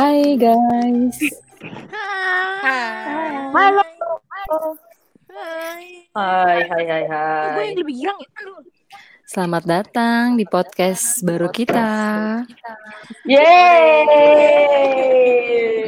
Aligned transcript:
Hai 0.00 0.32
guys. 0.40 1.20
Hai. 1.92 3.52
Halo. 3.52 3.84
Hai. 5.28 6.08
Hai, 6.16 6.58
hai, 6.64 6.84
hai, 6.88 7.04
Gue 7.04 7.60
hai. 7.60 7.68
yang 7.68 7.84
lebih 7.84 8.00
girang 8.00 8.16
ya. 8.16 8.32
Selamat 9.28 9.68
datang 9.68 10.40
di 10.40 10.48
podcast 10.48 11.20
baru 11.20 11.52
kita. 11.52 11.84
Yeay. 13.28 14.08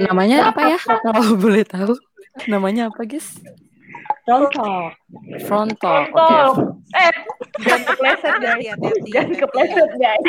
Namanya 0.04 0.52
apa 0.52 0.76
ya? 0.76 0.78
Kalau 0.84 1.32
boleh 1.32 1.64
tahu. 1.64 1.96
Namanya 2.52 2.92
apa, 2.92 3.08
guys? 3.08 3.40
Contoh. 4.28 4.92
Front 5.48 5.80
Talk. 5.80 6.12
Oke. 6.12 6.20
Contoh. 6.20 6.76
Eh, 7.00 7.16
jangan 7.64 7.80
kepleset 7.88 8.36
guys. 8.44 8.76
Jangan 9.08 9.40
kepleset 9.40 9.88
guys. 9.96 10.20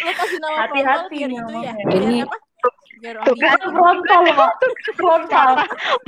Lo 0.00 0.16
kasih 0.16 0.38
nama 0.40 0.64
Hati-hati 0.64 1.28
frontal 1.28 1.60
ya. 1.60 1.76
Ini- 1.92 2.24
apa? 2.24 2.47
Biar 2.98 3.16
Tuh 3.26 3.34
kan. 3.38 3.58
Frontal. 3.70 4.22
Frontal. 4.94 5.52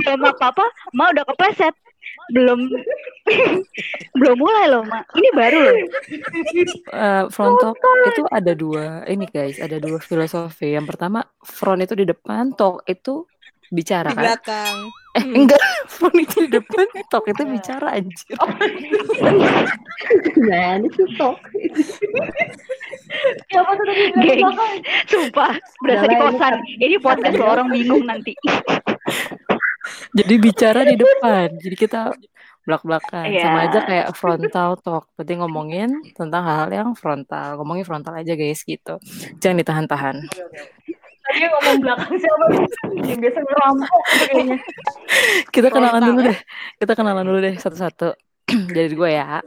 Belum 0.03 0.21
apa-apa, 0.27 0.67
Ma 0.95 1.11
udah 1.11 1.25
kepleset. 1.35 1.75
Belum 2.30 2.59
belum 4.19 4.37
mulai 4.39 4.71
loh, 4.71 4.83
Ma. 4.87 5.03
Ini 5.15 5.29
baru 5.35 5.59
loh. 5.66 5.77
Eh, 6.91 7.25
front 7.30 7.57
talk 7.59 7.77
itu 8.11 8.23
ada 8.30 8.53
dua. 8.55 9.03
Ini 9.07 9.27
guys, 9.30 9.59
ada 9.59 9.79
dua 9.83 9.99
filosofi. 9.99 10.75
Yang 10.75 10.95
pertama, 10.95 11.27
front 11.43 11.83
itu 11.83 11.95
di 11.99 12.07
depan, 12.07 12.55
talk 12.55 12.87
itu 12.87 13.27
bicara 13.71 14.11
Di 14.11 14.19
kan? 14.19 14.38
Eh, 15.19 15.25
enggak. 15.27 15.59
Front 15.95 16.17
itu 16.17 16.47
di 16.47 16.51
depan, 16.55 16.87
talk 17.11 17.27
itu 17.27 17.43
bicara 17.43 17.99
anjir. 17.99 18.37
Gimana 20.31 20.87
sih, 20.95 21.07
Tok? 21.19 21.37
Siapa 23.51 23.71
tuh 23.75 23.85
tadi? 23.85 24.02
belakang? 24.15 24.75
Sumpah, 25.11 25.52
berasa 25.83 26.05
di 26.07 26.15
Udah 26.15 26.23
lah, 26.23 26.30
ini 26.30 26.35
kosan. 26.39 26.55
Ini 26.79 26.97
podcast 27.02 27.35
lo 27.37 27.47
orang 27.51 27.69
bingung 27.75 28.05
nanti. 28.07 28.33
Jadi 30.15 30.35
bicara 30.39 30.87
di 30.87 30.95
depan. 30.95 31.59
Jadi 31.59 31.77
kita 31.77 32.15
belak-belakan. 32.71 33.27
Iya. 33.27 33.43
Sama 33.43 33.59
aja 33.67 33.80
kayak 33.83 34.09
frontal 34.15 34.71
talk. 34.79 35.05
Berarti 35.19 35.35
ngomongin 35.43 35.91
tentang 36.15 36.43
hal-hal 36.47 36.71
yang 36.71 36.91
frontal. 36.95 37.59
Ngomongin 37.59 37.83
frontal 37.83 38.15
aja 38.15 38.39
guys 38.39 38.63
gitu. 38.63 39.01
Jangan 39.43 39.57
ditahan-tahan. 39.59 40.17
Tadi 40.30 40.80
yang 41.37 41.53
ngomong 41.55 41.79
belakang 41.85 42.15
siapa? 42.19 42.45
Yang 42.99 43.19
biasa 43.23 43.39
ngerampok 43.45 44.03
gitu 44.03 44.25
kayaknya. 44.31 44.59
Kita 45.51 45.69
kenalan 45.71 46.03
dulu 46.03 46.21
deh. 46.27 46.39
Kita 46.81 46.93
kenalan 46.97 47.25
dulu 47.27 47.39
deh 47.39 47.55
satu-satu. 47.59 48.09
Dari 48.77 48.95
gue 48.95 49.11
ya. 49.11 49.39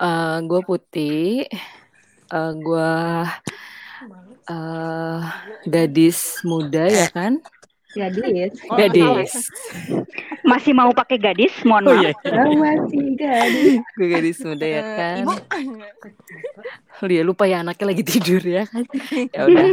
Eh 0.00 0.36
gue 0.44 0.60
putih. 0.66 1.46
Eh 2.30 2.52
gue 2.60 2.92
eh 4.50 5.20
gadis 5.68 6.42
muda 6.42 6.84
ya 6.88 7.06
kan? 7.12 7.38
Gadis. 7.90 8.54
Oh, 8.70 8.76
Gadis. 8.78 9.32
Masih 10.42 10.72
mau 10.72 10.90
pakai 10.90 11.18
gadis? 11.18 11.50
Mohon 11.62 11.84
Oh 11.84 11.90
maaf. 11.90 12.02
iya. 12.02 12.12
Oh, 12.38 12.52
masih 12.56 13.06
gadis. 13.14 13.82
Gue 13.92 14.08
gadis 14.08 14.38
muda 14.40 14.62
ya 14.64 14.78
Eh, 14.78 14.86
kan? 14.94 15.16
Ibu. 15.20 15.34
Dia 17.10 17.24
lupa 17.24 17.48
ya 17.48 17.64
anaknya 17.64 17.86
lagi 17.90 18.04
tidur 18.04 18.38
ya 18.40 18.62
kan. 18.64 18.84
Ya 19.34 19.40
udah. 19.42 19.64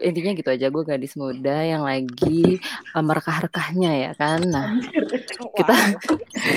Intinya 0.00 0.32
gitu 0.32 0.48
aja 0.48 0.66
gue 0.66 0.82
gadis 0.84 1.14
muda 1.14 1.56
yang 1.60 1.82
lagi 1.82 2.56
eh, 2.62 3.02
merekah-rekahnya 3.02 3.92
ya 4.00 4.12
kan. 4.14 4.40
Nah, 4.42 4.78
kita 5.52 5.74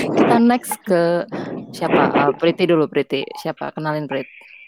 kita 0.08 0.36
next 0.38 0.78
ke 0.82 1.26
siapa? 1.70 2.00
Eh, 2.10 2.32
Priti 2.34 2.64
dulu 2.64 2.86
Priti. 2.86 3.26
Siapa? 3.34 3.70
Kenalin 3.70 4.06
Prit. 4.06 4.24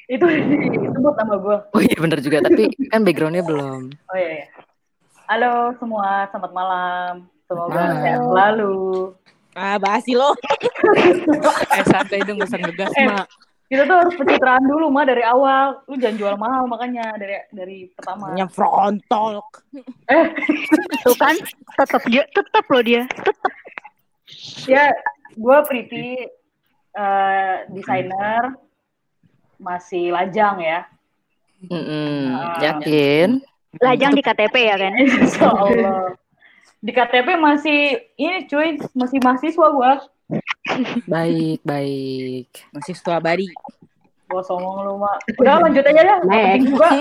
Itu 0.07 0.27
disebut 0.85 1.15
nama 1.17 1.35
gue. 1.39 1.57
Oh 1.73 1.81
iya 1.81 1.97
bener 1.97 2.19
juga 2.21 2.39
tapi 2.41 2.69
kan 2.87 3.03
backgroundnya 3.03 3.43
belum. 3.43 3.91
Oh 4.07 4.17
iya, 4.17 4.43
iya. 4.43 4.47
Halo 5.27 5.75
semua, 5.77 6.31
selamat 6.31 6.53
malam. 6.53 7.13
Semoga 7.45 7.83
sehat 7.99 8.23
selalu. 8.23 9.11
Ah, 9.53 9.77
basi 9.77 10.13
lo. 10.13 10.31
Eh 11.77 11.83
santai 11.85 12.23
dong 12.23 12.39
gak 12.39 12.47
usah 12.47 12.61
ngegas 12.61 12.93
Eh. 12.95 13.07
mak. 13.07 13.27
Kita 13.67 13.83
tuh 13.83 13.97
harus 13.99 14.15
pencitraan 14.15 14.63
dulu 14.63 14.87
mah 14.89 15.03
dari 15.03 15.27
awal. 15.27 15.83
Lu 15.85 15.99
jangan 15.99 16.17
jual 16.17 16.35
mahal 16.37 16.63
makanya 16.67 17.11
dari 17.17 17.35
dari 17.51 17.79
pertama. 17.91 18.31
Namanya 18.31 18.47
frontal. 18.49 19.43
Eh, 20.07 20.27
Tuh 21.03 21.17
kan, 21.17 21.35
tetap 21.75 22.03
dia, 22.07 22.23
tetap 22.29 22.65
loh 22.65 22.83
dia. 22.83 23.03
Tetap. 23.11 23.53
ya 24.67 24.91
gue 25.33 25.59
Priti 25.65 26.07
eh, 26.93 27.55
desainer 27.69 28.55
masih 29.57 30.11
lajang 30.11 30.59
ya. 30.61 30.81
Mm-mm, 31.67 32.31
Ah. 32.31 32.59
yakin? 32.63 33.41
Lajang 33.83 34.13
di 34.17 34.23
KTP 34.25 34.55
ya 34.57 34.77
kan? 34.79 34.93
Insya 35.01 35.49
Allah. 35.51 36.15
Di 36.81 36.93
KTP 36.93 37.29
masih 37.41 37.81
ini 38.21 38.47
cuy, 38.47 38.79
masih 38.95 39.19
mahasiswa 39.25 39.67
gue. 39.73 39.93
Baik 41.07 41.61
baik. 41.63 42.49
Masih 42.75 42.95
setua 42.95 43.19
bari. 43.23 43.49
Gue 44.27 44.43
somong 44.43 44.83
lu 44.83 44.99
mak. 44.99 45.23
Udah 45.39 45.63
lanjut 45.63 45.87
aja 45.87 46.19
Penting 46.23 46.67
juga. 46.67 46.89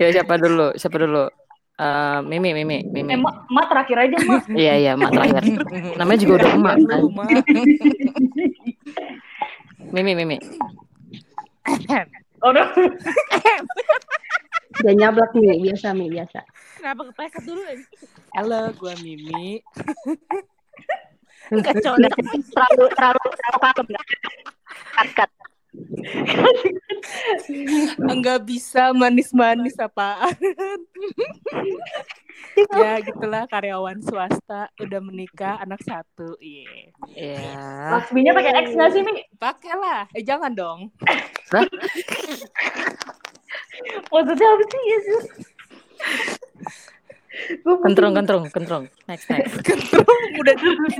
Ya 0.00 0.10
siapa 0.12 0.36
dulu? 0.36 0.76
Siapa 0.76 0.96
dulu? 1.00 1.24
Eh, 1.74 2.18
Mimi 2.28 2.54
Mimi 2.54 2.86
Mimi. 2.86 3.10
Eh, 3.16 3.18
mak, 3.18 3.48
mak 3.50 3.66
terakhir 3.72 3.96
aja 4.04 4.16
mak. 4.20 4.42
Iya 4.62 4.74
iya 4.78 4.92
mak 4.94 5.10
terakhir. 5.10 5.42
Namanya 5.96 6.18
juga 6.20 6.32
udah 6.44 6.50
emak 6.54 6.76
kan. 6.86 7.00
Ma. 7.08 7.24
Mimi 9.90 10.12
Mimi. 10.12 10.36
Oh, 12.44 12.52
udah. 12.52 12.68
Udah 14.82 14.94
nyablak 14.94 15.30
nih, 15.38 15.60
biasa 15.70 15.94
Mi, 15.94 16.10
biasa. 16.10 16.40
Kenapa 16.80 17.00
kepleset 17.12 17.42
dulu? 17.46 17.62
Halo, 18.34 18.74
gua 18.80 18.94
Mimi. 19.04 19.62
Kacau. 21.50 21.94
Nggak, 22.00 22.12
terlalu, 22.16 22.84
terlalu, 22.96 23.24
terlalu? 23.36 23.82
Cut, 24.94 25.10
cut. 25.14 25.30
Enggak 27.98 28.46
bisa 28.46 28.94
manis-manis 28.94 29.74
apaan. 29.78 30.34
ya 32.54 33.02
gitulah 33.02 33.50
karyawan 33.50 33.98
swasta 33.98 34.70
udah 34.78 35.00
menikah 35.02 35.58
anak 35.58 35.82
satu. 35.82 36.38
Iya. 36.38 36.94
Iya. 37.10 37.42
Laksminya 37.98 38.32
pakai 38.34 38.52
X 38.62 38.66
nggak 38.78 38.90
sih 38.94 39.02
Mi? 39.02 39.22
Pakailah. 39.38 40.06
Eh 40.14 40.22
jangan 40.22 40.54
dong. 40.54 40.94
Maksudnya 44.12 44.48
apa 44.48 44.64
sih 44.68 44.82
ya 44.84 44.98
sih? 44.98 45.20
Gue 47.66 47.74
Kentrung 47.82 48.14
kentrung 48.14 48.44
kentrung. 48.50 48.84
Next 49.10 49.26
next. 49.26 49.58
Kentrung 49.66 50.22
udah 50.38 50.54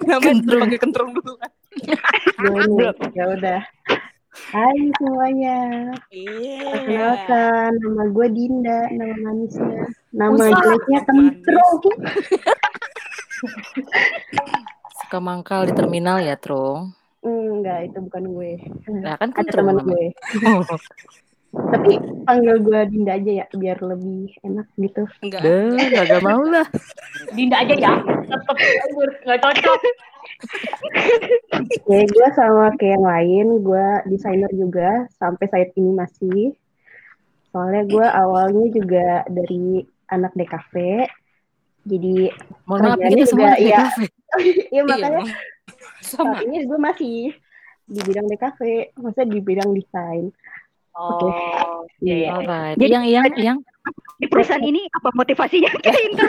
namanya 0.07 0.43
udah 0.43 0.59
panggil 0.61 0.81
kentrung 0.83 1.11
dulu. 1.15 1.33
Belum, 2.43 2.95
ya 3.15 3.25
udah. 3.39 3.61
Hai 4.51 4.91
semuanya. 4.99 5.59
Iya. 6.11 6.75
Perkenalkan, 6.75 7.71
nama 7.79 8.05
gue 8.11 8.27
Dinda, 8.35 8.81
nama 8.91 9.15
manisnya. 9.31 9.87
Nama 10.11 10.43
jeleknya 10.51 11.01
Manis. 11.07 11.39
Kentrung. 11.39 11.97
Suka 15.05 15.19
mangkal 15.23 15.71
di 15.71 15.73
terminal 15.79 16.19
ya, 16.19 16.35
Trung. 16.35 16.91
Enggak, 17.25 17.89
itu 17.89 17.99
bukan 18.11 18.25
gue. 18.35 18.53
Nah, 18.91 19.15
kan 19.17 19.31
Ada 19.33 19.51
teman 19.55 19.81
gue. 19.87 20.13
Tapi 21.55 21.93
panggil 22.27 22.57
gue 22.63 22.81
Dinda 22.91 23.15
aja 23.15 23.31
ya, 23.45 23.47
biar 23.55 23.79
lebih 23.79 24.35
enak 24.43 24.67
gitu. 24.75 25.07
Enggak. 25.23 25.43
Duh, 25.47 25.77
gak 25.93 26.23
mau 26.25 26.43
lah. 26.43 26.67
Dinda 27.31 27.57
aja 27.63 27.75
ya. 27.75 27.93
Tetep 28.03 28.57
anggur, 28.59 29.11
nggak 29.23 29.41
cocok. 29.41 29.81
Ya, 31.89 32.01
gue 32.05 32.29
sama 32.35 32.75
kayak 32.77 32.99
yang 32.99 33.07
lain, 33.07 33.47
gue 33.63 33.87
desainer 34.11 34.51
juga, 34.51 35.07
sampai 35.17 35.47
saat 35.47 35.71
ini 35.79 35.91
masih. 35.95 36.41
Soalnya 37.55 37.87
gue 37.87 38.07
awalnya 38.07 38.67
juga 38.75 39.23
dari 39.31 39.87
anak 40.11 40.35
DKV, 40.35 40.75
jadi 41.87 42.35
Mohon 42.67 42.83
maaf 42.83 42.99
kita 42.99 43.25
semua 43.29 43.53
juga, 43.55 43.63
iya. 43.69 43.83
kafe. 43.87 44.07
iya 44.75 44.83
makanya 44.83 45.23
Iya. 45.25 45.35
Sama. 46.05 46.37
saat 46.37 46.45
ini 46.45 46.57
gue 46.67 46.79
masih 46.81 47.17
di 47.85 48.01
bidang 48.01 48.27
DKV, 48.29 48.61
maksudnya 48.99 49.29
di 49.29 49.39
bidang 49.45 49.71
desain. 49.77 50.25
Oh, 50.95 51.83
Iya. 51.99 52.15
iya. 52.17 52.29
Alright. 52.33 52.77
Jadi- 52.79 52.93
yang 52.93 53.05
yang 53.05 53.27
yang 53.37 53.59
Di 54.15 54.31
perusahaan 54.31 54.63
ini 54.63 54.87
apa 54.89 55.11
motivasinya? 55.13 55.69
Kayak 55.85 56.01
inter. 56.07 56.29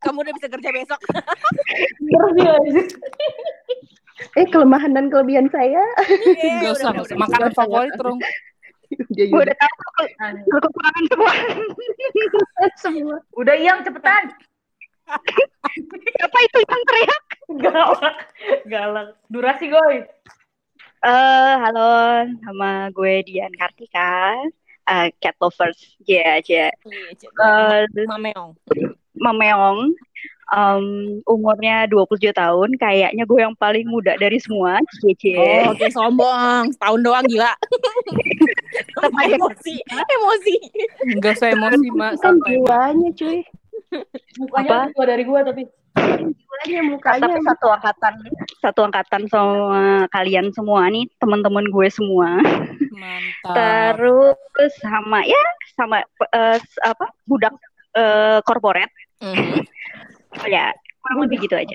Kamu 0.00 0.18
udah 0.20 0.34
bisa 0.34 0.48
kerja 0.50 0.68
besok. 0.68 1.00
Eh 4.36 4.46
kelemahan 4.46 4.92
dan 4.92 5.08
kelebihan 5.08 5.48
saya, 5.48 5.80
Enggak 6.36 6.76
usah, 6.76 6.90
enggak 6.92 7.06
usah. 7.06 7.16
Makanan 7.16 7.50
favorit, 7.54 7.92
Trung. 7.96 8.18
Udah, 8.90 9.24
Gue 9.24 9.40
udah 9.40 9.56
tahu 9.56 10.04
Anjir. 10.20 10.44
kekurangan 10.50 11.04
semua. 11.06 11.32
semua. 12.76 13.16
Udah 13.32 13.54
yang 13.54 13.80
cepetan. 13.80 14.24
Siapa 16.12 16.38
itu 16.40 16.58
yang 16.60 16.82
teriak? 16.84 17.22
Galak. 17.62 18.16
Galak. 18.66 19.08
Durasi 19.26 19.66
goy. 19.66 20.04
Eh, 21.00 21.54
halo, 21.64 22.28
nama 22.44 22.92
gue 22.92 23.24
Dian 23.24 23.48
Kartika. 23.56 24.36
uh, 24.84 25.08
cat 25.16 25.32
lovers. 25.40 25.96
Ya, 26.04 26.36
ya. 26.44 26.68
Iya, 26.68 27.08
Cek. 27.16 27.32
Eh, 27.96 28.04
Mameong. 28.04 28.52
Mameong 29.16 29.96
um, 30.52 30.84
umurnya 31.24 31.88
27 31.88 32.36
tahun, 32.36 32.76
kayaknya 32.76 33.24
gue 33.24 33.40
yang 33.40 33.56
paling 33.56 33.88
muda 33.88 34.18
dari 34.20 34.36
semua. 34.36 34.76
Cie. 35.00 35.40
Oh, 35.40 35.72
oke 35.72 35.88
sombong. 35.88 36.68
Setahun 36.76 37.00
doang 37.00 37.24
gila. 37.30 37.54
Tetap 37.64 39.12
aja. 39.16 39.40
emosi, 39.40 39.74
emosi. 39.88 40.54
Enggak 41.16 41.34
saya 41.40 41.56
emosi, 41.56 41.88
Mak. 41.96 42.12
Kan 42.20 42.36
jiwanya 42.44 43.08
cuy. 43.16 43.40
Mukanya 44.36 44.70
Apa? 44.84 44.92
tua 44.92 45.04
dari 45.08 45.24
gua 45.24 45.40
tapi. 45.48 45.64
Jiwanya 45.96 46.80
mukanya. 46.86 47.22
Tapi 47.24 47.40
satu 47.42 47.66
angkatan, 47.68 48.14
satu 48.60 48.80
angkatan 48.82 49.22
sama 49.26 49.82
kalian 50.08 50.52
semua 50.52 50.86
nih, 50.86 51.08
teman-teman 51.16 51.66
gue 51.66 51.88
semua. 51.88 52.38
Mantap. 52.90 53.54
Terus 53.96 54.72
sama 54.76 55.24
ya 55.24 55.42
sama 55.72 56.04
s- 56.56 56.82
apa 56.82 57.08
budak 57.24 57.54
eh, 57.90 58.38
korporat 58.44 58.86
Mhm. 59.18 59.66
ya 60.46 60.70
kurang 61.00 61.26
lebih 61.26 61.42
gitu 61.42 61.56
aja. 61.56 61.74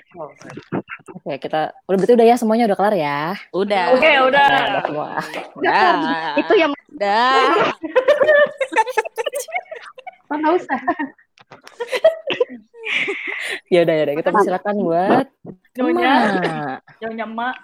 Oke, 1.12 1.35
kita 1.38 1.73
udah 1.83 1.97
berarti 1.97 2.13
udah 2.13 2.23
ya 2.23 2.35
semuanya 2.38 2.65
udah 2.65 2.77
kelar 2.77 2.95
ya. 2.95 3.35
Udah. 3.51 3.85
Oke, 3.91 4.12
udah. 4.21 4.47
Nah, 4.47 4.63
udah 4.69 4.83
semua. 4.85 5.09
Udah. 5.57 5.91
Itu 6.39 6.53
yang 6.56 6.71
Udah. 6.95 7.51
Oh, 10.25 10.41
nggak 10.41 10.57
usah. 10.57 10.79
Ya 13.74 13.86
udah 13.86 13.94
ya 13.94 14.04
udah 14.10 14.16
kita 14.18 14.30
persilakan 14.32 14.76
buat 14.82 15.28
Nyonya, 15.76 16.14
nyonya 17.02 17.26
mak. 17.28 17.58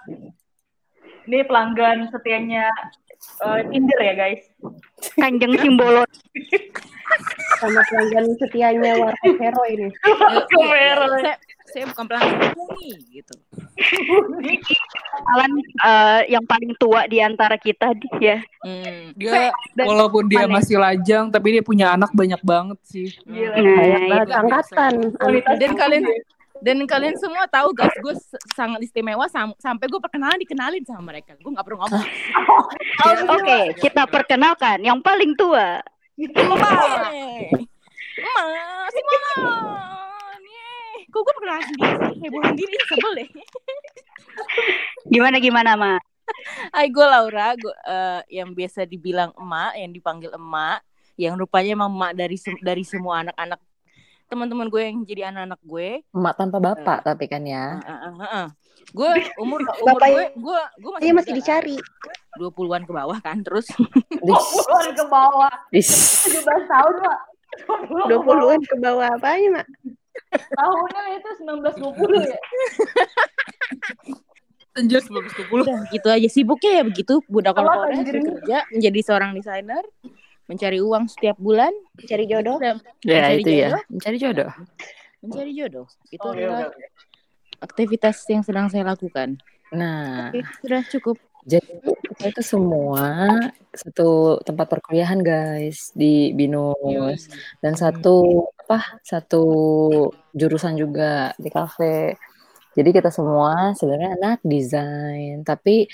Ini 1.26 1.46
pelanggan 1.46 2.10
setianya 2.10 2.66
eh, 3.46 3.60
Tinder 3.70 4.00
ya 4.02 4.14
guys. 4.18 4.42
kanjeng 5.14 5.54
simbolo. 5.58 6.02
Sama 7.62 7.80
pelanggan 7.86 8.26
setianya 8.36 8.98
warteg 8.98 9.38
hero 9.38 9.62
ini. 9.70 9.88
Saya, 11.22 11.34
saya 11.72 11.84
bukan 11.88 12.04
pelanggan 12.04 12.52
nih, 12.76 12.92
gitu. 13.12 13.34
Alan 15.32 15.52
eh, 15.58 16.20
yang 16.28 16.44
paling 16.44 16.76
tua 16.76 17.04
di 17.06 17.18
antara 17.18 17.56
kita 17.56 17.90
ya. 18.18 18.38
Hmm. 18.60 19.16
Dia 19.16 19.50
Dan- 19.72 19.88
walaupun 19.88 20.28
dia 20.28 20.44
mana? 20.44 20.60
masih 20.60 20.76
lajang, 20.76 21.28
tapi 21.28 21.56
dia 21.56 21.64
punya 21.64 21.90
anak 21.90 22.12
banyak 22.12 22.40
banget 22.42 22.78
sih. 22.84 23.08
Gila. 23.24 23.56
Nah, 23.56 23.76
Banyak 23.76 23.98
itu. 23.98 24.10
banget 24.10 24.28
angkatan. 24.30 24.92
Kualitas 25.16 25.56
Dan 25.56 25.72
kalian 25.74 26.04
dan 26.62 26.78
kalian 26.86 27.16
semua 27.18 27.50
tahu 27.50 27.74
guys, 27.74 27.90
gue 27.90 28.14
sangat 28.54 28.78
istimewa 28.80 29.26
sam- 29.26 29.58
sampai 29.58 29.90
gue 29.90 29.98
perkenalan 29.98 30.38
dikenalin 30.38 30.84
sama 30.86 31.10
mereka. 31.10 31.34
Gue 31.34 31.50
nggak 31.50 31.66
perlu 31.66 31.82
ngomong. 31.82 32.06
Oke, 33.34 33.60
kita 33.82 34.06
perkenalkan 34.06 34.78
yang 34.78 35.02
paling 35.02 35.34
tua. 35.34 35.82
Si 36.14 36.28
Mon. 36.30 36.54
Yeay. 36.54 37.66
Kok 41.12 41.20
gue 41.20 41.34
perkenalan 41.34 41.62
sendiri 41.62 41.92
sih? 42.02 42.16
Heboh 42.22 42.42
sendiri, 42.42 42.72
sebel 42.86 43.12
deh. 43.14 43.28
Gimana 45.06 45.36
gimana, 45.38 45.70
Ma? 45.74 45.94
Hai, 46.72 46.88
gue 46.88 47.04
Laura, 47.04 47.52
gue 47.54 47.74
eh, 47.84 48.20
yang 48.32 48.50
biasa 48.50 48.82
dibilang 48.82 49.30
emak, 49.34 49.76
yang 49.76 49.90
dipanggil 49.90 50.32
emak, 50.32 50.80
yang 51.14 51.36
rupanya 51.36 51.76
emang 51.76 51.92
emak 51.92 52.12
dari 52.14 52.36
sem- 52.36 52.56
dari 52.58 52.80
semua 52.82 53.20
anak-anak 53.20 53.60
teman-teman 54.24 54.64
gue 54.66 54.80
yang 54.80 54.96
jadi 55.04 55.28
anak-anak 55.28 55.60
gue. 55.60 55.88
Emak 56.08 56.34
tanpa 56.34 56.56
bapak 56.58 57.04
tapi 57.04 57.28
kan 57.28 57.44
ya. 57.44 57.76
Gue 58.90 59.08
umur 59.36 59.60
umur 59.84 60.00
Bapak 60.00 60.08
gue 60.08 60.24
gue 60.34 60.60
gue 60.80 60.90
masih, 60.90 61.04
Iya 61.04 61.12
masih 61.12 61.32
dicari. 61.36 61.76
kan, 61.76 62.40
20-an 62.40 62.82
ke 62.82 62.92
bawah 62.96 63.18
kan. 63.20 63.36
Terus 63.44 63.68
Dis, 64.24 64.46
Keluar 64.56 64.86
ke 64.88 65.04
bawah. 65.04 65.52
dis. 65.68 65.88
17 66.24 66.40
tahun, 66.64 66.94
Mak. 66.96 67.18
20-an 68.08 68.60
ke 68.64 68.76
bawah 68.80 69.08
apanya, 69.12 69.48
Mak? 69.60 69.66
Tahunnya 70.32 71.02
itu 71.16 71.30
1920 71.44 72.24
ya. 72.28 72.38
Anjir 74.72 75.04
1920. 75.04 75.68
udah 75.68 75.78
gitu 75.92 76.08
aja 76.08 76.28
sibuknya 76.32 76.80
ya 76.80 76.82
begitu 76.88 77.20
budak 77.28 77.52
anjir. 77.60 78.24
bekerja 78.24 78.64
menjadi 78.72 79.00
seorang 79.04 79.36
desainer 79.36 79.84
mencari 80.48 80.80
uang 80.80 81.12
setiap 81.12 81.36
bulan 81.36 81.72
Cari 82.08 82.24
jodoh. 82.24 82.56
Ya 82.56 82.80
Mencari 83.04 83.36
itu 83.44 83.50
ya, 83.52 83.68
jodoh? 83.68 83.82
mencari 83.92 84.16
jodoh. 84.16 84.50
mencari 85.22 85.50
jodoh 85.54 85.86
itu 86.08 86.24
Oke, 86.26 86.34
adalah 86.40 86.60
oke, 86.66 86.72
oke. 86.72 86.86
aktivitas 87.60 88.16
yang 88.26 88.42
sedang 88.42 88.66
saya 88.72 88.84
lakukan 88.88 89.36
Nah, 89.72 90.28
Oke, 90.28 90.40
sudah 90.60 90.80
cukup 90.88 91.16
jadi 91.42 91.64
kita 92.12 92.38
itu 92.38 92.42
semua 92.44 93.26
satu 93.74 94.38
tempat 94.46 94.68
perkuliahan 94.68 95.18
guys 95.20 95.90
di 95.90 96.30
Binus 96.32 97.26
dan 97.58 97.74
satu 97.74 98.46
apa 98.72 99.04
satu 99.04 99.44
jurusan 100.32 100.80
juga 100.80 101.36
di 101.36 101.52
kafe. 101.52 102.16
Jadi 102.72 102.88
kita 102.88 103.12
semua 103.12 103.76
sebenarnya 103.76 104.16
anak 104.16 104.38
desain, 104.40 105.44
tapi 105.44 105.84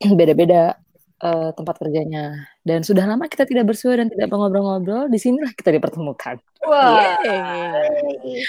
beda-beda 0.18 0.72
eh, 1.20 1.50
tempat 1.52 1.76
kerjanya. 1.76 2.48
Dan 2.64 2.80
sudah 2.80 3.04
lama 3.04 3.28
kita 3.28 3.44
tidak 3.44 3.68
bersua 3.68 4.00
dan 4.00 4.08
tidak 4.08 4.32
ngobrol-ngobrol. 4.32 5.12
Di 5.12 5.20
sinilah 5.20 5.52
kita 5.52 5.68
dipertemukan. 5.68 6.40
Wah. 6.64 7.20
Yeay. 7.20 8.40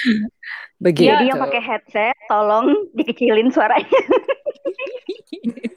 Begitu. 0.80 1.12
Jadi 1.12 1.36
yang 1.36 1.44
pakai 1.44 1.60
headset, 1.60 2.16
tolong 2.32 2.72
dikecilin 2.96 3.52
suaranya. 3.52 3.92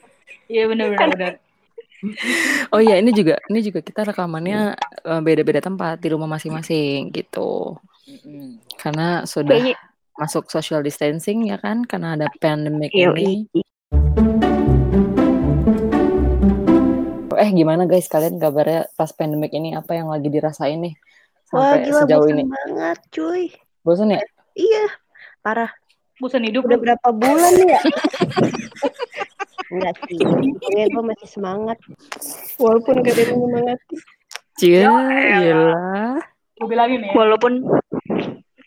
Iya 0.49 0.65
benar 0.65 0.97
benar 0.97 1.09
benar. 1.13 1.33
Oh 2.75 2.81
iya, 2.83 3.01
ini 3.01 3.11
juga 3.11 3.41
ini 3.51 3.59
juga 3.65 3.81
kita 3.83 4.07
rekamannya 4.13 4.77
eh, 5.03 5.21
beda-beda 5.25 5.59
tempat 5.59 5.99
di 5.99 6.09
rumah 6.13 6.31
masing-masing 6.31 7.11
gitu. 7.11 7.75
Karena 8.79 9.27
sudah 9.27 9.57
Kayaknya 9.57 9.77
masuk 10.19 10.51
social 10.51 10.83
distancing 10.83 11.47
ya 11.47 11.59
kan 11.63 11.87
karena 11.87 12.19
ada 12.19 12.27
pandemic 12.43 12.91
Yoi. 12.91 13.15
ini. 13.19 13.35
Eh 17.39 17.51
gimana 17.55 17.87
guys 17.87 18.11
kalian 18.11 18.43
kabarnya 18.43 18.91
pas 18.99 19.15
pandemic 19.15 19.55
ini 19.55 19.71
apa 19.79 19.95
yang 19.95 20.11
lagi 20.11 20.27
dirasain 20.27 20.83
nih 20.83 20.95
Wah, 21.55 21.71
sampai 21.71 21.79
gila 21.87 22.01
sejauh 22.05 22.27
bosan 22.27 22.35
ini? 22.35 22.45
banget, 22.51 22.99
cuy. 23.15 23.45
Bosan 23.87 24.11
ya? 24.13 24.21
Iya, 24.59 24.85
parah. 25.41 25.71
Bosan 26.19 26.45
hidup 26.45 26.67
Udah 26.67 26.79
berapa 26.83 27.09
bulan 27.15 27.53
nih 27.57 27.69
ya? 27.73 27.81
Enggak 29.69 29.93
sih, 30.05 30.17
pokoknya 30.19 30.85
gue 30.89 31.03
masih 31.05 31.29
semangat. 31.29 31.79
Walaupun 32.57 32.95
gak 33.01 33.13
ada 33.13 33.23
yang 33.23 33.33
menyemangati. 33.37 33.97
Cie, 34.57 34.81
Ya, 34.81 34.91
iyalah. 35.39 36.19
Gue 36.57 36.67
bilangin 36.67 37.01
ya. 37.05 37.13
walaupun 37.15 37.53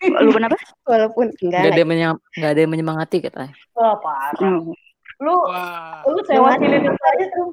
walaupun 0.01 0.41
apa? 0.45 0.57
Walaupun 0.85 1.25
enggak. 1.35 1.61
Gak 1.61 1.71
ada 1.71 1.81
yang 1.81 1.89
menyem- 1.89 2.21
nggak 2.31 2.51
ada 2.51 2.59
yang 2.59 2.71
menyemangati 2.71 3.17
katanya. 3.19 3.53
Wah, 3.73 3.97
parah. 3.97 4.37
Hmm. 4.39 4.71
Lu 5.19 5.35
Wah. 5.43 6.01
lu 6.05 6.17
sewa 6.23 6.55
cheerleader 6.55 6.93
aja 6.93 7.25
tuh. 7.29 7.49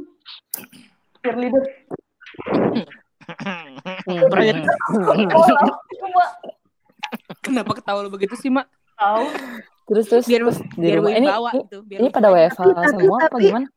Cheerleader. 1.20 1.64
Oh, 4.08 5.44
cuma 5.90 6.24
Kenapa 7.40 7.72
ketawa 7.74 8.00
lu 8.00 8.10
begitu 8.10 8.34
sih, 8.34 8.48
Mak? 8.48 8.68
tahu. 8.94 9.24
Terus 9.88 10.04
terus 10.06 10.24
biar 10.26 10.40
terus 10.44 10.58
di 10.60 10.84
biar 10.84 10.96
rumah 10.98 11.12
ini 11.12 11.26
bawa 11.26 11.50
ini, 11.50 11.60
gitu 11.64 11.78
biar 11.82 11.98
ini 11.98 12.08
pada. 12.08 12.28
WFH 12.28 12.60
Tapi- 12.60 12.88
semua 12.92 13.16
apa 13.18 13.28
tapi- 13.30 13.44
gimana? 13.44 13.68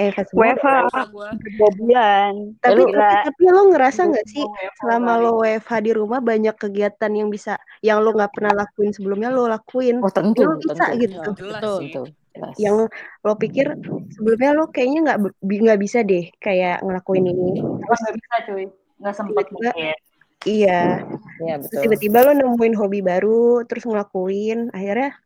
Eh. 0.00 0.12
WFH 0.16 0.66
gua 1.12 1.28
dua 1.36 1.70
bulan. 1.76 2.32
Tapi, 2.58 2.82
Gila. 2.82 2.96
tapi, 2.96 3.16
tapi 3.26 3.42
lo 3.46 3.62
ngerasa 3.68 4.00
nggak 4.08 4.26
sih 4.26 4.42
WFH 4.42 4.78
selama 4.80 5.12
lo 5.18 5.30
WFH 5.36 5.72
di 5.78 5.92
rumah 5.92 6.20
banyak 6.20 6.54
kegiatan 6.56 7.10
yang 7.12 7.28
bisa 7.28 7.52
yang 7.80 8.00
lo 8.00 8.10
nggak 8.10 8.32
pernah 8.32 8.52
lakuin 8.56 8.90
sebelumnya 8.90 9.28
lo 9.28 9.44
lakuin. 9.44 10.00
Oh 10.00 10.08
tentu, 10.08 10.46
Lo 10.46 10.56
bisa 10.56 10.88
tentu. 10.88 11.04
gitu. 11.04 11.20
Ya, 11.20 11.36
jelas 11.36 11.60
Betul. 11.60 12.04
jelas. 12.32 12.54
Yang 12.56 12.76
lo 13.20 13.32
pikir 13.36 13.66
sebelumnya 14.10 14.50
lo 14.56 14.64
kayaknya 14.72 14.98
nggak 15.04 15.18
bi- 15.42 15.60
nggak 15.62 15.80
bisa 15.82 15.98
deh 16.00 16.24
kayak 16.40 16.80
ngelakuin 16.80 17.24
ini. 17.28 17.60
Nggak 17.60 18.14
bisa 18.16 18.36
cuy. 18.48 18.64
Nggak 19.00 19.14
sempat 19.14 19.46
mungkin. 19.52 19.94
Iya. 20.42 21.04
Iya 21.40 21.54
Terus 21.60 21.68
betul. 21.68 21.80
tiba-tiba 21.84 22.18
lo 22.24 22.32
nemuin 22.32 22.74
hobi 22.76 23.00
baru, 23.00 23.64
terus 23.64 23.84
ngelakuin, 23.84 24.72
akhirnya 24.72 25.16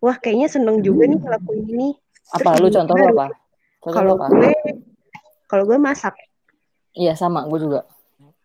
wah 0.00 0.16
kayaknya 0.16 0.48
seneng 0.48 0.80
juga 0.80 1.04
nih 1.04 1.16
ngelakuin 1.16 1.64
ini. 1.68 1.88
Apa 2.32 2.56
Terus 2.56 2.60
lu 2.60 2.68
contoh 2.72 2.94
baru. 2.96 3.12
apa? 3.12 3.26
Kalau 3.82 4.14
apa? 4.16 4.26
gue, 4.30 4.52
kalau 5.46 5.64
gue 5.66 5.78
masak. 5.78 6.14
Iya 6.92 7.16
sama, 7.16 7.44
gue 7.48 7.58
juga. 7.60 7.80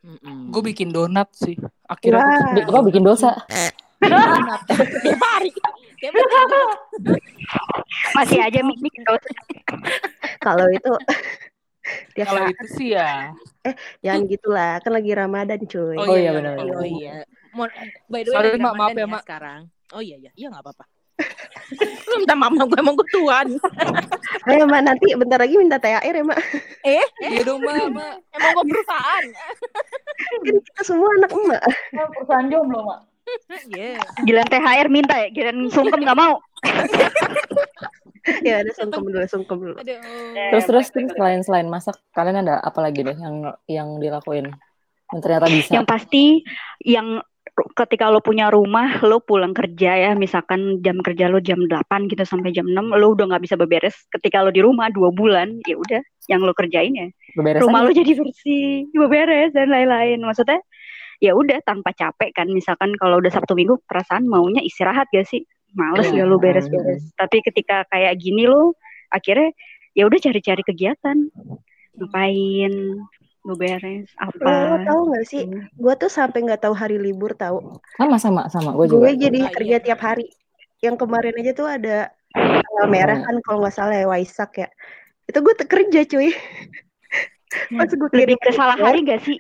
Mm-mm. 0.04 0.52
Gue 0.52 0.62
bikin 0.66 0.92
donat 0.92 1.28
sih. 1.36 1.56
Akhirnya 1.84 2.24
Wah. 2.24 2.32
aku 2.32 2.52
Bi- 2.56 2.68
Kok 2.68 2.84
bikin 2.88 3.04
dosa? 3.04 3.32
tiap 3.98 5.20
hari 5.20 5.50
tiap 5.98 6.14
hari 6.14 6.62
Masih 8.14 8.40
aja 8.40 8.60
mik 8.62 8.80
mik 8.80 8.96
dosa. 9.04 9.30
Kalau 10.40 10.70
itu 10.70 10.94
tiap 12.16 12.28
kalau 12.30 12.42
saat 12.46 12.54
itu 12.54 12.68
sih 12.76 12.90
ya. 12.96 13.32
jangan 14.04 14.22
gitulah, 14.28 14.72
kan 14.84 14.92
lagi 14.94 15.12
Ramadan 15.14 15.60
cuy. 15.66 15.96
Oh 15.98 16.16
iya, 16.16 16.32
benar, 16.36 16.56
oh 16.60 16.86
iya 16.88 17.24
Mon- 17.58 17.74
by 18.12 18.22
the 18.22 18.30
way 18.32 18.38
Sorry, 18.38 18.60
Mak, 18.62 18.74
maaf 18.76 18.90
Ramadan 18.94 19.02
ya, 19.02 19.08
Mak. 19.10 19.22
sekarang 19.26 19.62
oh 19.96 20.02
iya 20.04 20.16
iya 20.20 20.32
iya 20.36 20.48
nggak 20.52 20.62
apa-apa 20.62 20.86
Lu 22.08 22.16
minta 22.22 22.38
mama 22.38 22.62
gue 22.70 22.78
emang 22.78 22.94
gue 22.94 23.10
tuan. 23.10 23.58
Ayo 24.54 24.70
Mak, 24.70 24.82
nanti 24.86 25.18
bentar 25.18 25.42
lagi 25.42 25.58
minta 25.58 25.82
THR 25.82 26.14
ya 26.14 26.22
Mak. 26.22 26.40
Eh, 26.86 27.06
Iya 27.26 27.42
dong, 27.42 27.66
Mak. 27.66 28.22
Emang 28.38 28.50
gue 28.54 28.66
perusahaan. 28.70 29.26
Kan 29.26 30.40
kita 30.46 30.82
semua 30.86 31.10
anak 31.18 31.34
emak. 31.34 31.62
Oh, 31.98 32.08
perusahaan 32.14 32.46
jomblo, 32.54 32.80
Mak. 32.86 33.00
Iya. 33.74 33.98
Giliran 34.24 34.46
THR 34.46 34.88
minta 34.94 35.18
ya, 35.18 35.28
giliran 35.34 35.58
sungkem 35.74 36.06
nggak 36.06 36.20
mau. 36.22 36.38
Ya 38.48 38.62
ada 38.64 38.72
sungkem 38.76 39.04
dulu, 39.08 39.26
sungkem 39.28 39.58
dulu. 39.60 39.76
Aduh. 39.78 40.00
Terus 40.54 40.66
terus 40.66 40.88
terus 40.92 41.12
selain 41.16 41.42
selain 41.44 41.68
masak, 41.68 41.96
kalian 42.12 42.44
ada 42.46 42.60
apa 42.62 42.80
lagi 42.84 43.04
deh 43.04 43.18
yang 43.18 43.36
yang 43.68 43.90
dilakuin? 43.98 44.52
Yang 45.14 45.20
ternyata 45.24 45.48
bisa. 45.48 45.72
Yang 45.72 45.86
pasti 45.88 46.24
yang 46.84 47.24
ketika 47.74 48.14
lo 48.14 48.22
punya 48.22 48.54
rumah, 48.54 49.02
lo 49.02 49.18
pulang 49.24 49.56
kerja 49.56 49.98
ya, 49.98 50.12
misalkan 50.14 50.78
jam 50.86 51.02
kerja 51.02 51.26
lo 51.32 51.42
jam 51.42 51.58
8 51.66 52.12
gitu 52.12 52.22
sampai 52.22 52.54
jam 52.54 52.70
6, 52.70 52.94
lo 52.94 53.08
udah 53.18 53.26
nggak 53.34 53.44
bisa 53.44 53.56
beberes. 53.58 53.98
Ketika 54.14 54.46
lo 54.46 54.54
di 54.54 54.62
rumah 54.62 54.94
dua 54.94 55.10
bulan, 55.10 55.58
ya 55.66 55.74
udah, 55.74 56.02
yang 56.30 56.44
lo 56.44 56.54
kerjain 56.54 56.94
ya 56.94 57.08
Beberes 57.34 57.64
rumah 57.64 57.82
aja. 57.82 57.88
lo 57.90 57.92
jadi 57.96 58.12
bersih, 58.14 58.92
beberes 58.94 59.50
dan 59.56 59.74
lain-lain. 59.74 60.22
Maksudnya 60.22 60.60
ya 61.24 61.34
udah 61.34 61.58
tanpa 61.66 61.96
capek 61.98 62.30
kan. 62.36 62.48
Misalkan 62.52 62.94
kalau 63.00 63.18
udah 63.18 63.32
Sabtu 63.34 63.58
Minggu 63.58 63.82
perasaan 63.90 64.30
maunya 64.30 64.62
istirahat 64.62 65.10
gak 65.10 65.26
sih? 65.26 65.42
Males 65.76 66.08
Iya. 66.12 66.24
gak 66.24 66.28
lo 66.30 66.38
beres-beres. 66.40 67.04
Tapi 67.18 67.38
ketika 67.44 67.84
kayak 67.92 68.14
gini 68.20 68.48
lo 68.48 68.78
akhirnya 69.12 69.52
ya 69.98 70.06
udah 70.08 70.20
cari-cari 70.22 70.64
kegiatan. 70.64 71.18
Ngapain? 71.98 72.74
Lo 73.48 73.56
beres 73.56 74.12
Lo, 74.44 74.52
lo 74.52 74.76
apa? 74.76 74.84
tahu 74.84 75.02
nggak 75.12 75.26
sih? 75.26 75.44
Gue 75.80 75.94
tuh 75.96 76.12
sampai 76.12 76.44
nggak 76.44 76.68
tahu 76.68 76.76
hari 76.76 77.00
libur 77.00 77.32
tahu. 77.34 77.80
Sama 77.96 78.20
sama 78.20 78.52
sama 78.52 78.76
gue 78.76 78.92
juga. 78.92 79.08
Gue 79.08 79.14
jadi 79.16 79.40
kerja 79.50 79.78
iya. 79.80 79.84
tiap 79.84 80.04
hari. 80.04 80.28
Yang 80.84 81.08
kemarin 81.08 81.34
aja 81.40 81.52
tuh 81.58 81.68
ada 81.68 81.98
tanggal 82.36 82.88
merah 82.92 83.20
kan 83.24 83.36
kalau 83.42 83.66
nggak 83.66 83.74
salah 83.74 83.96
ya 83.98 84.06
Waisak 84.06 84.62
ya. 84.62 84.70
Itu 85.26 85.42
gue 85.42 85.54
kerja 85.58 86.00
cuy. 86.06 86.30
Pas 87.80 87.88
gue 87.88 88.10
kirim 88.12 88.38
ke 88.44 88.52
salah 88.52 88.76
hari 88.76 89.08
gak 89.08 89.24
sih? 89.24 89.40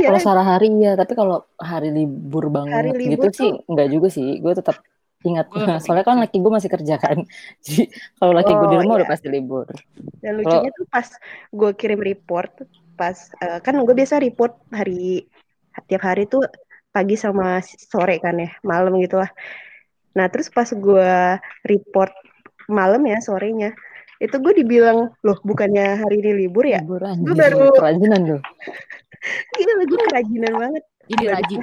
Iya. 0.00 0.12
Kalau 0.12 0.20
salah 0.20 0.44
hari 0.44 0.72
ya, 0.80 0.96
tapi 0.96 1.12
kalau 1.16 1.44
hari 1.56 1.92
libur 1.92 2.52
banget 2.52 2.76
Hari 2.76 2.90
gitu 2.96 3.08
libur 3.16 3.30
sih 3.32 3.52
enggak 3.68 3.88
juga 3.92 4.08
sih. 4.12 4.40
Gue 4.40 4.52
tetap 4.52 4.80
ingat. 5.22 5.46
Gua 5.48 5.60
tetap 5.62 5.80
Soalnya 5.82 6.04
kan 6.04 6.16
laki 6.18 6.36
gue 6.38 6.52
masih 6.52 6.70
kerja 6.70 6.94
kan. 6.96 7.18
Jadi 7.64 7.82
kalau 8.16 8.32
laki 8.32 8.50
gue 8.50 8.66
di 8.66 8.76
Oh, 8.76 8.80
rumah 8.80 8.94
iya. 8.94 9.00
udah 9.04 9.08
pasti 9.08 9.28
libur. 9.28 9.66
Dan 10.18 10.32
lucunya 10.38 10.70
tuh 10.72 10.86
pas 10.86 11.06
gue 11.50 11.70
kirim 11.74 12.00
report, 12.00 12.52
pas 12.94 13.16
eh, 13.38 13.58
kan 13.60 13.74
gue 13.76 13.94
biasa 13.94 14.18
report 14.18 14.56
hari 14.70 15.28
tiap 15.86 16.02
hari 16.02 16.24
tuh 16.24 16.44
pagi 16.90 17.14
sama 17.14 17.60
sore 17.62 18.18
kan 18.18 18.34
ya, 18.34 18.50
malam 18.62 18.96
gitu 18.98 19.16
lah. 19.16 19.30
Nah 20.16 20.26
terus 20.26 20.48
pas 20.48 20.66
gue 20.66 21.10
report 21.62 22.10
malam 22.66 23.02
ya 23.02 23.18
sorenya, 23.18 23.70
itu 24.18 24.36
gue 24.36 24.52
dibilang 24.56 25.14
loh 25.20 25.38
bukannya 25.40 26.02
hari 26.02 26.18
ini 26.18 26.46
libur 26.46 26.66
ya? 26.66 26.82
Libur 26.82 27.02
Gue 27.22 27.34
baru- 27.34 27.76
Kerajinan 27.78 28.20
loh. 28.26 28.42
Gila 29.54 29.72
gue 29.84 30.00
kerajinan 30.08 30.52
banget. 30.56 30.84
Jadi 31.10 31.24
rajin. 31.28 31.60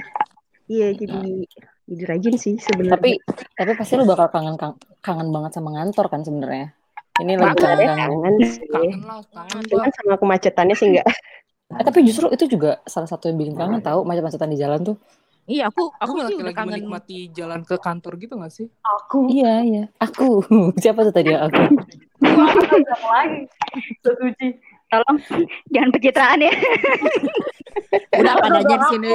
Iya 0.68 0.88
jadi 0.94 1.20
jadi 1.88 2.04
rajin 2.06 2.36
sih 2.36 2.54
sebenarnya. 2.60 3.00
Tapi 3.00 3.12
tapi 3.54 3.72
pasti 3.74 3.94
lu 3.96 4.04
bakal 4.04 4.28
kangen 4.28 4.56
kang- 4.56 4.76
kangen 5.00 5.32
banget 5.32 5.56
sama 5.56 5.72
ngantor 5.74 6.06
kan 6.08 6.22
sebenarnya. 6.22 6.76
Ini 7.18 7.34
lagi 7.34 7.58
Bakal 7.58 7.64
kangen 7.64 7.80
deh, 7.80 7.88
kangen. 7.88 8.10
kangen 8.12 8.34
sih. 8.44 8.68
Kangen 8.68 9.02
lah, 9.02 9.20
kangen. 9.32 9.64
Cuman 9.66 9.90
sama 9.90 10.16
kemacetannya 10.20 10.76
sih 10.76 10.88
enggak. 10.92 11.08
Eh, 11.68 11.84
tapi 11.84 12.00
justru 12.04 12.28
itu 12.30 12.46
juga 12.48 12.80
salah 12.84 13.08
satu 13.08 13.28
yang 13.28 13.36
bikin 13.36 13.56
kangen 13.56 13.80
tahu 13.80 14.04
macet-macetan 14.04 14.52
di 14.52 14.60
jalan 14.60 14.84
tuh. 14.84 14.98
Iya, 15.48 15.72
aku 15.72 15.88
aku 15.96 16.12
Aku 16.12 16.28
lagi, 16.28 16.44
lagi 16.44 16.56
kangen. 16.56 16.72
menikmati 16.76 17.32
jalan 17.32 17.64
ke 17.64 17.80
kantor 17.80 18.20
gitu 18.20 18.36
gak 18.36 18.52
sih? 18.52 18.68
Aku. 18.84 19.32
Iya 19.32 19.54
iya. 19.64 19.84
Aku 19.98 20.44
siapa 20.84 21.08
tuh 21.08 21.16
tadi 21.16 21.32
aku? 21.32 21.64
Siapa 22.20 23.08
lagi? 23.08 23.42
Setuju. 24.04 24.48
Tolong 24.88 25.18
jangan 25.68 25.90
pencitraan 25.92 26.40
ya. 26.40 26.54
Udah 28.16 28.34
pada 28.40 28.60
aja 28.60 28.76
di 28.76 28.88
sini. 28.88 29.12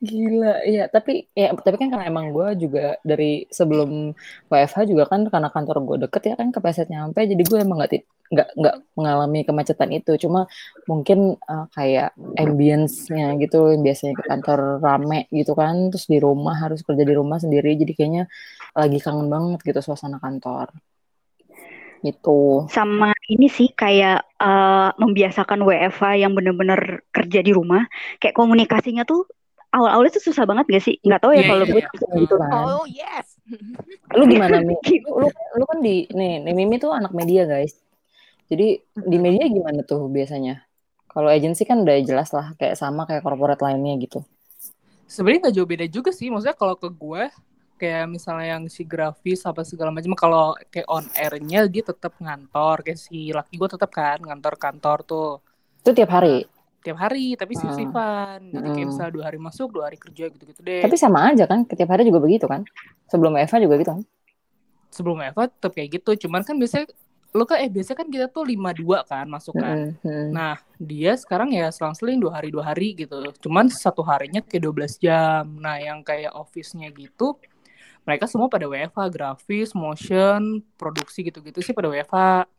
Gila, 0.00 0.64
iya. 0.66 0.84
Tapi 0.90 1.30
ya 1.36 1.54
tapi 1.54 1.76
kan 1.78 1.88
karena 1.92 2.06
emang 2.10 2.34
gue 2.34 2.48
juga 2.66 2.98
dari 3.06 3.46
sebelum 3.52 4.10
WFH 4.50 4.78
juga 4.90 5.04
kan 5.06 5.28
karena 5.28 5.48
kantor 5.52 5.76
gue 5.86 5.96
deket 6.08 6.22
ya 6.32 6.34
kan 6.40 6.48
kepleset 6.50 6.88
nyampe, 6.90 7.20
jadi 7.22 7.42
gue 7.42 7.58
emang 7.62 7.78
nggak 7.80 8.02
nggak 8.30 8.48
nggak 8.58 8.76
mengalami 8.98 9.40
kemacetan 9.46 9.90
itu. 9.94 10.12
Cuma 10.18 10.50
mungkin 10.90 11.38
eh, 11.38 11.66
kayak 11.76 12.16
ambience-nya 12.38 13.38
gitu 13.42 13.70
yang 13.74 13.82
biasanya 13.86 14.14
ke 14.18 14.24
kantor 14.26 14.60
rame 14.82 15.30
gitu 15.30 15.52
kan, 15.54 15.90
terus 15.94 16.06
di 16.10 16.18
rumah 16.18 16.56
harus 16.58 16.80
kerja 16.82 17.04
di 17.06 17.14
rumah 17.14 17.38
sendiri, 17.38 17.78
jadi 17.78 17.92
kayaknya 17.94 18.24
lagi 18.74 18.98
kangen 19.02 19.28
banget 19.30 19.60
gitu 19.66 19.80
suasana 19.82 20.18
kantor. 20.18 20.74
Gitu. 22.00 22.64
Sama 22.72 23.12
ini 23.28 23.52
sih 23.52 23.76
kayak 23.76 24.24
eh, 24.40 24.90
membiasakan 24.96 25.60
WFH 25.68 26.02
yang 26.24 26.32
bener-bener 26.32 27.04
kerja 27.12 27.40
di 27.44 27.52
rumah. 27.52 27.84
Kayak 28.16 28.34
komunikasinya 28.40 29.04
tuh 29.04 29.28
awal-awalnya 29.70 30.12
tuh 30.18 30.24
susah 30.30 30.44
banget 30.46 30.66
gak 30.66 30.84
sih? 30.84 30.96
Nggak 31.02 31.20
tahu 31.22 31.32
ya 31.34 31.42
Iya, 31.42 31.48
kalau 31.48 31.64
iya, 31.64 31.72
gue 31.72 31.82
iya. 31.82 32.18
Gitu 32.18 32.34
kan. 32.36 32.50
Oh, 32.50 32.84
yes. 32.86 33.26
Lu 34.18 34.24
gimana 34.26 34.62
Mi? 34.62 34.74
Lu, 35.06 35.26
lu 35.30 35.64
kan 35.66 35.78
di 35.78 36.06
nih, 36.10 36.42
nih 36.42 36.54
Mimi 36.54 36.76
tuh 36.82 36.90
anak 36.90 37.14
media 37.14 37.46
guys. 37.46 37.78
Jadi 38.50 38.82
di 38.82 39.18
media 39.22 39.46
gimana 39.46 39.86
tuh 39.86 40.10
biasanya? 40.10 40.66
Kalau 41.10 41.30
agensi 41.30 41.66
kan 41.66 41.82
udah 41.82 41.96
jelas 42.02 42.30
lah 42.30 42.54
kayak 42.54 42.78
sama 42.78 43.06
kayak 43.06 43.22
corporate 43.22 43.62
lainnya 43.62 43.98
gitu. 43.98 44.22
Sebenarnya 45.10 45.50
gak 45.50 45.54
jauh 45.58 45.68
beda 45.70 45.86
juga 45.90 46.10
sih. 46.14 46.30
Maksudnya 46.30 46.54
kalau 46.54 46.78
ke 46.78 46.86
gue, 46.90 47.22
kayak 47.78 48.06
misalnya 48.10 48.58
yang 48.58 48.64
si 48.70 48.86
grafis 48.86 49.42
apa 49.42 49.66
segala 49.66 49.90
macam, 49.90 50.14
kalau 50.14 50.54
kayak 50.70 50.86
on 50.86 51.06
airnya 51.18 51.66
dia 51.66 51.82
tetap 51.82 52.14
ngantor. 52.18 52.86
Kayak 52.86 52.98
si 53.02 53.34
laki 53.34 53.54
gue 53.58 53.68
tetap 53.70 53.90
kan 53.90 54.22
ngantor-kantor 54.22 54.98
tuh 55.02 55.28
Itu 55.82 55.90
tiap 55.94 56.10
hari. 56.14 56.59
Tiap 56.80 56.96
hari, 56.96 57.36
tapi 57.36 57.52
Hmm. 57.54 57.60
shift-shiftan. 57.64 58.38
Jadi 58.50 58.68
kayak 58.72 58.76
Hmm. 58.76 58.90
misalnya 58.92 59.12
dua 59.12 59.24
hari 59.28 59.38
masuk, 59.38 59.68
dua 59.70 59.84
hari 59.92 59.98
kerja 60.00 60.24
gitu-gitu 60.32 60.60
deh. 60.64 60.82
Tapi 60.84 60.96
sama 60.96 61.28
aja 61.28 61.44
kan, 61.44 61.64
tiap 61.68 61.90
hari 61.92 62.08
juga 62.08 62.20
begitu 62.20 62.48
kan? 62.48 62.64
Sebelum 63.08 63.36
Eva 63.36 63.56
juga 63.60 63.76
gitu 63.80 63.92
kan? 63.96 64.04
sebelum 64.90 65.22
Eva 65.22 65.46
tetap 65.46 65.70
kayak 65.70 66.02
gitu. 66.02 66.26
Cuman 66.26 66.42
kan 66.42 66.58
biasanya 66.58 66.90
lu 67.30 67.46
kan 67.46 67.62
eh 67.62 67.70
biasanya 67.70 67.98
kan 68.02 68.08
kita 68.10 68.26
tuh 68.26 68.42
52 68.42 69.06
kan 69.06 69.22
masuk 69.30 69.54
kan. 69.54 69.94
Mm-mm, 69.94 70.02
mm. 70.02 70.28
Nah, 70.34 70.58
dia 70.82 71.14
sekarang 71.14 71.54
ya 71.54 71.70
selang-seling 71.70 72.18
dua 72.18 72.42
hari 72.42 72.50
dua 72.50 72.66
hari 72.66 72.98
gitu. 72.98 73.22
Cuman 73.38 73.70
satu 73.70 74.02
harinya 74.02 74.42
kayak 74.42 74.66
12 74.66 74.98
jam. 74.98 75.46
Nah, 75.62 75.78
yang 75.78 76.02
kayak 76.02 76.34
office-nya 76.34 76.90
gitu, 76.90 77.38
mereka 78.02 78.26
semua 78.26 78.50
pada 78.50 78.66
WFH, 78.66 79.06
grafis, 79.14 79.70
motion, 79.78 80.58
produksi 80.74 81.22
gitu-gitu 81.22 81.62
sih 81.62 81.70
pada 81.70 81.86
WFH. 81.86 82.50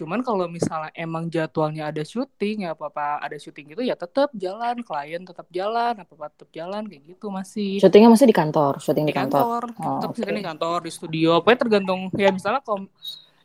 Cuman 0.00 0.24
kalau 0.24 0.48
misalnya 0.48 0.88
emang 0.96 1.28
jadwalnya 1.28 1.92
ada 1.92 2.00
syuting 2.00 2.64
ya 2.64 2.72
apa-apa 2.72 3.20
ada 3.20 3.36
syuting 3.36 3.76
gitu 3.76 3.84
ya 3.84 3.92
tetap 3.92 4.32
jalan, 4.32 4.80
klien 4.80 5.20
tetap 5.20 5.44
jalan, 5.52 5.92
apa-apa 6.00 6.32
tetap 6.32 6.48
jalan 6.56 6.88
kayak 6.88 7.04
gitu 7.04 7.28
masih. 7.28 7.76
Syutingnya 7.84 8.08
masih 8.08 8.24
di 8.24 8.32
kantor, 8.32 8.80
syuting 8.80 9.04
Di 9.04 9.12
di 9.12 9.16
kantor. 9.20 9.44
kantor, 9.44 9.64
Oh, 9.84 10.00
tetap 10.00 10.16
syuting 10.16 10.36
di 10.40 10.46
kantor, 10.48 10.78
di 10.80 10.92
studio. 10.96 11.30
Pokoknya 11.44 11.58
tergantung 11.60 12.00
ya 12.16 12.32
misalnya 12.32 12.64
kalau 12.64 12.88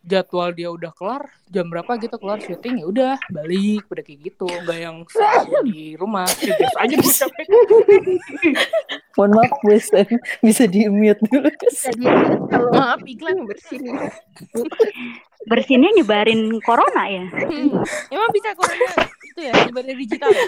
jadwal 0.06 0.54
dia 0.54 0.70
udah 0.70 0.94
kelar 0.94 1.28
jam 1.50 1.66
berapa 1.70 1.98
gitu 1.98 2.16
kelar 2.22 2.40
syuting 2.42 2.82
ya 2.82 2.86
udah 2.86 3.14
balik 3.34 3.86
udah 3.90 4.04
kayak 4.06 4.20
gitu 4.22 4.46
nggak 4.46 4.80
yang 4.80 4.98
di 5.66 5.98
rumah 5.98 6.30
ya, 6.42 6.54
biasa 6.54 6.78
aja 6.86 6.96
gue 6.96 7.14
capek 7.14 7.46
Mohon 9.16 9.32
maaf, 9.40 9.54
bisa 9.64 10.00
bisa 10.44 10.64
di 10.68 10.92
mute 10.92 11.24
dulu. 11.32 11.48
Jadi 11.72 12.04
kalau 12.52 12.72
Maaf, 12.76 13.00
iklan. 13.08 13.48
bersih 13.48 13.80
Bersinnya 15.48 15.94
nyebarin 15.96 16.60
corona 16.60 17.08
ya. 17.08 17.24
Hmm. 17.24 17.80
Emang 18.12 18.30
bisa 18.36 18.52
corona 18.60 18.88
itu 19.24 19.40
ya 19.40 19.54
sebagai 19.56 19.96
digital 19.96 20.32
ya? 20.36 20.46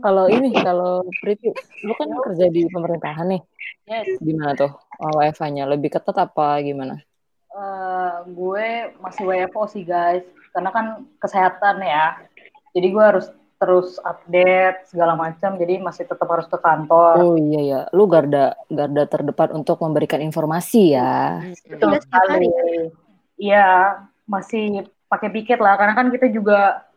Kalau 0.00 0.24
ini, 0.32 0.56
kalau 0.56 1.04
Priti, 1.20 1.52
lu 1.84 1.92
kan 1.92 2.08
kerja 2.08 2.46
di 2.48 2.64
pemerintahan 2.70 3.26
nih. 3.36 3.42
Yes. 3.84 4.08
Gimana 4.24 4.56
tuh 4.56 4.72
WFH-nya? 5.00 5.64
Lebih 5.64 5.96
ketat 5.96 6.16
apa 6.20 6.60
gimana? 6.60 7.00
Eh, 7.50 8.14
gue 8.30 8.94
masih 9.02 9.22
WFO 9.26 9.66
sih 9.66 9.82
guys, 9.82 10.22
karena 10.54 10.70
kan 10.70 10.86
kesehatan 11.18 11.82
ya. 11.82 12.20
Jadi 12.70 12.86
gue 12.86 13.04
harus 13.04 13.26
terus 13.60 14.00
update 14.00 14.88
segala 14.88 15.12
macam, 15.12 15.60
jadi 15.60 15.82
masih 15.82 16.08
tetap 16.08 16.24
harus 16.24 16.48
ke 16.48 16.56
kantor. 16.56 17.14
Oh 17.20 17.36
iya 17.36 17.60
ya, 17.60 17.80
lu 17.92 18.08
garda 18.08 18.56
garda 18.72 19.04
terdepan 19.04 19.52
untuk 19.52 19.76
memberikan 19.84 20.22
informasi 20.24 20.96
ya. 20.96 21.44
Betul 21.68 21.92
Udah 21.92 22.00
setiap 22.00 22.24
hari. 22.24 22.48
sekali. 22.48 22.78
Iya, 23.36 23.68
masih 24.24 24.88
pakai 25.12 25.28
piket 25.28 25.60
lah, 25.60 25.76
karena 25.76 25.92
kan 25.92 26.08
kita 26.08 26.32
juga 26.32 26.88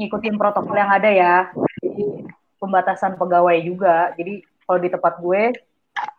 ngikutin 0.00 0.38
protokol 0.40 0.78
yang 0.78 0.88
ada 0.94 1.10
ya. 1.12 1.50
Jadi 1.82 2.24
pembatasan 2.56 3.18
pegawai 3.20 3.58
juga. 3.60 4.14
Jadi 4.16 4.46
kalau 4.64 4.78
di 4.80 4.88
tempat 4.88 5.20
gue 5.20 5.42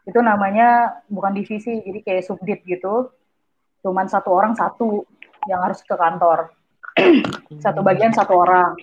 itu 0.10 0.20
namanya 0.20 1.00
bukan 1.06 1.38
divisi, 1.38 1.80
jadi 1.86 2.00
kayak 2.02 2.26
subdit 2.26 2.66
gitu. 2.66 3.14
Cuman 3.86 4.10
satu 4.10 4.34
orang 4.34 4.58
satu 4.58 5.06
yang 5.46 5.62
harus 5.64 5.80
ke 5.86 5.94
kantor. 5.94 6.52
satu 7.64 7.80
bagian 7.86 8.12
satu 8.12 8.34
orang. 8.36 8.74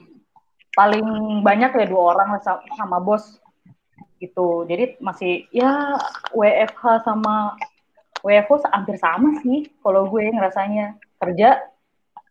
Paling 0.72 1.40
banyak 1.42 1.72
ya 1.82 1.86
dua 1.88 2.16
orang 2.16 2.38
sama 2.78 3.02
bos. 3.02 3.42
gitu. 4.16 4.64
Jadi 4.64 4.96
masih 4.96 5.44
ya 5.52 5.92
WFH 6.32 7.04
sama 7.04 7.52
WFO 8.24 8.64
hampir 8.72 8.96
sama 8.96 9.36
sih 9.44 9.68
kalau 9.84 10.08
gue 10.08 10.32
ngerasanya 10.32 10.96
kerja 11.20 11.60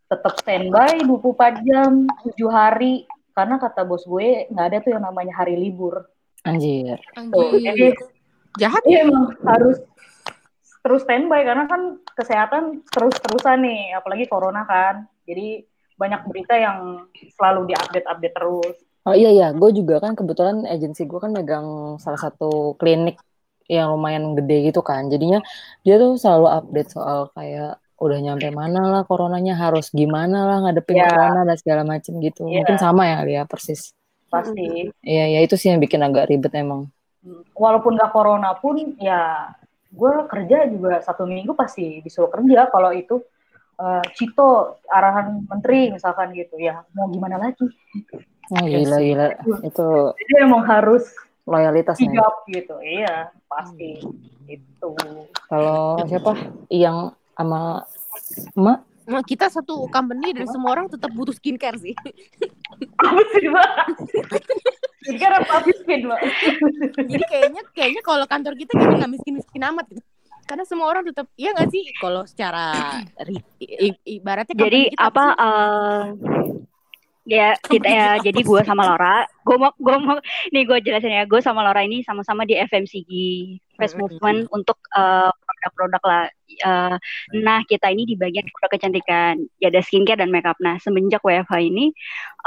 tetap 0.09 0.33
standby 0.41 0.97
24 1.05 1.61
jam 1.61 2.09
7 2.25 2.41
hari 2.49 3.05
karena 3.37 3.61
kata 3.61 3.85
bos 3.85 4.01
gue 4.05 4.49
nggak 4.49 4.65
ada 4.65 4.77
tuh 4.81 4.91
yang 4.97 5.03
namanya 5.05 5.33
hari 5.37 5.61
libur. 5.61 6.09
Anjir. 6.45 7.01
Tuh, 7.13 7.57
jadi 7.57 7.93
Jahat 8.55 8.81
Iya 8.87 9.03
ya? 9.03 9.05
emang 9.09 9.25
harus 9.43 9.77
terus 10.85 11.01
standby 11.01 11.41
karena 11.41 11.65
kan 11.65 11.97
kesehatan 12.13 12.85
terus-terusan 12.93 13.65
nih, 13.65 13.97
apalagi 13.97 14.29
corona 14.29 14.63
kan. 14.63 15.09
Jadi 15.25 15.65
banyak 15.97 16.21
berita 16.29 16.53
yang 16.59 17.09
selalu 17.35 17.73
diupdate-update 17.73 18.35
terus. 18.35 18.75
Oh 19.05 19.13
iya 19.13 19.29
iya, 19.29 19.47
gue 19.53 19.69
juga 19.73 20.01
kan 20.01 20.13
kebetulan 20.17 20.65
agensi 20.65 21.05
gue 21.05 21.19
kan 21.21 21.29
megang 21.33 21.97
salah 22.01 22.17
satu 22.17 22.73
klinik 22.77 23.17
yang 23.65 23.93
lumayan 23.97 24.37
gede 24.37 24.69
gitu 24.69 24.81
kan. 24.85 25.09
Jadinya 25.09 25.41
dia 25.81 25.97
tuh 25.97 26.17
selalu 26.21 26.47
update 26.49 26.89
soal 26.93 27.29
kayak 27.33 27.81
udah 27.95 28.19
nyampe 28.19 28.51
mana 28.51 28.91
lah 28.91 29.01
coronanya 29.07 29.55
harus 29.55 29.89
gimana 29.89 30.45
lah 30.45 30.57
ngadepin 30.67 30.99
Iya. 30.99 31.07
corona 31.09 31.41
dan 31.47 31.57
segala 31.57 31.81
macem 31.87 32.19
gitu. 32.21 32.45
Iya. 32.45 32.61
Mungkin 32.61 32.77
sama 32.77 33.07
ya 33.07 33.17
Lia 33.25 33.43
persis. 33.47 33.95
Pasti. 34.29 34.91
Iya 35.01 35.25
ya 35.31 35.39
itu 35.41 35.55
sih 35.55 35.71
yang 35.73 35.79
bikin 35.81 36.03
agak 36.03 36.27
ribet 36.29 36.53
emang. 36.53 36.91
Walaupun 37.57 37.97
gak 37.97 38.13
corona 38.13 38.53
pun 38.57 38.95
ya 39.01 39.49
gue 39.95 40.13
kerja 40.27 40.67
juga 40.67 40.99
satu 40.99 41.23
minggu 41.23 41.55
pasti 41.55 42.03
disuruh 42.03 42.29
kerja 42.29 42.67
kalau 42.69 42.91
itu 42.91 43.23
eh, 43.79 44.05
Cito 44.13 44.81
arahan 44.91 45.41
menteri 45.47 45.89
misalkan 45.89 46.35
gitu 46.35 46.59
ya 46.59 46.83
mau 46.93 47.09
gimana 47.09 47.41
lagi. 47.41 47.65
Oh 48.53 48.61
Iya 48.61 48.85
gila 48.85 48.97
gila 49.01 49.27
itu 49.65 49.89
Jadi 50.13 50.33
emang 50.45 50.63
harus 50.69 51.09
loyalitas 51.45 51.97
sigap 51.97 52.45
gitu. 52.49 52.77
Iya, 52.81 53.33
pasti. 53.49 54.01
Itu. 54.45 54.93
Kalau 55.49 56.05
siapa 56.05 56.33
yang 56.69 57.13
sama 57.37 57.85
emak 58.57 58.79
Nah, 59.05 59.21
kita 59.21 59.53
satu 59.53 59.85
company 59.93 60.33
dan 60.33 60.49
semua 60.49 60.73
orang 60.73 60.89
tetap 60.89 61.13
butuh 61.13 61.29
skincare 61.37 61.77
sih. 61.77 61.93
Apa 62.97 63.21
sih, 63.37 63.45
Mbak? 63.53 63.69
Jadi 65.05 65.17
kan 65.21 65.31
apa 65.37 65.53
miskin, 65.63 65.99
Mbak? 66.09 66.19
Jadi 67.05 67.23
kayaknya 67.29 67.61
kayaknya 67.71 68.01
kalau 68.01 68.25
kantor 68.25 68.53
kita 68.57 68.71
kayaknya 68.73 68.97
nggak 69.05 69.13
miskin-miskin 69.13 69.63
amat 69.69 69.85
gitu. 69.93 70.01
Karena 70.45 70.65
semua 70.65 70.89
orang 70.93 71.05
tetap 71.09 71.25
iya 71.37 71.57
nggak 71.57 71.69
sih 71.73 71.83
kalau 71.97 72.21
secara 72.29 72.73
ibaratnya 74.05 74.53
Jadi 74.53 74.93
apa 74.93 75.23
sih? 75.33 75.41
Ya 77.25 77.57
kita 77.73 77.89
ya 77.89 78.07
jadi 78.21 78.39
gue 78.39 78.61
sama 78.63 78.85
Laura. 78.85 79.25
Gue 79.41 79.57
mau 79.57 79.73
gue 79.75 79.97
mau 79.99 80.17
nih 80.53 80.63
gue 80.63 80.77
jelasin 80.85 81.13
ya. 81.13 81.23
Gue 81.25 81.41
sama 81.41 81.65
Laura 81.65 81.81
ini 81.81 82.05
sama-sama 82.05 82.45
di 82.45 82.55
FMCG 82.55 83.11
Fast 83.75 83.97
Mm-mm. 83.97 84.07
Movement 84.07 84.39
untuk 84.53 84.77
eh, 84.93 85.29
produk-produk 85.33 86.03
lah. 86.05 86.25
Eh, 86.45 86.95
nah 87.41 87.59
kita 87.65 87.89
ini 87.91 88.05
di 88.05 88.15
bagian 88.15 88.45
produk 88.47 88.71
kecantikan. 88.77 89.41
Ya 89.59 89.73
ada 89.73 89.81
skincare 89.81 90.21
dan 90.21 90.31
makeup. 90.31 90.55
Nah 90.61 90.77
semenjak 90.79 91.25
WFH 91.25 91.53
ini 91.59 91.91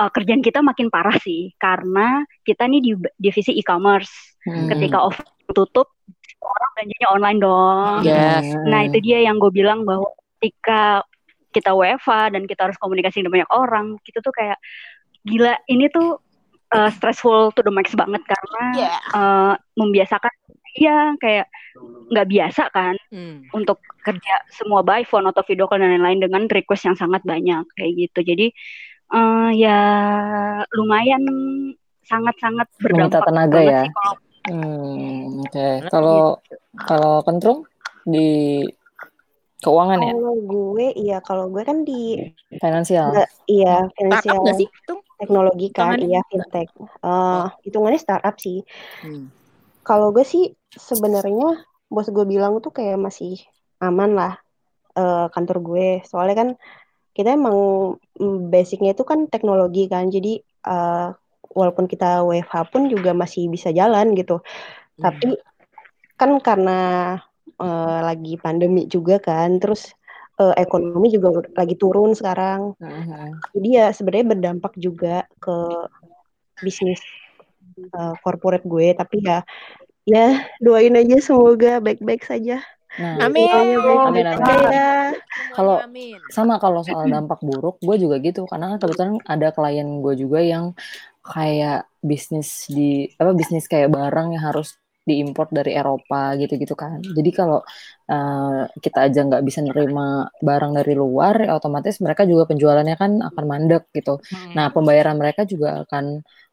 eh, 0.01 0.11
kerjaan 0.15 0.41
kita 0.41 0.65
makin 0.65 0.89
parah 0.89 1.19
sih. 1.21 1.53
Karena 1.59 2.25
kita 2.47 2.65
nih 2.71 2.81
di 2.81 2.93
divisi 3.19 3.53
e-commerce. 3.59 4.39
Hmm. 4.49 4.65
ketika 4.71 5.05
off 5.05 5.19
tutup 5.53 5.93
orang 6.41 6.71
belanjanya 6.77 7.09
online 7.11 7.39
dong. 7.43 7.97
Yes. 8.07 8.47
Nah 8.65 8.81
itu 8.87 8.99
dia 9.03 9.19
yang 9.27 9.37
gue 9.43 9.51
bilang 9.53 9.83
bahwa 9.85 10.09
ketika 10.39 11.03
kita 11.51 11.73
WFA 11.73 12.33
dan 12.33 12.45
kita 12.45 12.69
harus 12.69 12.77
komunikasi 12.77 13.21
dengan 13.21 13.41
banyak 13.43 13.51
orang, 13.53 13.87
kita 14.05 14.21
tuh 14.21 14.33
kayak 14.33 14.59
gila 15.25 15.57
ini 15.67 15.89
tuh 15.89 16.21
uh, 16.73 16.91
stressful 16.93 17.53
to 17.57 17.61
the 17.65 17.73
max 17.73 17.93
banget 17.97 18.21
karena 18.25 18.63
Iya. 18.77 18.95
uh, 19.13 19.53
membiasakan 19.77 20.33
iya 20.79 21.17
kayak 21.19 21.47
nggak 22.13 22.29
biasa 22.29 22.63
kan 22.71 22.95
Hmm. 23.11 23.49
untuk 23.57 23.81
kerja 24.05 24.35
semua 24.53 24.85
by 24.85 25.03
phone 25.05 25.27
atau 25.27 25.41
video 25.45 25.65
call 25.67 25.81
dan 25.81 25.97
lain-lain 25.97 26.21
dengan 26.29 26.45
request 26.49 26.85
yang 26.89 26.97
sangat 26.97 27.25
banyak 27.25 27.65
kayak 27.77 27.93
gitu. 27.97 28.21
Jadi 28.25 28.47
uh, 29.13 29.51
ya 29.53 29.81
lumayan 30.77 31.25
sangat-sangat 32.05 32.69
berdampak 32.81 33.21
tenaga 33.25 33.61
ya. 33.61 33.83
Hmm, 34.49 35.45
oke. 35.45 35.67
Kalau 35.93 36.41
kalau 36.89 37.21
kentrung 37.21 37.69
di 38.09 38.65
keuangan 39.59 39.99
ya, 39.99 40.13
Kalau 40.15 40.35
gue, 40.39 40.87
iya 40.95 41.17
kalau 41.19 41.45
gue 41.51 41.63
kan 41.67 41.83
di 41.83 42.33
finansial. 42.63 43.11
nggak- 43.15 43.33
iya 43.51 43.75
Startup 43.83 43.95
finansial 43.99 44.39
nggak 44.43 44.59
sih? 44.63 44.69
Teknologi 45.19 45.69
kan, 45.75 45.99
iya 45.99 46.21
fintech. 46.31 46.71
Eh, 47.03 47.45
hitungannya 47.67 47.99
startup 47.99 48.39
sih. 48.39 48.63
Hmm. 49.03 49.27
Kalau 49.83 50.15
gue 50.15 50.23
sih 50.23 50.55
sebenarnya 50.71 51.65
bos 51.91 52.07
gue 52.13 52.27
bilang 52.29 52.61
tuh 52.63 52.71
kayak 52.71 53.01
masih 53.01 53.41
aman 53.83 54.15
lah 54.15 54.33
eh, 54.95 55.27
kantor 55.35 55.59
gue. 55.65 55.89
Soalnya 56.07 56.37
kan 56.39 56.49
kita 57.17 57.35
emang 57.35 57.57
mm, 58.15 58.53
basicnya 58.55 58.95
itu 58.95 59.03
kan 59.03 59.27
teknologi 59.27 59.91
kan. 59.91 60.07
Jadi 60.07 60.39
eh, 60.45 61.09
walaupun 61.51 61.91
kita 61.91 62.23
WFH 62.23 62.71
pun 62.71 62.87
juga 62.87 63.11
masih 63.11 63.51
bisa 63.51 63.75
jalan 63.75 64.15
gitu. 64.15 64.39
Tapi 64.99 65.35
kan 66.19 66.31
karena 66.43 66.79
eh, 67.57 68.01
lagi 68.05 68.35
pandemi 68.41 68.85
juga 68.91 69.17
kan, 69.23 69.57
terus 69.63 69.93
eh, 70.39 70.55
ekonomi 70.61 71.11
juga 71.11 71.43
lagi 71.57 71.75
turun 71.75 72.15
sekarang. 72.15 72.77
Mhm. 72.79 73.43
Jadi 73.57 73.69
ya 73.75 73.87
sebenarnya 73.91 74.27
berdampak 74.37 74.73
juga 74.79 75.27
ke 75.43 75.57
bisnis 76.63 77.01
eh, 77.79 78.15
corporate 78.23 78.67
gue. 78.67 78.95
Tapi 78.95 79.17
ya 79.23 79.43
ya 80.09 80.49
doain 80.63 80.97
aja 80.97 81.21
semoga 81.21 81.79
baik-baik 81.85 82.25
saja. 82.25 82.65
Nah, 82.97 83.29
Amin. 83.29 83.47
Amin, 83.47 84.27
amin. 84.27 84.27
ya. 84.73 85.13
Kalau- 85.55 85.79
Amin. 85.85 86.19
sama 86.33 86.57
kalau 86.59 86.81
soal 86.83 87.07
dampak 87.07 87.39
buruk, 87.45 87.79
gue 87.79 87.97
juga 88.01 88.17
gitu. 88.19 88.49
Karena 88.49 88.75
kan 88.75 88.79
kebetulan 88.83 89.21
ada 89.29 89.53
klien 89.55 90.01
gue 90.03 90.15
juga 90.19 90.41
yang 90.43 90.73
kayak 91.23 91.85
bisnis 92.01 92.65
di 92.73 93.13
apa 93.21 93.37
bisnis 93.37 93.69
kayak 93.69 93.93
barang 93.93 94.33
yang 94.35 94.45
harus 94.49 94.81
diimpor 95.09 95.47
dari 95.59 95.73
Eropa 95.81 96.37
gitu-gitu 96.41 96.75
kan. 96.83 97.01
Jadi 97.17 97.31
kalau 97.39 97.59
eh, 98.13 98.63
kita 98.85 98.99
aja 99.07 99.21
nggak 99.29 99.43
bisa 99.49 99.61
nerima 99.67 100.29
barang 100.49 100.73
dari 100.79 100.93
luar, 101.03 101.35
ya 101.47 101.53
otomatis 101.59 101.95
mereka 102.05 102.23
juga 102.31 102.43
penjualannya 102.51 102.97
kan 103.03 103.13
akan 103.29 103.45
mandek 103.51 103.83
gitu. 103.97 104.21
Nah, 104.57 104.67
pembayaran 104.75 105.17
mereka 105.21 105.43
juga 105.53 105.69
akan 105.89 106.05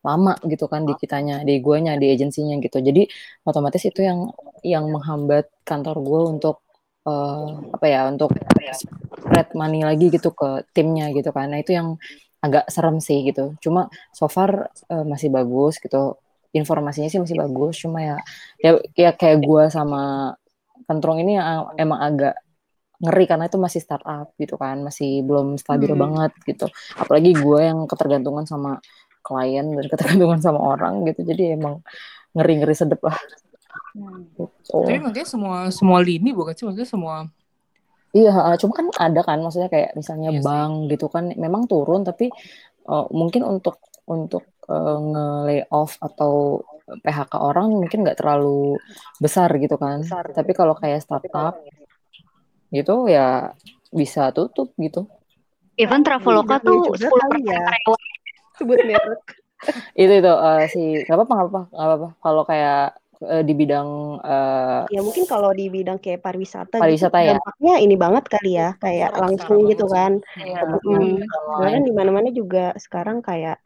lama 0.08 0.34
gitu 0.52 0.66
kan 0.72 0.82
di 0.90 0.94
kitanya, 1.02 1.42
di 1.48 1.54
guanya, 1.66 1.92
di 2.02 2.08
agensinya 2.14 2.56
gitu. 2.66 2.78
Jadi 2.88 3.02
otomatis 3.50 3.82
itu 3.90 4.00
yang 4.06 4.20
yang 4.64 4.86
menghambat 4.94 5.46
kantor 5.70 5.96
gue 6.08 6.22
untuk 6.34 6.56
eh, 7.10 7.48
apa 7.76 7.86
ya, 7.94 8.02
untuk 8.12 8.32
spread 9.20 9.48
money 9.60 9.82
lagi 9.90 10.06
gitu 10.16 10.30
ke 10.40 10.66
timnya 10.76 11.10
gitu 11.18 11.30
kan. 11.36 11.48
Nah, 11.52 11.60
itu 11.64 11.72
yang 11.78 11.98
agak 12.46 12.66
serem 12.70 12.98
sih 13.02 13.26
gitu. 13.28 13.58
Cuma 13.64 13.90
so 14.14 14.26
far 14.30 14.70
eh, 14.94 15.06
masih 15.12 15.30
bagus 15.34 15.82
gitu. 15.82 16.18
Informasinya 16.56 17.12
sih 17.12 17.20
masih 17.20 17.36
bagus, 17.36 17.76
cuma 17.84 18.00
ya 18.00 18.18
ya, 18.58 18.72
ya 18.96 19.12
kayak 19.12 19.44
gue 19.44 19.64
sama 19.68 20.34
Kentrong 20.88 21.18
ini 21.20 21.36
yang 21.36 21.74
emang 21.76 22.00
agak 22.00 22.36
ngeri 23.02 23.26
karena 23.26 23.46
itu 23.50 23.58
masih 23.58 23.82
startup 23.84 24.32
gitu 24.40 24.56
kan, 24.56 24.80
masih 24.80 25.20
belum 25.26 25.60
stabil 25.60 25.92
Hmm. 25.92 26.00
banget 26.00 26.32
gitu. 26.48 26.66
Apalagi 26.96 27.36
gue 27.36 27.60
yang 27.60 27.84
ketergantungan 27.86 28.48
sama 28.48 28.80
klien 29.20 29.66
dan 29.68 29.86
ketergantungan 29.92 30.40
sama 30.40 30.60
orang 30.62 31.04
gitu. 31.10 31.26
Jadi 31.26 31.58
emang 31.58 31.84
ngeri-ngeri 32.32 32.72
sedep 32.72 33.02
lah. 33.04 33.18
Hmm. 33.98 34.30
Gitu. 34.36 34.48
Tapi 34.72 35.00
maksudnya 35.02 35.28
semua 35.28 35.58
semua 35.74 36.00
lini 36.00 36.32
bukan 36.32 36.56
sih 36.56 36.64
maksudnya 36.64 36.88
semua 36.88 37.16
Iya, 38.16 38.32
cuma 38.64 38.72
kan 38.80 38.88
ada 38.96 39.22
kan, 39.28 39.44
maksudnya 39.44 39.68
kayak 39.68 39.92
misalnya 39.92 40.32
Iya 40.32 40.40
sih. 40.40 40.46
bank 40.48 40.74
gitu 40.88 41.12
kan, 41.12 41.36
memang 41.36 41.68
turun 41.68 42.08
tapi 42.08 42.32
eh, 42.86 43.06
mungkin 43.12 43.44
untuk 43.44 43.76
untuk 44.08 44.55
eh, 44.70 44.98
nge-lay 45.12 45.60
off 45.70 45.98
atau 46.02 46.62
PHK 46.86 47.34
orang 47.42 47.74
mungkin 47.74 48.06
nggak 48.06 48.22
terlalu 48.22 48.78
besar 49.18 49.50
gitu 49.58 49.76
kan. 49.82 50.06
Tapi 50.06 50.52
kalau 50.54 50.78
kayak 50.78 51.02
startup 51.02 51.58
gitu 52.70 53.08
ya 53.10 53.54
bisa 53.94 54.30
tutup 54.36 54.74
gitu. 54.78 55.08
even 55.76 56.08
Traveloka 56.08 56.56
Iya 56.60 56.68
tuh 56.68 56.78
juga 56.88 57.08
10% 57.12 57.20
kali 57.20 57.42
ya. 57.52 57.64
karyawan 57.68 58.02
Sebut 58.60 58.80
merek. 58.88 59.24
Itu 59.98 60.14
itu 60.22 60.30
eh, 60.30 60.64
si 60.70 60.84
nggak 61.08 61.16
apa-apa 61.16 61.34
nggak 61.34 61.48
apa-apa 61.48 61.62
nggak 61.74 61.88
apa-apa. 61.88 62.10
Kalau 62.22 62.44
kayak 62.46 62.82
eh, 63.24 63.44
di 63.48 63.54
bidang 63.56 63.90
eh, 64.22 64.82
Ya 64.94 65.02
mungkin 65.02 65.24
kalau 65.26 65.52
di 65.56 65.66
bidang 65.72 65.98
kayak 65.98 66.22
pariwisata, 66.22 66.78
Pariwisata 66.78 67.18
gitu, 67.24 67.28
ya. 67.32 67.34
dampaknya 67.40 67.74
ini 67.82 67.96
banget 67.98 68.24
kali 68.30 68.52
ya, 68.60 68.70
kayak 68.78 69.16
langsung 69.16 69.64
sekarang 69.66 69.72
gitu 69.74 69.86
kan. 69.90 70.12
Iya. 70.38 70.60
Mm. 70.86 71.24
Soalnya 71.26 71.74
kan 71.80 71.84
di 71.88 71.94
mana-mana 71.96 72.30
juga 72.30 72.66
sekarang 72.78 73.18
kayak 73.26 73.58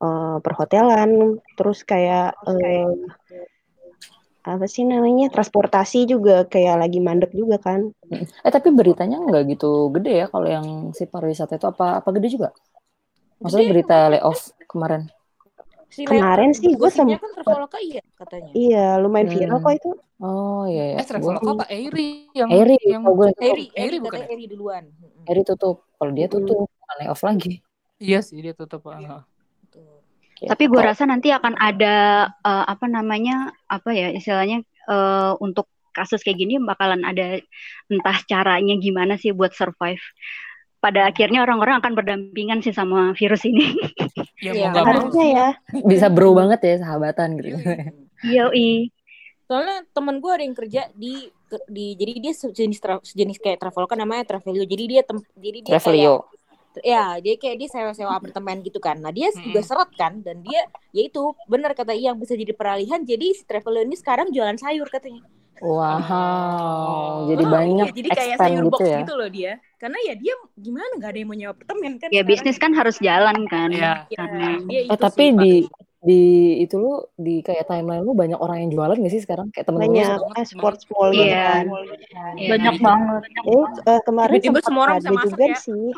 eh, 0.00 0.36
perhotelan, 0.40 1.10
terus 1.54 1.84
kayak 1.84 2.34
eh, 2.48 2.88
apa 4.40 4.64
sih 4.64 4.88
namanya 4.88 5.28
transportasi 5.28 6.08
juga 6.08 6.48
kayak 6.48 6.80
lagi 6.80 6.96
mandek 6.98 7.30
juga 7.36 7.60
kan. 7.60 7.92
eh 8.10 8.52
tapi 8.52 8.72
beritanya 8.72 9.20
nggak 9.20 9.44
gitu 9.52 9.92
gede 9.92 10.24
ya 10.24 10.26
kalau 10.32 10.48
yang 10.48 10.66
si 10.96 11.04
pariwisata 11.04 11.60
itu 11.60 11.68
apa 11.68 12.00
apa 12.00 12.08
gede 12.16 12.40
juga? 12.40 12.48
Maksudnya 13.40 13.68
berita 13.68 13.96
layoff 14.08 14.52
kemarin? 14.64 15.12
Si 15.90 16.06
Kemarin 16.06 16.54
sih 16.54 16.70
gue 16.78 16.86
sempet- 16.86 17.18
kan 17.18 17.42
Traveloka 17.42 17.78
iya 17.82 17.98
katanya. 18.14 18.52
Iya, 18.54 18.86
lumayan 19.02 19.26
viral 19.26 19.58
Hmm. 19.58 19.64
kok 19.66 19.74
itu. 19.74 19.90
Oh 20.22 20.62
iya 20.70 20.84
ya. 20.94 20.96
Eh 21.02 21.06
Traveloka 21.08 21.50
apa 21.50 21.64
Airi 21.66 22.30
yang 22.30 22.48
Eri, 22.48 22.78
yang 22.86 23.02
oh 23.02 23.12
gue 23.18 23.28
Eri. 23.34 23.48
Eri, 23.50 23.66
Eri 23.74 23.96
bukan 23.98 24.20
Eri 24.24 24.44
duluan. 24.46 24.84
Eri 25.26 25.42
tutup. 25.42 25.82
Kalau 25.98 26.12
dia 26.14 26.30
tutup, 26.30 26.64
bukan 26.70 26.96
layoff 27.02 27.22
lagi. 27.26 27.58
Iya 27.98 28.22
sih 28.22 28.38
dia 28.40 28.54
tutup. 28.54 28.86
ah. 28.88 29.26
Tapi 30.42 30.64
gue 30.66 30.80
rasa 30.80 31.04
nanti 31.04 31.28
akan 31.28 31.52
ada 31.54 31.94
eh, 32.30 32.64
apa 32.66 32.86
namanya 32.86 33.52
apa 33.66 33.90
ya 33.90 34.08
istilahnya 34.08 34.60
eh, 34.64 35.32
untuk 35.38 35.68
kasus 35.90 36.22
kayak 36.22 36.38
gini 36.38 36.56
bakalan 36.56 37.02
ada 37.02 37.42
entah 37.86 38.18
caranya 38.24 38.78
gimana 38.78 39.18
sih 39.18 39.34
buat 39.34 39.52
survive. 39.52 40.00
Pada 40.80 41.12
akhirnya 41.12 41.44
orang-orang 41.44 41.84
akan 41.84 41.92
berdampingan 41.92 42.64
sih 42.64 42.72
sama 42.72 43.12
virus 43.12 43.44
ini. 43.44 43.68
Ya 44.40 44.56
Iya. 44.56 44.72
mau 44.72 44.88
Harusnya 44.88 45.26
ya. 45.28 45.48
Bisa 45.84 46.08
bro 46.08 46.32
banget 46.32 46.64
ya 46.64 46.74
sahabatan 46.80 47.36
gitu. 47.36 47.60
Yoi. 48.40 48.88
Soalnya 49.44 49.84
temen 49.92 50.16
gue 50.16 50.32
ada 50.32 50.40
yang 50.40 50.56
kerja 50.56 50.88
di 50.96 51.28
di 51.68 51.92
jadi 51.92 52.12
dia 52.16 52.32
sejenis 52.32 52.78
tra- 52.80 53.04
sejenis 53.04 53.36
kayak 53.36 53.60
Traveloka 53.60 53.92
namanya 53.92 54.24
Travelio. 54.24 54.64
Jadi 54.64 54.84
dia 54.88 55.02
tem, 55.04 55.20
jadi 55.36 55.58
dia 55.60 55.72
Travelio. 55.76 56.24
kayak 56.24 56.39
ya 56.84 57.18
dia 57.24 57.34
kayak 57.40 57.56
dia 57.60 57.68
sewa-sewa 57.74 58.12
apartemen 58.18 58.56
gitu 58.66 58.78
kan. 58.86 58.96
Nah 59.02 59.10
dia 59.10 59.28
Mm-mm. 59.34 59.42
juga 59.46 59.60
seret 59.64 59.90
kan 60.00 60.12
dan 60.26 60.36
dia 60.46 60.60
ya 60.96 61.02
itu 61.08 61.20
benar 61.52 61.72
kata 61.78 61.92
yang 61.96 62.16
bisa 62.22 62.34
jadi 62.38 62.52
peralihan. 62.56 63.00
Jadi 63.02 63.26
si 63.38 63.42
Travelio 63.48 63.82
ini 63.86 63.96
sekarang 63.98 64.28
jualan 64.34 64.58
sayur 64.60 64.86
katanya. 64.90 65.22
Wow, 65.60 67.28
jadi 67.28 67.44
Oh, 67.44 67.54
banyak 67.54 67.88
iya, 67.88 67.90
jadi 67.92 68.08
kayak 68.16 68.36
sayur 68.42 68.64
gitu 68.66 68.72
box 68.72 68.84
ya. 68.94 68.98
gitu 68.98 69.12
loh 69.18 69.28
dia. 69.28 69.60
Karena 69.80 69.98
ya 70.08 70.12
dia 70.22 70.32
gimana 70.56 70.88
nggak 70.96 71.10
ada 71.12 71.18
yang 71.20 71.28
mau 71.30 71.36
nyewa 71.38 71.52
apartemen 71.56 71.92
kan? 72.02 72.12
Ya 72.16 72.22
bisnis 72.26 72.58
kan 72.58 72.72
harus 72.74 72.96
jalan 72.98 73.46
kan. 73.46 73.70
Iya. 73.70 73.86
Ya, 74.10 74.18
Karena 74.18 74.46
dia 74.68 74.80
Eh 74.90 74.96
itu 74.96 75.04
tapi 75.04 75.24
sih, 75.24 75.28
di. 75.40 75.52
Di 76.00 76.56
itu 76.58 76.74
lu 76.74 77.06
di 77.12 77.40
kayak 77.40 77.64
timeline 77.64 78.00
lu 78.00 78.12
banyak 78.12 78.34
orang 78.34 78.64
yang 78.64 78.70
jualan 78.72 78.96
gak 78.96 79.10
sih 79.10 79.20
sekarang 79.20 79.52
kayak 79.52 79.68
temen 79.68 79.80
lu 79.80 79.84
Banyak 79.92 80.16
eh, 80.32 80.46
sports 80.48 80.88
mall 80.88 81.12
gitu 81.12 81.28
Iya. 81.28 81.60
kan. 81.60 81.64
Iya. 82.40 82.48
Banyak 82.56 82.74
banget. 82.80 83.20
Eh, 83.20 83.64
eh, 83.84 84.00
kemarin 84.02 84.34
Tiba-tiba 84.34 84.56
sempat 84.56 84.64
semua 84.64 84.82
orang 84.82 84.96
ada 84.96 85.02
bisa 85.02 85.12
masak 85.12 85.28
juga 85.28 85.44
ya. 85.44 85.56
sih. 85.60 85.92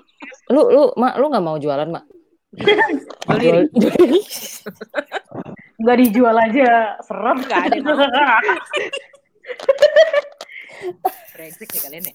lu 0.51 0.62
lu 0.69 0.83
mak 0.99 1.12
lu 1.17 1.25
nggak 1.31 1.45
mau 1.45 1.57
jualan 1.57 1.87
mak 1.87 2.05
Jual. 3.41 3.65
Nggak 5.79 5.97
dijual 5.99 6.37
aja, 6.37 6.69
serem. 7.01 7.37
Nggak 7.41 7.61
ada. 7.65 7.77
Brengsek 11.33 11.69
nih 11.69 11.81
kalian 11.81 12.05
ya. 12.05 12.15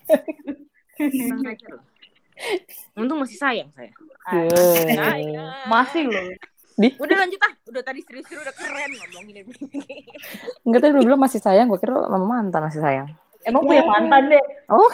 Untung 2.93 3.17
masih 3.17 3.37
sayang 3.37 3.69
saya. 3.73 3.89
Sayang. 4.29 5.33
Masih 5.65 6.05
loh. 6.05 6.25
Di 6.77 6.89
Udah 7.01 7.17
lanjut 7.25 7.41
ah. 7.41 7.53
Udah 7.67 7.81
tadi 7.81 7.99
serius-serius 8.05 8.45
udah 8.45 8.55
keren 8.55 8.91
ngomongin 8.93 9.35
ini. 9.43 9.53
enggak 10.63 10.79
tadi 10.85 10.91
lu 10.93 11.01
bilang 11.03 11.21
masih 11.21 11.41
sayang 11.41 11.65
gua 11.67 11.81
kira 11.81 11.97
sama 12.05 12.21
mantan 12.21 12.61
masih 12.69 12.81
sayang 12.81 13.07
Emang 13.47 13.63
punya 13.63 13.83
mantan 13.87 14.27
deh. 14.27 14.43
oh 14.67 14.91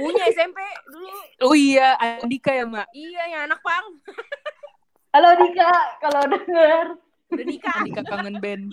Punya 0.00 0.24
SMP 0.32 0.56
dulu. 0.88 1.08
Oh 1.44 1.52
iya 1.52 1.92
Andika 2.24 2.56
ya 2.56 2.64
Mak. 2.64 2.88
Iya 2.96 3.22
yang 3.36 3.42
anak 3.52 3.60
pang. 3.60 3.86
Halo 5.12 5.28
Dika, 5.36 5.68
kalau 6.00 6.22
denger. 6.24 6.96
Udah 7.30 7.44
nikah. 7.46 7.74
Andika 7.84 8.02
kangen 8.08 8.36
band. 8.40 8.64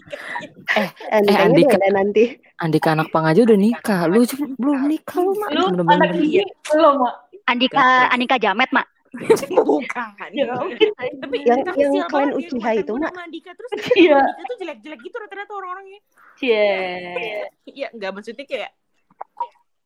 Andikanya 1.12 1.46
Andika. 1.46 1.76
beda 1.78 1.90
nanti. 1.94 2.24
Andika 2.58 2.90
anak 2.96 3.08
pang 3.12 3.26
aja 3.28 3.44
udah 3.44 3.58
nikah 3.60 4.02
lu 4.08 4.24
belum 4.56 4.82
nikah 4.88 5.18
lu 5.20 5.32
mak 5.36 5.50
Lu 5.52 5.66
anak 5.84 6.10
ini 6.18 6.48
belum, 6.72 6.94
Mak. 7.04 7.14
Andika 7.44 8.08
Andika 8.08 8.36
Jamet 8.40 8.70
mak. 8.72 8.88
Bukan. 9.68 10.30
Ya, 10.32 10.46
Tapi 11.18 11.36
Yang- 11.42 11.64
yang 11.76 12.08
kalian 12.08 12.32
Uchiha 12.36 12.72
itu, 12.76 12.92
gua 12.92 13.08
Mak. 13.08 13.12
nama 13.14 13.24
Andika 13.24 13.52
terus 13.56 13.72
Iya. 14.04 14.20
Andika 14.20 14.44
tuh 14.46 14.58
jelek-jelek 14.60 15.00
gitu 15.02 15.16
rata-rata 15.18 15.54
orang-orangnya. 15.54 16.00
Cie. 16.36 17.48
Iya, 17.66 17.88
enggak 17.96 18.12
maksudnya 18.14 18.46
kayak 18.46 18.72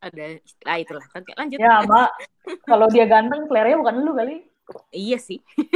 ada 0.02 0.24
istilah 0.36 0.76
itulah. 0.76 1.04
Kan 1.08 1.22
kayak 1.22 1.38
lanjut. 1.38 1.58
Ya, 1.58 1.74
Mak. 1.82 2.10
Kalau 2.66 2.86
dia 2.90 3.04
ganteng, 3.06 3.46
selera 3.46 3.78
bukan 3.78 3.94
lu 4.00 4.12
kali. 4.12 4.36
Iya 4.90 5.18
sih. 5.18 5.38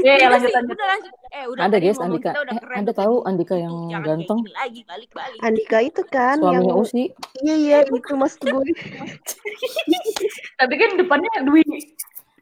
Iya, 0.00 0.16
ya, 0.16 0.26
lanjut 0.32 0.48
lanjut. 0.48 0.80
Udah 0.80 0.88
lanjut. 0.88 1.12
Eh, 1.28 1.44
udah 1.44 1.62
Ada, 1.68 1.76
guys, 1.76 2.00
Andika. 2.00 2.32
udah 2.32 2.56
Eh, 2.56 2.80
Anda 2.80 2.92
tahu. 2.96 3.20
Andika 3.20 3.52
yang 3.52 3.92
jangan 3.92 4.00
ganteng? 4.16 4.38
Lagi, 4.48 4.80
balik-balik. 4.80 5.40
Andika 5.44 5.78
itu 5.84 6.02
kan 6.08 6.40
suaminya 6.40 6.72
yang 6.72 6.80
Usi 6.80 7.04
iya 7.44 7.54
iya 7.54 7.78
itu 7.84 8.14
maksud 8.16 8.48
gue. 8.48 8.64
Tapi 10.56 10.72
kan 10.72 10.90
depannya 10.96 11.30
Dwi. 11.44 11.64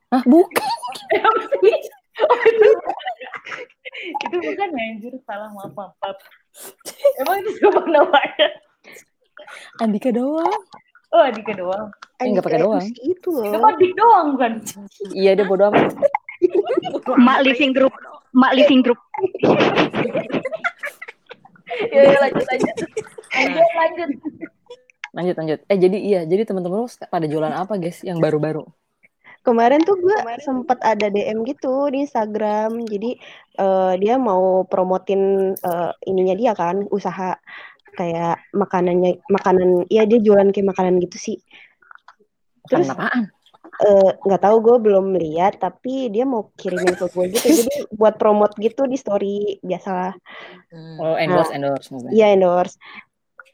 Ah 0.09 0.23
bukan? 0.23 0.67
Oh, 2.17 2.37
itu. 2.49 2.69
itu 4.19 4.37
bukan 4.39 4.69
anjir, 4.73 5.13
salah 5.23 5.51
maaf, 5.51 5.73
maaf. 5.73 5.93
maaf. 5.97 6.17
Emang 7.19 7.37
itu 7.41 7.51
siapa 7.57 7.81
namanya? 7.87 8.49
Andika 9.79 10.11
doang 10.11 10.49
Oh, 11.09 11.23
Adika 11.23 11.55
doang. 11.55 11.87
Eh, 12.19 12.29
nggak 12.29 12.43
pakai 12.43 12.59
Andika 12.59 12.67
doang. 12.67 12.83
itu 12.83 13.01
itu 13.07 13.29
Itu 13.31 13.31
loh. 13.31 13.63
kan 13.63 13.75
Dik 13.77 13.93
doang 13.95 14.29
kan? 14.37 14.53
iya 15.13 15.33
dia 15.33 15.45
bodo 15.45 15.71
amat 15.71 15.95
Mak 17.17 17.39
living 17.43 17.73
group. 17.73 17.95
Mak 18.33 18.53
living 18.53 18.83
group. 18.83 18.99
Ya, 21.89 22.01
ya 22.05 22.19
lanjut 22.19 22.45
lanjut. 22.45 22.75
Lanjut 23.33 23.69
lanjut. 23.73 24.09
lanjut 25.13 25.35
lanjut 25.35 25.59
eh 25.65 25.79
jadi 25.79 25.97
iya 25.97 26.21
jadi 26.23 26.45
teman-teman 26.45 26.85
lu 26.85 26.89
pada 27.03 27.25
jualan 27.25 27.49
apa 27.51 27.75
guys 27.77 28.03
yang 28.03 28.21
baru-baru 28.21 28.69
Kemarin 29.47 29.87
tuh 29.87 29.95
gue 30.03 30.17
sempat 30.43 30.83
ada 30.83 31.07
DM 31.07 31.47
gitu 31.47 31.87
di 31.95 32.03
Instagram. 32.03 32.83
Jadi 32.83 33.15
eh, 33.63 33.93
dia 34.03 34.19
mau 34.19 34.67
promotin 34.67 35.55
eh, 35.55 35.91
ininya 36.11 36.35
dia 36.35 36.53
kan, 36.59 36.83
usaha 36.91 37.39
kayak 37.95 38.43
makanannya 38.53 39.23
makanan 39.31 39.89
ya 39.89 40.05
dia 40.05 40.19
jualan 40.19 40.51
kayak 40.51 40.75
makanan 40.75 40.99
gitu 40.99 41.17
sih. 41.17 41.37
Terus 42.67 42.91
apaan 42.91 43.31
eh, 43.87 44.11
nggak 44.19 44.43
tahu 44.43 44.57
gue 44.67 44.77
belum 44.83 45.15
lihat 45.15 45.63
tapi 45.63 46.09
dia 46.11 46.27
mau 46.27 46.51
kirimin 46.59 46.99
ke 46.99 47.07
gue 47.07 47.25
gitu. 47.31 47.47
Jadi 47.63 47.75
buat 47.95 48.19
promote 48.19 48.59
gitu 48.59 48.91
di 48.91 48.99
story 48.99 49.63
biasalah. 49.63 50.17
Hmm. 50.75 50.99
oh 50.99 51.15
endorse 51.15 51.55
endorse 51.55 51.89
maksudnya 51.95 52.13
Iya 52.13 52.27
endorse. 52.35 52.77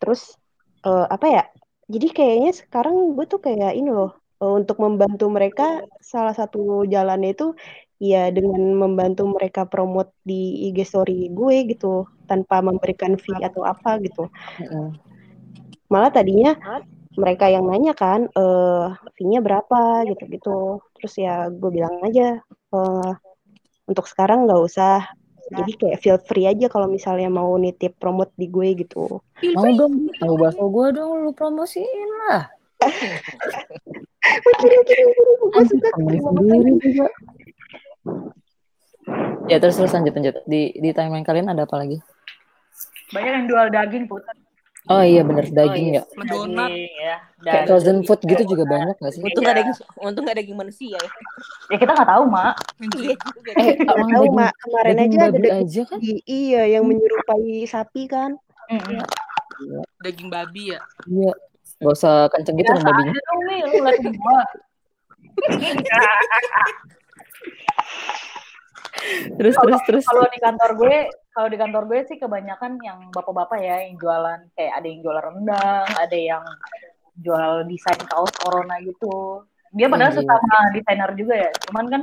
Terus 0.00 0.40
eh, 0.88 1.06
apa 1.06 1.26
ya? 1.28 1.44
Jadi 1.92 2.08
kayaknya 2.14 2.56
sekarang 2.56 3.12
gue 3.12 3.28
tuh 3.28 3.44
kayak 3.44 3.76
ini 3.76 3.92
loh 3.92 4.21
untuk 4.42 4.82
membantu 4.82 5.30
mereka 5.30 5.86
salah 6.02 6.34
satu 6.34 6.82
jalannya 6.90 7.30
itu 7.30 7.54
ya 8.02 8.34
dengan 8.34 8.74
membantu 8.74 9.30
mereka 9.30 9.62
promote 9.62 10.10
di 10.26 10.66
IG 10.66 10.82
story 10.82 11.30
gue 11.30 11.70
gitu 11.70 12.10
tanpa 12.26 12.58
memberikan 12.58 13.14
fee 13.14 13.38
atau 13.38 13.62
apa 13.62 14.02
gitu. 14.02 14.26
Malah 15.86 16.10
tadinya 16.10 16.58
mereka 17.14 17.46
yang 17.46 17.70
nanya 17.70 17.94
kan 17.94 18.26
eh 18.34 18.86
fee-nya 19.14 19.38
berapa 19.38 20.02
gitu-gitu. 20.10 20.82
Terus 20.98 21.14
ya 21.14 21.46
gue 21.46 21.70
bilang 21.70 22.02
aja 22.02 22.42
eh, 22.74 23.12
untuk 23.86 24.10
sekarang 24.10 24.50
nggak 24.50 24.62
usah. 24.66 25.06
Jadi 25.52 25.72
kayak 25.76 26.00
feel 26.00 26.18
free 26.24 26.48
aja 26.48 26.66
kalau 26.72 26.88
misalnya 26.88 27.28
mau 27.28 27.52
nitip 27.60 28.00
promote 28.00 28.32
di 28.34 28.48
gue 28.48 28.72
gitu. 28.82 29.20
mau 29.52 29.68
dong 29.76 30.08
tahu 30.16 30.34
bakso 30.40 30.64
gue 30.64 30.88
dong 30.96 31.28
lu 31.28 31.30
promosiin 31.36 32.10
lah 32.24 32.48
gue 35.52 35.64
suka 35.68 35.88
sendiri 35.92 36.70
juga 36.80 37.06
ya 39.50 39.56
terus 39.58 39.76
terus 39.76 39.92
lanjut 39.92 40.12
lanjut 40.14 40.34
di 40.46 40.72
di 40.78 40.90
timeline 40.94 41.26
kalian 41.26 41.50
ada 41.50 41.64
apa 41.66 41.76
lagi 41.78 41.98
Banyak 43.12 43.28
yang 43.28 43.44
jual 43.44 43.66
daging, 43.68 44.04
Put. 44.08 44.24
oh 44.88 45.04
iya 45.04 45.20
bener 45.20 45.44
daging 45.52 46.00
ya 46.00 46.02
Mendonat. 46.16 46.72
Daging, 46.72 46.88
ya. 46.96 47.16
kayak 47.44 47.64
frozen 47.68 47.98
food 48.08 48.20
gitu 48.24 48.42
juga 48.48 48.64
banyak 48.64 48.96
gak 48.96 49.12
sih 49.12 49.20
Untung 49.20 49.44
nggak 49.44 49.56
ada 49.60 49.62
untung 50.00 50.22
nggak 50.24 50.32
ada 50.32 50.40
daging 50.40 50.56
manusia 50.56 50.96
ya. 50.96 51.10
ya 51.68 51.76
kita 51.76 51.92
nggak 51.92 52.08
tahu, 52.08 52.24
Mak. 52.32 52.54
Iya 52.96 53.12
juga. 53.20 53.50
eh 53.52 53.68
Nggak 53.76 53.92
orang 53.92 54.08
tahu 54.08 54.24
daging 54.24 54.32
mak 54.40 54.52
kemarin 54.64 54.94
daging 54.96 55.12
aja 55.12 55.20
ada 55.28 55.36
daging 55.36 55.60
aja 55.60 55.82
kan 55.84 55.98
iya 56.24 56.62
yang 56.72 56.84
menyerupai 56.88 57.52
sapi 57.68 58.02
kan 58.08 58.30
Mm-mm. 58.72 59.00
Daging 60.00 60.28
babi 60.32 60.72
ya. 60.72 60.80
iya 61.04 61.32
gak 61.82 61.94
usah 61.98 62.30
kenceng 62.30 62.62
gitu 62.62 62.70
aja 62.70 62.94
dong 62.94 63.42
nih, 63.50 63.66
lu 63.66 63.82
ngeliatin 63.82 64.14
gua. 64.14 64.46
terus 69.38 69.56
terus 69.58 69.80
terus 69.82 70.04
Kalau 70.06 70.26
di 70.30 70.38
kantor 70.38 70.70
gue, 70.78 71.10
kalau 71.34 71.48
di 71.50 71.58
kantor 71.58 71.82
gue 71.90 72.00
sih 72.06 72.16
kebanyakan 72.20 72.78
yang 72.84 73.10
bapak-bapak 73.10 73.58
ya 73.58 73.82
yang 73.88 73.98
jualan 73.98 74.40
kayak 74.54 74.72
ada 74.78 74.86
yang 74.86 75.00
jual 75.02 75.18
rendang, 75.18 75.86
ada 75.98 76.18
yang 76.18 76.44
jual 77.18 77.66
desain 77.66 78.00
kaos 78.08 78.32
corona 78.38 78.78
gitu. 78.80 79.44
Dia 79.72 79.88
padahal 79.88 80.12
Anjir. 80.12 80.24
sesama 80.24 80.56
desainer 80.76 81.10
juga 81.16 81.34
ya. 81.34 81.50
Cuman 81.68 81.84
kan 81.88 82.02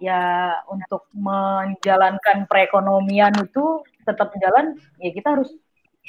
ya 0.00 0.22
untuk 0.70 1.04
menjalankan 1.12 2.48
perekonomian 2.48 3.34
itu 3.44 3.84
tetap 4.06 4.32
jalan, 4.40 4.78
ya 4.96 5.10
kita 5.12 5.36
harus 5.36 5.50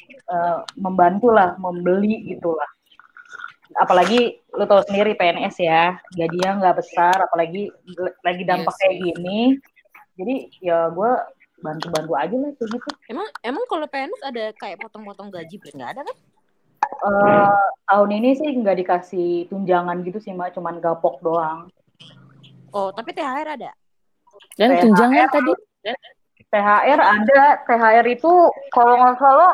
eh, 0.07 0.59
membantu 0.79 1.33
lah, 1.33 1.57
membeli 1.59 2.31
gitulah. 2.31 2.69
Apalagi 3.77 4.41
lu 4.51 4.63
tahu 4.67 4.81
sendiri 4.83 5.15
PNS 5.15 5.55
ya, 5.63 5.95
gajinya 6.11 6.59
nggak 6.59 6.77
besar, 6.83 7.15
apalagi 7.23 7.71
lagi 8.25 8.43
dampak 8.43 8.75
Iya 8.75 8.79
kayak 8.83 8.95
gini. 8.99 9.39
Jadi 10.19 10.35
ya 10.59 10.91
gue 10.91 11.11
bantu-bantu 11.61 12.13
aja 12.17 12.35
lah 12.35 12.51
kayak 12.57 12.69
gitu. 12.73 12.89
Emang 13.07 13.27
emang 13.45 13.63
kalau 13.69 13.85
PNS 13.87 14.21
ada 14.25 14.51
kayak 14.57 14.81
potong-potong 14.81 15.31
gaji 15.31 15.55
nggak 15.61 15.91
ada 15.95 16.01
kan? 16.03 16.17
Eh, 17.01 17.49
tahun 17.87 18.09
ini 18.11 18.29
sih 18.35 18.49
nggak 18.51 18.77
dikasih 18.83 19.47
tunjangan 19.47 20.03
gitu 20.03 20.19
sih 20.19 20.35
mbak, 20.35 20.53
cuman 20.53 20.83
gapok 20.83 21.23
doang. 21.23 21.71
Oh, 22.75 22.91
tapi 22.91 23.15
THR 23.15 23.47
ada. 23.57 23.71
Dan 24.59 24.75
THR. 24.75 24.81
tunjangan 24.85 25.27
tadi 25.31 25.51
THR 26.51 26.99
ada, 26.99 27.41
THR 27.63 28.05
itu 28.11 28.31
kalau 28.75 28.93
nggak 28.99 29.17
salah, 29.17 29.53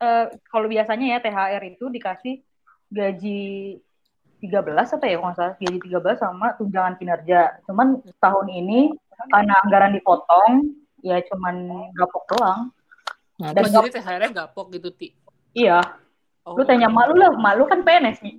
eh, 0.00 0.26
kalau 0.48 0.66
biasanya 0.66 1.06
ya 1.16 1.18
THR 1.20 1.62
itu 1.68 1.92
dikasih 1.92 2.40
gaji 2.90 3.40
13 4.44 4.50
apa 4.68 5.04
ya 5.08 5.16
kalau 5.16 5.26
nggak 5.32 5.38
salah, 5.40 5.54
gaji 5.56 5.78
13 5.80 6.20
sama 6.20 6.46
tunjangan 6.60 6.94
kinerja. 7.00 7.40
Cuman 7.64 8.04
tahun 8.20 8.46
ini 8.52 8.92
karena 9.30 9.54
anggaran 9.64 9.96
dipotong, 9.96 10.74
ya 11.00 11.16
cuman 11.32 11.54
gapok 11.96 12.24
doang. 12.36 12.60
Nah, 13.40 13.50
Dan 13.50 13.66
jadi 13.66 13.98
THR-nya 13.98 14.30
gapok 14.30 14.70
gitu, 14.74 14.92
Ti. 14.94 15.10
Iya, 15.54 15.80
Oh. 16.44 16.52
lu 16.60 16.62
tanya 16.68 16.92
malu 16.92 17.16
lah, 17.16 17.32
malu 17.32 17.64
kan 17.64 17.80
PNS 17.80 18.20
nih. 18.20 18.36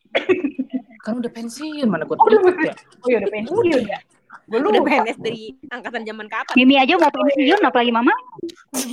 Kan 1.02 1.18
udah 1.18 1.32
pensiun, 1.34 1.90
mana 1.90 2.06
gue 2.06 2.14
Oh, 2.14 2.26
udah 2.30 2.38
ya. 2.62 2.74
Oh 3.02 3.08
iya 3.10 3.18
udah 3.18 3.32
pensiun 3.34 3.82
ya. 3.82 3.98
Gue 4.46 4.62
Udah 4.62 4.78
lupa. 4.78 4.86
PNS 4.94 5.18
dari 5.18 5.58
angkatan 5.74 6.06
zaman 6.06 6.30
kapan? 6.30 6.54
Mimi 6.54 6.78
aja 6.78 6.94
mau 7.02 7.10
pensiun 7.10 7.66
apalagi 7.66 7.90
mama. 7.90 8.14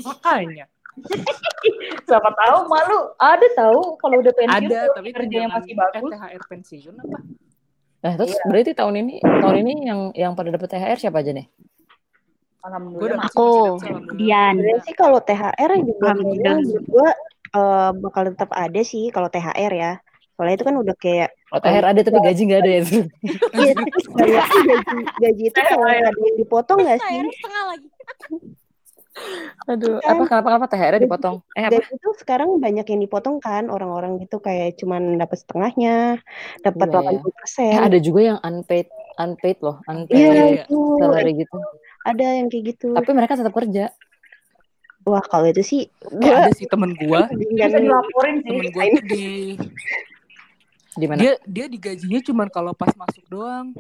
Makanya. 0.01 0.65
Siapa 2.07 2.31
tahu 2.35 2.57
malu 2.66 2.98
ada 3.16 3.46
tahu 3.57 3.96
kalau 3.96 4.20
udah 4.20 4.33
pensiun 4.35 4.68
Ada, 4.68 4.81
tuh 4.88 4.94
tapi 4.98 5.09
kerjanya 5.11 5.48
tunjangan 5.48 5.57
masih 5.57 5.74
bagus. 5.74 6.11
THR 6.12 6.42
pensiun 6.46 6.94
apa? 6.98 7.18
Nah, 8.02 8.12
terus 8.18 8.35
Iya. 8.35 8.44
berarti 8.50 8.72
tahun 8.74 8.94
ini 8.98 9.14
tahun 9.22 9.57
ini 9.62 9.74
yang 9.87 10.00
yang 10.12 10.33
pada 10.35 10.50
dapat 10.50 10.68
THR 10.68 10.98
siapa 10.98 11.22
aja 11.22 11.33
nih? 11.33 11.46
Gue 11.46 12.66
Alhamdulillah. 12.66 13.26
Aku, 13.26 13.78
Dian. 14.14 14.55
Sih 14.83 14.94
kalau 14.94 15.18
THR 15.18 15.70
juga 15.83 16.14
menurut 16.14 16.62
gua 16.87 17.11
eh, 17.52 17.90
bakal 17.98 18.22
tetap 18.31 18.50
ada 18.50 18.81
sih 18.83 19.11
kalau 19.11 19.26
THR 19.26 19.72
ya. 19.72 19.92
Soalnya 20.35 20.55
itu 20.57 20.64
kan 20.64 20.76
udah 20.76 20.96
kayak 20.96 21.31
Oh, 21.52 21.61
THR 21.61 21.85
ada 21.85 22.00
tapi 22.00 22.16
gaji 22.16 22.42
nggak 22.48 22.61
ada 22.64 22.70
ya. 22.70 22.83
iya 23.52 23.72
gaji 23.76 24.40
gaji 25.20 25.42
itu 25.46 25.59
kalau 25.61 25.85
ada 25.85 26.09
yang 26.11 26.37
dipotong 26.37 26.78
nggak 26.81 26.98
sih? 26.98 27.18
THR 27.18 27.26
setengah 27.31 27.64
lagi. 27.68 27.88
Aduh, 29.68 30.01
Kan. 30.01 30.09
apa 30.09 30.22
kenapa 30.27 30.46
kenapa 30.48 30.66
THR 30.68 30.96
dipotong? 30.98 31.37
Eh 31.53 31.68
apa? 31.68 31.79
Itu 31.85 32.09
sekarang 32.16 32.57
banyak 32.59 32.87
yang 32.88 33.01
dipotong 33.01 33.38
kan 33.38 33.68
orang-orang 33.68 34.16
gitu 34.18 34.40
kayak 34.40 34.81
cuman 34.81 35.16
dapat 35.16 35.44
setengahnya, 35.44 36.18
dapat 36.61 36.87
Iya, 36.88 36.98
iya. 36.98 37.20
80 37.20 37.33
persen. 37.37 37.70
Eh, 37.70 37.81
ada 37.83 37.98
juga 38.01 38.20
yang 38.25 38.38
unpaid 38.40 38.88
unpaid 39.14 39.59
loh, 39.61 39.77
unpaid 39.85 40.16
Iya 40.16 40.33
Iya. 40.33 40.64
itu 40.64 40.79
salary 40.98 41.33
gitu. 41.38 41.57
ada 42.03 42.25
yang 42.35 42.48
kayak 42.48 42.64
gitu. 42.75 42.88
Tapi 42.90 43.11
mereka 43.12 43.37
tetap 43.37 43.53
kerja. 43.53 43.92
Wah 45.03 45.22
kalau 45.22 45.46
itu 45.46 45.62
sih 45.62 45.83
gua 46.01 46.46
ada 46.46 46.53
sih 46.55 46.66
temen 46.66 46.94
gua, 46.96 47.27
Bisa 47.35 47.75
dilaporin 47.75 48.40
sih. 48.40 48.48
temen 48.48 48.66
gua 48.70 48.85
di 49.05 49.27
Di 50.92 51.07
mana? 51.09 51.18
dia 51.18 51.33
dia 51.42 51.66
digajinya 51.66 52.20
cuman 52.20 52.48
kalau 52.48 52.72
pas 52.72 52.92
masuk 52.92 53.25
doang. 53.27 53.72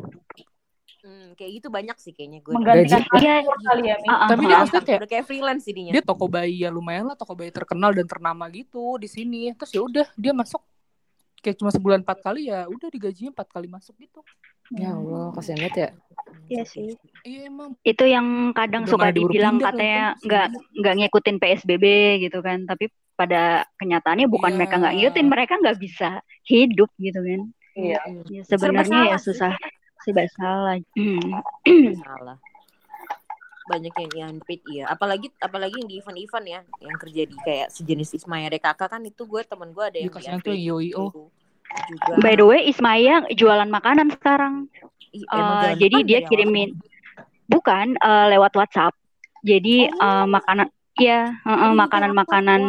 Hmm, 1.02 1.34
kayak 1.34 1.50
gitu 1.58 1.66
banyak 1.66 1.96
sih 1.98 2.14
kayaknya 2.14 2.38
gue. 2.46 2.54
Menggantikan. 2.54 3.02
Iya. 3.18 3.42
kali 3.42 3.82
ya, 3.90 3.96
ah, 4.06 4.30
Tapi 4.30 4.42
dia 4.46 4.56
maksudnya 4.62 4.82
kayak 4.86 4.98
udah 5.02 5.10
kayak 5.10 5.24
freelance 5.26 5.64
jadinya. 5.66 5.92
dia 5.98 6.02
toko 6.06 6.24
bayi 6.30 6.62
ya 6.62 6.70
lumayan 6.70 7.10
lah 7.10 7.18
toko 7.18 7.34
bayi 7.34 7.50
terkenal 7.50 7.90
dan 7.90 8.06
ternama 8.06 8.46
gitu 8.54 9.02
di 9.02 9.10
sini. 9.10 9.50
Terus 9.58 9.70
ya 9.74 9.82
udah 9.82 10.06
dia 10.14 10.30
masuk 10.30 10.62
kayak 11.42 11.58
cuma 11.58 11.74
sebulan 11.74 12.06
empat 12.06 12.22
kali 12.22 12.46
ya 12.54 12.70
udah 12.70 12.86
digajinya 12.86 13.34
empat 13.34 13.50
kali 13.50 13.66
masuk 13.66 13.98
gitu. 13.98 14.22
Ya 14.78 14.94
Allah, 14.94 15.34
kasihan 15.34 15.58
banget 15.58 15.74
ya. 15.74 15.88
Iya 16.46 16.62
sih. 16.70 16.94
Iya 17.26 17.50
emang 17.50 17.74
Itu 17.82 18.06
yang 18.06 18.54
kadang 18.54 18.86
Udah 18.86 18.92
suka 18.94 19.08
dibilang 19.10 19.58
pindah 19.58 19.74
katanya 19.74 20.02
kan, 20.14 20.22
nggak 20.22 20.46
nggak 20.78 20.94
ngikutin 21.02 21.36
PSBB 21.42 21.84
gitu 22.22 22.38
kan. 22.46 22.62
Tapi 22.62 22.94
pada 23.18 23.66
kenyataannya 23.74 24.30
bukan 24.30 24.54
Iya. 24.54 24.58
mereka 24.62 24.74
nggak 24.78 24.94
ngikutin, 25.02 25.26
mereka 25.26 25.52
nggak 25.58 25.78
bisa 25.82 26.08
hidup 26.46 26.94
gitu 27.02 27.18
kan. 27.20 27.40
Iya. 27.74 28.00
Ya, 28.30 28.42
sebenarnya 28.46 29.00
ya 29.10 29.18
sih. 29.18 29.34
susah 29.34 29.50
serba 30.02 30.24
salah. 30.32 30.78
Salah 31.96 32.38
banyak 33.62 33.94
yang 33.94 34.10
yang 34.12 34.28
unpaid 34.36 34.60
iya 34.66 34.90
apalagi 34.90 35.30
apalagi 35.38 35.78
yang 35.78 35.86
di 35.86 35.96
event-event 35.96 36.46
ya 36.50 36.60
yang 36.82 36.98
kerja 36.98 37.22
di 37.24 37.36
kayak 37.40 37.70
sejenis 37.70 38.18
Ismaya 38.18 38.50
DKK 38.50 38.80
kan 38.90 39.02
itu 39.06 39.22
gue 39.22 39.42
temen 39.46 39.70
gue 39.70 39.84
ada 39.86 39.94
Iya, 39.94 40.02
yang 40.02 40.10
di 40.10 40.16
kasihan 40.18 40.38
tuh 40.42 40.56
yo-yo. 40.58 41.02
gitu. 41.08 41.22
juga 41.88 42.12
By 42.20 42.34
the 42.36 42.44
way, 42.44 42.68
Ismaya 42.68 43.24
jualan 43.32 43.70
makanan 43.70 44.12
sekarang. 44.12 44.66
Eh, 45.14 45.24
gampang 45.24 45.78
jadi 45.78 45.98
dia 46.04 46.20
ya, 46.20 46.28
kirimin 46.28 46.76
bukan 47.46 47.96
eh, 47.96 48.26
lewat 48.34 48.52
WhatsApp. 48.52 48.92
Jadi 49.40 49.88
Oh. 49.88 50.04
eh, 50.04 50.26
makanan 50.26 50.66
ya 50.98 51.32
eh, 51.32 51.48
Jadi 51.48 51.78
makanan-makanan 51.78 52.60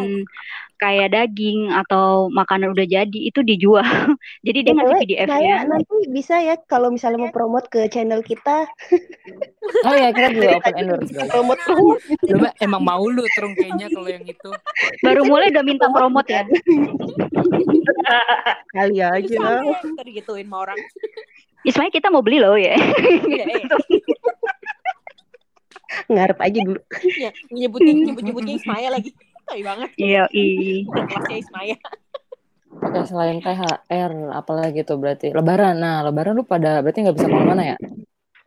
kayak 0.84 1.16
daging 1.16 1.72
atau 1.72 2.28
makanan 2.28 2.76
udah 2.76 2.84
jadi 2.84 3.20
itu 3.24 3.40
dijual. 3.40 3.88
jadi 4.48 4.60
dia 4.68 4.74
ngasih 4.76 4.96
BTW, 5.00 5.08
PDF 5.08 5.28
saya 5.32 5.48
ya. 5.48 5.58
nanti 5.64 5.96
bisa 6.12 6.36
ya 6.44 6.56
kalau 6.68 6.92
misalnya 6.92 7.24
mau 7.24 7.32
promote 7.32 7.72
ke 7.72 7.88
channel 7.88 8.20
kita, 8.20 8.68
Oh 9.88 9.96
ya, 9.96 10.12
kita 10.12 10.28
juga 10.36 10.60
open 10.60 10.76
endorse 10.76 11.12
promote 11.32 11.62
mah 12.44 12.52
emang 12.60 12.84
mau 12.84 13.04
lu 13.08 13.24
terung 13.32 13.56
kayaknya 13.56 13.88
kalau 13.96 14.10
yang 14.12 14.28
itu. 14.28 14.52
Baru 15.00 15.24
mulai 15.24 15.56
udah 15.56 15.64
minta 15.64 15.88
promote 15.88 16.28
ya. 16.28 16.44
kali 18.76 19.00
aja. 19.00 19.24
ya, 19.24 20.04
digituin 20.04 20.44
sama 20.52 20.68
orang 20.68 20.80
Ismaya 21.64 21.88
kita 21.96 22.12
mau 22.12 22.20
beli 22.20 22.44
loh 22.44 22.60
ya. 22.60 22.76
Iya, 22.76 23.46
iya. 23.48 23.76
Ngarep 26.12 26.40
aja 26.44 26.60
dulu. 26.60 26.80
Iya, 27.08 27.32
nyebutin 27.48 27.96
nyebut 28.04 28.24
nyebutnya 28.28 28.54
Ismaya 28.60 28.92
lagi 28.92 29.16
tapi 29.44 29.62
banget 29.62 29.90
Iya, 29.96 30.24
i. 30.36 30.46
kelasnya 30.86 31.38
Ismaya 31.38 31.78
Oke, 32.74 33.06
selain 33.06 33.38
THR, 33.38 34.34
apalagi 34.34 34.82
tuh 34.82 34.98
berarti 34.98 35.30
Lebaran. 35.30 35.78
Nah, 35.78 36.02
Lebaran 36.02 36.34
lu 36.34 36.44
pada 36.44 36.82
berarti 36.82 37.02
nggak 37.02 37.16
bisa 37.16 37.28
ke 37.28 37.38
mana 37.38 37.64
ya? 37.64 37.78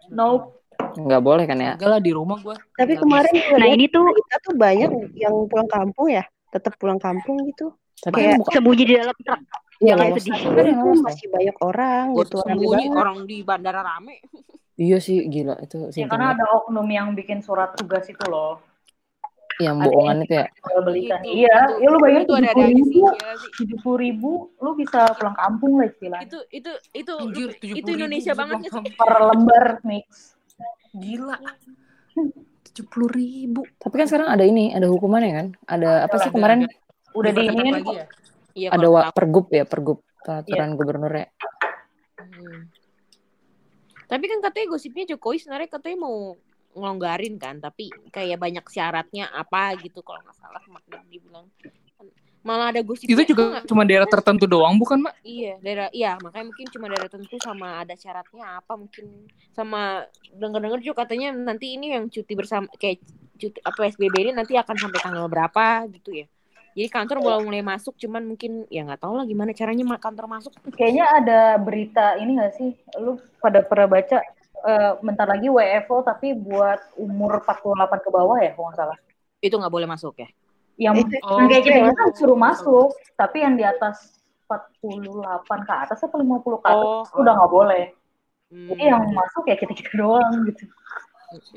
Nope. 0.08 0.66
Nggak 0.98 1.22
boleh 1.22 1.44
kan 1.46 1.56
ya? 1.56 1.72
Enggak 1.74 1.88
lah 1.88 2.00
di 2.00 2.10
rumah 2.10 2.38
gua. 2.40 2.58
Tapi 2.74 2.92
Nggak 2.92 3.02
kemarin 3.06 3.32
bisa. 3.32 3.54
Nah, 3.54 3.68
ini 3.68 3.86
tuh 3.86 4.02
kita 4.04 4.34
tuh 4.42 4.54
banyak 4.56 4.90
yang 5.14 5.34
pulang 5.46 5.70
kampung 5.70 6.10
ya, 6.10 6.24
tetap 6.50 6.74
pulang 6.74 6.98
kampung 6.98 7.38
gitu. 7.46 7.70
Tapi 7.96 8.12
Kayak- 8.12 8.28
kan 8.28 8.40
buka, 8.42 8.50
sembunyi 8.52 8.82
di 8.84 8.94
dalam 8.94 9.16
truk. 9.16 9.40
iya 9.78 9.94
lolos. 9.94 10.18
sedih. 10.18 10.40
Kan 10.42 10.66
Itu 10.66 10.88
masih 11.00 11.26
banyak 11.30 11.56
orang 11.60 12.04
buat 12.10 12.26
gitu. 12.26 12.36
sembunyi 12.42 12.84
orang 12.90 13.18
di 13.24 13.36
bandara 13.40 13.80
rame 13.80 14.14
Iya 14.76 14.98
sih, 14.98 15.24
gila 15.24 15.56
itu 15.58 15.88
sih. 15.88 16.02
Ya 16.02 16.10
karena 16.10 16.34
ada 16.34 16.44
oknum 16.52 16.84
yang 16.84 17.14
bikin 17.14 17.40
surat 17.40 17.72
tugas 17.72 18.04
itu 18.04 18.20
loh. 18.26 18.60
Yang 19.56 19.76
bohongan 19.88 20.16
itu 20.20 20.34
ya. 20.36 20.46
Belikan. 20.78 21.20
Itu- 21.24 21.32
Iya, 21.32 21.56
itu- 21.56 21.76
ya 21.80 21.88
lu 21.88 21.98
bayar 21.98 22.22
tujuh 22.22 22.36
ada 22.36 22.50
puluh 22.52 22.66
sih 22.66 22.76
ribu, 22.76 23.00
sih. 23.08 23.50
tujuh 23.56 23.78
puluh 23.80 23.98
ribu, 23.98 24.30
lu 24.60 24.70
bisa 24.74 25.00
pulang 25.16 25.36
kampung 25.36 25.72
lah 25.80 25.86
istilahnya. 25.88 26.24
itu 26.24 26.38
itu 26.52 26.70
itu 26.92 27.12
Anjir, 27.16 27.48
lu- 27.48 27.56
70.000 27.56 27.80
itu 27.80 27.90
Indonesia 27.90 28.32
bisa 28.32 28.40
banget 28.44 28.58
ya 28.60 28.70
kampung. 28.70 28.94
Per 28.94 29.12
lembar 29.24 29.66
mix. 29.82 30.06
Gila. 30.92 31.36
Tujuh 32.66 32.84
puluh 32.86 33.08
ribu. 33.08 33.60
Tapi 33.80 33.94
kan 33.96 34.06
sekarang 34.06 34.28
ada 34.28 34.44
ini, 34.44 34.76
ada 34.76 34.84
hukumannya 34.86 35.32
kan? 35.32 35.46
Ada 35.64 36.04
apa 36.04 36.16
sih 36.20 36.28
kemarin? 36.28 36.68
Udah 37.16 37.32
lagi 37.32 37.48
ya. 37.96 38.04
iya 38.52 38.68
Ada 38.68 38.86
wa- 38.86 39.08
pergub 39.08 39.48
ya, 39.48 39.64
pergub 39.64 40.04
peraturan 40.20 40.76
gubernur 40.76 41.12
ya. 41.12 41.28
Hmm. 42.20 42.68
Tapi 44.06 44.24
kan 44.28 44.38
katanya 44.38 44.66
gosipnya 44.70 45.04
Jokowi 45.08 45.40
sebenarnya 45.40 45.66
katanya 45.66 45.98
mau 45.98 46.36
ngelonggarin 46.76 47.40
kan, 47.40 47.56
tapi 47.58 47.88
kayak 48.12 48.36
banyak 48.36 48.64
syaratnya 48.68 49.32
apa 49.32 49.74
gitu 49.80 50.04
kalau 50.04 50.20
nggak 50.20 50.36
salah 50.36 50.60
makanya 50.68 51.00
dibilang 51.08 51.48
malah 52.46 52.70
ada 52.70 52.78
gosip 52.86 53.10
Itu 53.10 53.26
juga 53.26 53.66
cuma 53.66 53.82
daerah 53.82 54.06
tertentu 54.06 54.46
doang 54.46 54.78
bukan, 54.78 55.02
Mak? 55.02 55.18
iya 55.26 55.58
daerah 55.58 55.90
iya 55.90 56.14
makanya 56.22 56.54
mungkin 56.54 56.66
cuma 56.70 56.86
daerah 56.86 57.10
tertentu 57.10 57.42
sama 57.42 57.82
ada 57.82 57.98
syaratnya 57.98 58.62
apa 58.62 58.78
mungkin 58.78 59.26
sama 59.50 60.06
dengar-dengar 60.30 60.78
juga 60.78 61.02
katanya 61.02 61.34
nanti 61.34 61.74
ini 61.74 61.98
yang 61.98 62.06
cuti 62.06 62.38
bersama 62.38 62.70
kayak 62.78 63.02
cuti 63.34 63.58
apa 63.66 63.90
SBB 63.90 64.30
ini 64.30 64.30
nanti 64.30 64.54
akan 64.54 64.76
sampai 64.78 65.00
tanggal 65.02 65.26
berapa 65.26 65.90
gitu 65.90 66.22
ya 66.22 66.30
jadi 66.76 66.92
kantor 66.92 67.24
mulai 67.24 67.40
mulai 67.42 67.62
masuk 67.64 67.96
cuman 67.96 68.22
mungkin 68.22 68.68
ya 68.68 68.84
nggak 68.84 69.00
tahu 69.00 69.16
lah 69.16 69.24
gimana 69.24 69.50
caranya 69.56 69.96
kantor 69.96 70.28
masuk 70.28 70.52
Kayaknya 70.76 71.04
ada 71.08 71.40
berita 71.56 72.20
ini 72.20 72.36
gak 72.36 72.52
sih? 72.60 72.76
Lu 73.00 73.16
pada 73.40 73.64
pernah 73.64 73.88
baca 73.88 74.20
eh, 74.64 74.92
bentar 75.04 75.26
lagi 75.28 75.48
WFO 75.52 76.00
tapi 76.06 76.32
buat 76.32 76.96
umur 76.96 77.44
48 77.44 78.04
ke 78.04 78.10
bawah 78.12 78.38
ya 78.40 78.56
kalau 78.56 78.72
nggak 78.72 78.80
salah. 78.80 78.98
itu 79.44 79.52
nggak 79.52 79.74
boleh 79.74 79.88
masuk 79.88 80.16
ya 80.16 80.28
Yang 80.76 81.08
Oh, 81.24 81.40
kayak 81.48 81.64
kita 81.64 81.78
iya. 81.80 81.92
kan 81.96 82.12
suruh 82.12 82.36
masuk, 82.36 82.92
tapi 83.16 83.40
yang 83.40 83.56
di 83.56 83.64
atas 83.64 84.20
48 84.44 85.64
ke 85.64 85.72
atas 85.72 85.98
atau 86.04 86.20
50 86.20 86.60
ke 86.60 86.68
atas 86.68 87.08
Oh, 87.16 87.24
udah 87.24 87.32
nggak 87.32 87.52
boleh. 87.52 87.84
Hmm. 88.52 88.68
Jadi 88.70 88.82
yang 88.84 89.02
masuk 89.10 89.44
ya 89.48 89.56
kita-kita 89.56 89.90
doang 89.96 90.44
gitu. 90.46 90.64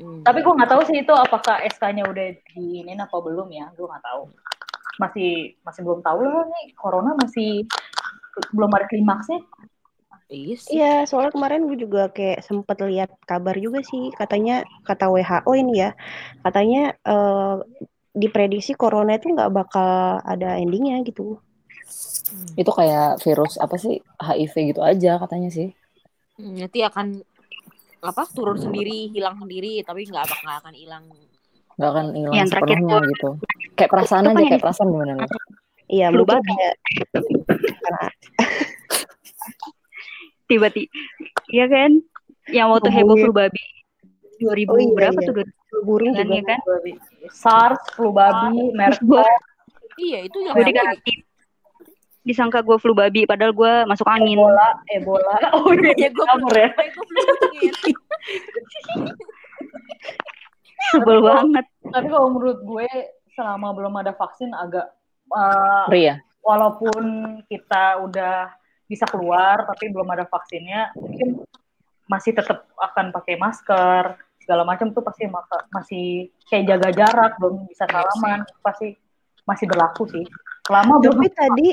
Hmm. 0.00 0.24
Tapi 0.26 0.38
gue 0.42 0.52
nggak 0.56 0.70
tahu 0.72 0.82
sih 0.90 1.04
itu 1.04 1.14
apakah 1.14 1.62
SK-nya 1.70 2.08
udah 2.08 2.26
diinin 2.50 2.98
apa 2.98 3.16
belum 3.20 3.48
ya, 3.54 3.70
gue 3.76 3.86
nggak 3.86 4.04
tahu. 4.08 4.22
Masih 4.98 5.54
masih 5.62 5.80
belum 5.86 6.00
tahu 6.02 6.18
lah 6.26 6.44
nih, 6.48 6.66
corona 6.74 7.14
masih 7.14 7.68
belum 8.50 8.70
ada 8.74 8.86
klimaksnya. 8.90 9.38
Iya 10.30 10.54
sih. 10.62 10.70
Iya, 10.78 10.94
soalnya 11.10 11.34
kemarin 11.34 11.66
gue 11.66 11.78
juga 11.82 12.06
kayak 12.06 12.46
sempet 12.46 12.78
lihat 12.86 13.10
kabar 13.26 13.58
juga 13.58 13.82
sih, 13.82 14.14
katanya 14.14 14.62
kata 14.86 15.10
WHO 15.10 15.50
ini 15.58 15.82
ya, 15.82 15.90
katanya 16.46 16.94
eh, 17.02 17.56
diprediksi 18.14 18.78
corona 18.78 19.18
itu 19.18 19.34
nggak 19.34 19.50
bakal 19.50 20.22
ada 20.22 20.54
endingnya 20.54 21.02
gitu. 21.02 21.42
Itu 22.54 22.70
kayak 22.70 23.18
virus 23.26 23.58
apa 23.58 23.74
sih 23.74 23.98
HIV 24.22 24.54
gitu 24.70 24.80
aja 24.86 25.18
katanya 25.18 25.50
sih. 25.50 25.74
Hmm, 26.38 26.62
Nanti 26.62 26.78
akan 26.86 27.26
apa 28.00 28.22
turun 28.30 28.62
sendiri, 28.62 29.10
hilang 29.10 29.34
sendiri, 29.34 29.82
tapi 29.82 30.06
nggak 30.06 30.30
bakal 30.30 30.50
akan 30.62 30.74
hilang. 30.78 31.04
Nggak 31.74 31.90
akan 31.90 32.06
hilang 32.14 32.34
Yang 32.38 32.48
terakhir 32.54 32.78
sepenuhnya 32.78 33.10
gitu. 33.10 33.30
Kayak 33.74 33.90
perasaan 33.90 34.22
Itu 34.22 34.30
aja, 34.30 34.38
yang 34.38 34.50
kayak 34.54 34.62
perasaan 34.62 34.88
gimana? 34.94 35.12
Iya, 35.90 36.06
babi. 36.14 36.38
kayak 36.54 36.74
karena 37.82 38.06
Tiba-tiba, 40.50 40.90
iya 41.48 41.66
kan? 41.70 41.90
Yang 42.50 42.66
waktu 42.74 42.90
heboh 42.90 43.14
flu 43.14 43.30
babi 43.30 43.62
2000 44.42 44.66
Oh, 44.66 44.76
iya, 44.76 44.90
berapa 44.90 45.18
iya. 45.22 45.26
tuh? 45.30 45.34
flu 45.70 45.80
burung 45.86 46.10
Kan, 46.10 46.26
juga. 46.26 46.34
ya 46.34 46.42
kan? 46.42 46.58
Babi. 46.66 46.92
SARS, 47.30 47.82
flu 47.94 48.10
babi, 48.10 48.74
MERS, 48.74 48.98
gue 49.00 49.22
Iya 50.00 50.18
itu 50.26 50.38
yang 50.42 50.54
gue 50.56 50.64
dikarantin. 50.66 51.18
Disangka 52.20 52.60
gue 52.60 52.76
flu 52.76 52.90
babi, 52.90 53.22
padahal 53.24 53.54
gue 53.54 53.72
masuk 53.86 54.04
angin. 54.04 54.34
Ebola, 54.34 54.68
Ebola. 54.90 55.34
Oh 55.56 55.70
iya, 55.70 55.92
Ya 55.96 56.08
gue 56.10 56.24
campur 56.26 56.54
ya. 56.56 56.68
gue 56.74 57.04
flu 57.06 57.20
ya. 57.62 57.72
Sebel 60.90 61.18
banget. 61.22 61.64
Tapi 61.86 62.06
kalau 62.08 62.28
menurut 62.32 62.58
gue 62.64 62.88
selama 63.36 63.70
belum 63.70 63.94
ada 63.94 64.12
vaksin 64.12 64.50
agak 64.50 64.90
uh, 65.30 65.86
Free 65.86 66.10
ya? 66.10 66.18
walaupun 66.42 67.04
kita 67.46 68.00
udah 68.02 68.50
bisa 68.90 69.06
keluar 69.06 69.62
tapi 69.70 69.94
belum 69.94 70.10
ada 70.10 70.26
vaksinnya 70.26 70.90
mungkin 70.98 71.46
masih 72.10 72.34
tetap 72.34 72.66
akan 72.74 73.14
pakai 73.14 73.38
masker 73.38 74.18
segala 74.42 74.66
macam 74.66 74.90
tuh 74.90 75.06
pasti 75.06 75.30
maka, 75.30 75.62
masih 75.70 76.34
kayak 76.50 76.74
jaga 76.74 76.90
jarak 76.90 77.32
belum 77.38 77.70
bisa 77.70 77.86
salaman 77.86 78.42
pasti 78.66 78.98
masih 79.46 79.70
berlaku 79.70 80.10
sih 80.10 80.26
lama 80.66 80.98
belum 80.98 81.22
Tapi 81.22 81.28
tadi 81.30 81.68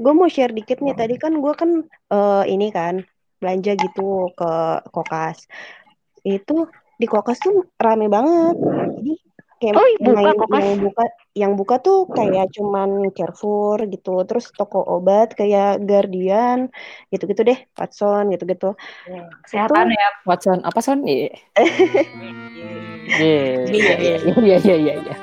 gue 0.00 0.12
mau 0.16 0.28
share 0.32 0.56
dikit 0.56 0.80
nih. 0.80 0.96
Tadi 0.96 1.14
kan 1.20 1.36
gue 1.36 1.52
kan 1.52 1.70
eh, 1.86 2.44
ini 2.48 2.72
kan 2.72 3.04
belanja 3.36 3.76
gitu 3.76 4.32
ke 4.32 4.52
Kokas. 4.88 5.44
Itu 6.24 6.68
di 6.96 7.06
Kokas 7.06 7.38
tuh 7.40 7.68
rame 7.76 8.08
banget. 8.08 8.56
Jadi 8.96 9.12
kayak 9.60 9.76
Oh, 9.76 9.86
yang, 10.00 10.16
buka 10.16 10.32
Kokas? 10.40 10.62
yang 10.64 10.78
buka 10.80 11.04
yang 11.36 11.52
buka 11.54 11.74
tuh 11.84 12.08
kayak 12.10 12.48
cuman 12.56 13.12
Carrefour 13.12 13.84
gitu. 13.92 14.24
Terus 14.24 14.48
toko 14.56 14.80
obat 14.80 15.36
kayak 15.36 15.84
Guardian 15.84 16.72
gitu-gitu 17.12 17.44
deh, 17.44 17.58
Watson 17.76 18.32
gitu-gitu. 18.32 18.72
kesehatan 19.44 19.92
ya 19.92 20.08
Watson 20.24 20.58
apa 20.64 20.80
son? 20.80 21.04
Iya. 21.04 21.30
Iya. 23.20 23.68
Iya, 23.68 23.94
iya, 24.00 24.14
Iya 24.24 24.38
iya 24.40 24.56
iya 24.58 24.74
iya. 24.74 24.94
iya. 25.04 25.16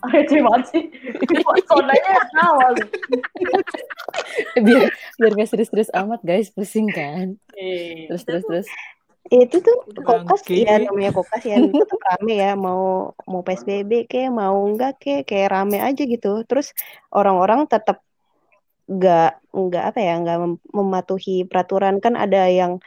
receh 0.00 0.40
banget 0.40 0.64
sih 0.72 0.82
sonanya 1.68 2.24
awal 2.40 2.72
Biar 4.56 4.88
biar 5.20 5.32
gak 5.36 5.48
serius-serius 5.52 5.92
amat 5.92 6.24
guys, 6.24 6.48
pusing 6.48 6.88
kan. 6.88 7.36
Terus 8.08 8.24
terus 8.24 8.44
terus. 8.48 8.68
Itu 9.30 9.62
tuh 9.62 9.86
Kokas 9.94 10.42
ya 10.50 10.82
namanya 10.82 11.14
Kokas 11.14 11.42
ya. 11.46 11.62
Tetap 11.62 12.00
rame 12.02 12.34
ya. 12.34 12.58
Mau 12.58 13.14
mau 13.30 13.40
PSBB 13.46 14.10
kayak 14.10 14.34
mau 14.34 14.58
enggak 14.66 14.98
kayak 14.98 15.30
kayak 15.30 15.48
rame 15.54 15.78
aja 15.78 16.02
gitu. 16.02 16.42
Terus 16.50 16.74
orang-orang 17.14 17.70
tetap 17.70 18.02
enggak 18.90 19.38
enggak 19.54 19.84
apa 19.94 19.98
ya 20.02 20.14
enggak 20.18 20.38
mem- 20.42 20.66
mematuhi 20.74 21.46
peraturan. 21.46 22.02
Kan 22.02 22.18
ada 22.18 22.50
yang 22.50 22.82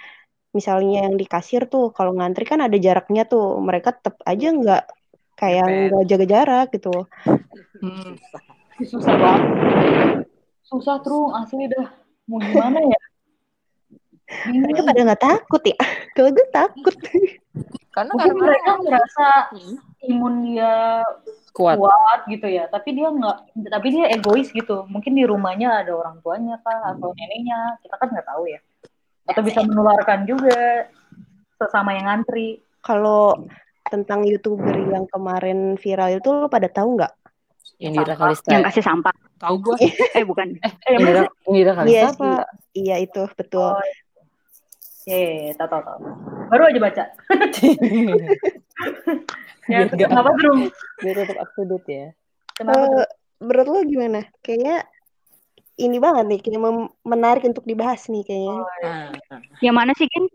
misalnya 0.51 1.07
yang 1.07 1.15
di 1.15 1.23
kasir 1.23 1.65
tuh 1.71 1.95
kalau 1.95 2.11
ngantri 2.11 2.43
kan 2.43 2.59
ada 2.59 2.75
jaraknya 2.75 3.23
tuh. 3.23 3.63
Mereka 3.63 4.03
tetap 4.03 4.19
aja 4.27 4.47
enggak 4.51 4.83
kayak 5.39 5.63
enggak 5.63 6.03
jaga 6.11 6.25
jarak 6.27 6.67
gitu. 6.75 7.07
Hmm. 7.79 8.19
susah 8.83 9.15
banget. 9.15 9.43
Susah 10.67 10.99
terus 10.99 11.31
asli 11.39 11.71
dah. 11.71 11.87
Mau 12.27 12.39
gimana 12.39 12.79
ya 12.83 13.02
Mereka 14.45 14.81
pada 14.81 14.99
nggak 15.03 15.21
takut 15.21 15.61
ya. 15.63 15.77
Kalau 16.15 16.29
gue 16.31 16.47
takut. 16.49 16.95
Karena 17.93 18.11
mungkin 18.11 18.31
karena 18.33 18.41
mereka 18.41 18.71
ngerasa 18.81 19.27
Hmm. 19.53 19.75
imun 20.03 20.33
dia 20.49 21.05
Kuat. 21.53 21.77
kuat 21.77 22.25
gitu 22.27 22.49
ya 22.49 22.65
tapi 22.65 22.97
dia 22.97 23.13
nggak 23.13 23.37
tapi 23.69 23.87
dia 23.93 24.09
egois 24.09 24.49
gitu 24.49 24.89
mungkin 24.89 25.13
di 25.13 25.21
rumahnya 25.21 25.85
ada 25.85 25.93
orang 25.93 26.17
tuanya 26.19 26.57
kah 26.59 26.91
atau 26.91 27.13
neneknya 27.13 27.77
kita 27.79 27.95
kan 28.01 28.09
nggak 28.09 28.25
tahu 28.25 28.49
ya 28.49 28.57
atau 29.29 29.41
bisa 29.45 29.61
menularkan 29.61 30.25
juga 30.25 30.89
sesama 31.55 31.93
yang 31.93 32.09
ngantri 32.09 32.57
Kalau 32.81 33.37
tentang 33.85 34.25
youtuber 34.25 34.73
yang 34.89 35.05
kemarin 35.07 35.77
viral 35.77 36.17
itu 36.17 36.25
lo 36.27 36.49
pada 36.49 36.65
tahu 36.67 36.97
nggak? 36.97 37.13
Indira. 37.79 38.17
Kalista. 38.17 38.49
Yang 38.49 38.63
kasih 38.73 38.83
sampah. 38.83 39.13
Tahu 39.37 39.55
gue. 39.61 39.75
Eh 40.17 40.25
bukan. 40.25 40.57
eh 40.57 40.73
Indira 40.89 41.23
Indira 41.45 41.71
Kalista 41.77 41.95
Iya 41.95 42.03
apa? 42.09 42.29
Iya 42.73 42.95
itu 42.99 43.23
betul. 43.37 43.71
Oh, 43.71 43.83
Iya, 45.03 45.51
tahu 45.59 45.67
tahu 45.67 45.81
tahu. 45.83 45.99
Baru 46.47 46.63
aja 46.69 46.79
baca. 46.79 47.03
ya, 49.71 49.79
kenapa 49.91 50.29
dong? 50.39 50.71
Biar 51.03 51.15
tetap 51.19 51.37
up 51.39 51.49
to 51.55 51.63
date 51.67 51.89
ya. 51.89 52.05
Kenapa? 52.55 52.77
Eh, 52.77 52.87
Drum? 52.87 53.05
menurut 53.43 53.67
lo 53.67 53.79
gimana? 53.83 54.21
Kayaknya 54.39 54.87
ini 55.81 55.97
banget 55.97 56.25
nih, 56.29 56.39
kayak 56.39 56.61
mem- 56.61 56.93
menarik 57.03 57.43
untuk 57.43 57.65
dibahas 57.65 58.05
nih 58.07 58.23
kayaknya. 58.23 58.61
Nah, 58.61 59.11
Yang 59.59 59.75
mana 59.75 59.91
sih, 59.97 60.07
Kin? 60.07 60.25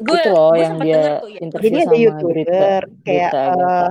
gue 0.00 0.16
itu 0.16 0.30
loh 0.32 0.56
yang 0.56 0.80
sempat 0.80 0.86
dia 0.88 0.94
denger 0.96 1.12
tuh 1.20 1.28
ya. 1.28 1.40
interview 1.44 1.66
Jadi 1.68 1.78
ada 1.84 1.96
youtuber 2.00 2.32
berita 2.32 2.68
kayak 3.04 3.04
berita 3.04 3.36
eh 3.36 3.52
agata. 3.52 3.88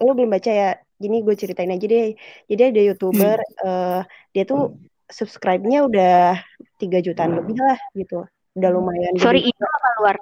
lo 0.00 0.10
belum 0.16 0.30
baca 0.32 0.50
ya? 0.50 0.70
Jadi 1.00 1.16
gue 1.20 1.34
ceritain 1.36 1.72
aja 1.76 1.86
deh. 1.86 2.08
Jadi 2.48 2.62
ada 2.72 2.80
youtuber 2.80 3.38
eh, 3.40 4.00
dia 4.32 4.44
tuh 4.48 4.62
subscribe-nya 5.10 5.84
udah 5.84 6.40
3 6.80 6.98
jutaan 7.04 7.36
lebih 7.36 7.60
lah 7.60 7.76
gitu. 7.92 8.24
Udah 8.58 8.70
lumayan. 8.74 9.14
Sorry. 9.20 9.46
Indo 9.46 9.66
apa 9.66 9.88
luar? 10.00 10.16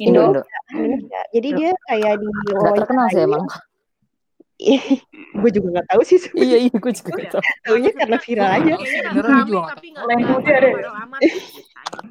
Indo, 0.00 0.20
Indo. 0.20 0.40
Indonesia. 0.72 1.20
Jadi 1.36 1.48
dia 1.52 1.70
kayak 1.88 2.14
di 2.20 2.26
Nggak 2.56 2.74
terkenal 2.80 3.06
sih 3.12 3.22
emang. 3.24 3.44
gue 5.40 5.50
juga 5.56 5.80
nggak 5.80 5.88
tahu 5.88 6.02
sih 6.04 6.18
sebenarnya. 6.20 6.44
iya, 6.52 6.58
iya, 6.68 6.74
gue 6.76 6.92
juga 6.92 7.10
gak 7.16 7.30
tahu. 7.32 7.42
Taunya 7.64 7.90
karena 7.96 8.16
viral 8.20 8.50
aja. 8.60 8.72
Rame 9.16 9.42
juga 9.48 9.62
tapi. 9.72 9.88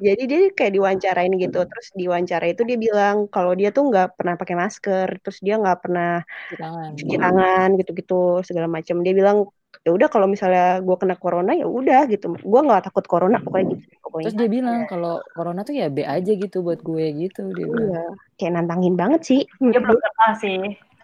Jadi 0.06 0.22
dia 0.26 0.40
kayak 0.54 0.72
diwawancarain 0.74 1.34
gitu. 1.38 1.60
Terus 1.62 1.86
diwawancara 1.94 2.46
itu 2.50 2.62
dia 2.66 2.78
bilang 2.78 3.30
kalau 3.30 3.54
dia 3.54 3.70
tuh 3.70 3.86
nggak 3.86 4.18
pernah 4.18 4.34
pakai 4.34 4.54
masker. 4.58 5.08
Terus 5.22 5.38
dia 5.38 5.62
nggak 5.62 5.78
pernah 5.78 6.26
Cuci 6.50 6.58
tangan. 6.58 6.90
cuci 6.98 7.16
tangan 7.22 7.68
gitu-gitu 7.78 8.22
segala 8.42 8.66
macam. 8.66 8.96
Dia 9.06 9.14
bilang 9.14 9.46
ya 9.80 9.90
udah 9.96 10.08
kalau 10.12 10.28
misalnya 10.28 10.84
gue 10.84 10.96
kena 11.00 11.16
corona 11.16 11.56
ya 11.56 11.64
udah 11.64 12.04
gitu. 12.10 12.36
Gue 12.36 12.60
nggak 12.60 12.90
takut 12.90 13.04
corona 13.08 13.40
pokoknya 13.40 13.76
gitu. 13.78 13.84
Pokoknya. 14.04 14.24
Terus 14.28 14.36
dia 14.36 14.48
bilang 14.50 14.78
kalau 14.90 15.24
corona 15.32 15.60
tuh 15.64 15.74
ya 15.78 15.86
B 15.88 16.04
aja 16.04 16.32
gitu 16.36 16.60
buat 16.60 16.84
gue 16.84 17.04
gitu 17.16 17.48
dia 17.56 17.66
bilang. 17.66 17.90
Iya, 17.90 18.04
kayak 18.36 18.52
nantangin 18.58 18.94
banget 18.98 19.20
sih. 19.24 19.40
Dia 19.58 19.80
belum 19.80 19.96
kena 19.96 20.28
sih. 20.36 20.60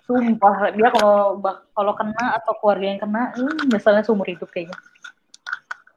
Sumpah, 0.07 0.71
dia 0.71 0.89
kalau 0.95 1.43
kalau 1.75 1.93
kena 1.99 2.39
atau 2.39 2.55
keluarga 2.63 2.87
yang 2.95 3.01
kena, 3.03 3.35
hmm, 3.35 3.75
misalnya 3.75 4.07
seumur 4.07 4.31
hidup 4.31 4.47
kayaknya. 4.55 4.79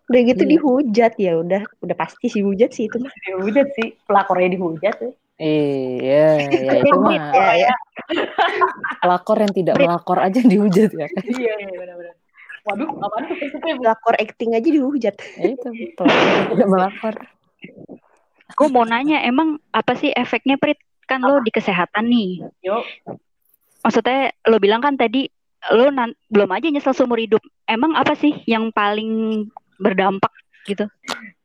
Udah 0.09 0.21
gitu 0.25 0.41
Iya. 0.41 0.51
dihujat 0.57 1.13
ya 1.21 1.37
udah 1.37 1.61
udah 1.85 1.93
pasti 1.93 2.25
sih 2.33 2.41
hujat 2.41 2.73
sih 2.73 2.89
itu 2.89 2.97
mah. 2.97 3.13
Ya 3.29 3.37
udah 3.37 3.65
sih, 3.77 3.93
pelakornya 4.09 4.57
dihujat 4.57 4.95
ya. 4.97 5.11
Iya, 5.39 6.51
ya 6.51 6.73
itu 6.83 6.95
mah 6.99 7.31
Ya, 7.31 7.69
ya. 7.69 7.73
pelakor 8.99 9.37
yang 9.39 9.53
tidak 9.53 9.79
melakor 9.79 10.17
aja 10.19 10.41
dihujat 10.41 10.91
ya. 10.91 11.07
Iya, 11.23 11.53
iya 11.63 11.75
benar-benar. 11.77 12.18
Waduh, 12.67 12.89
apaan 12.99 13.23
tuh? 13.29 13.35
Pelakor 13.61 14.15
acting 14.19 14.51
aja 14.55 14.69
dihujat. 14.69 15.15
Ya 15.39 15.47
itu 15.55 15.67
yang 15.71 16.49
tidak 16.51 16.67
melakor. 16.67 17.15
Gue 18.57 18.67
mau 18.67 18.83
nanya, 18.83 19.23
emang 19.23 19.61
apa 19.71 19.93
sih 19.95 20.11
efeknya, 20.11 20.59
Prit? 20.59 20.79
Kan 21.07 21.25
lo 21.25 21.41
di 21.41 21.49
kesehatan 21.49 22.05
nih. 22.09 22.43
Yuk, 22.65 22.83
Maksudnya 23.79 24.35
lo 24.45 24.59
bilang 24.59 24.83
kan 24.83 24.99
tadi 24.99 25.25
lo 25.71 25.89
nan- 25.89 26.15
belum 26.27 26.51
aja 26.51 26.67
nyesel 26.67 26.93
seumur 26.93 27.17
hidup. 27.17 27.41
Emang 27.65 27.95
apa 27.95 28.13
sih 28.13 28.35
yang 28.45 28.69
paling 28.75 29.47
berdampak 29.79 30.31
gitu? 30.67 30.85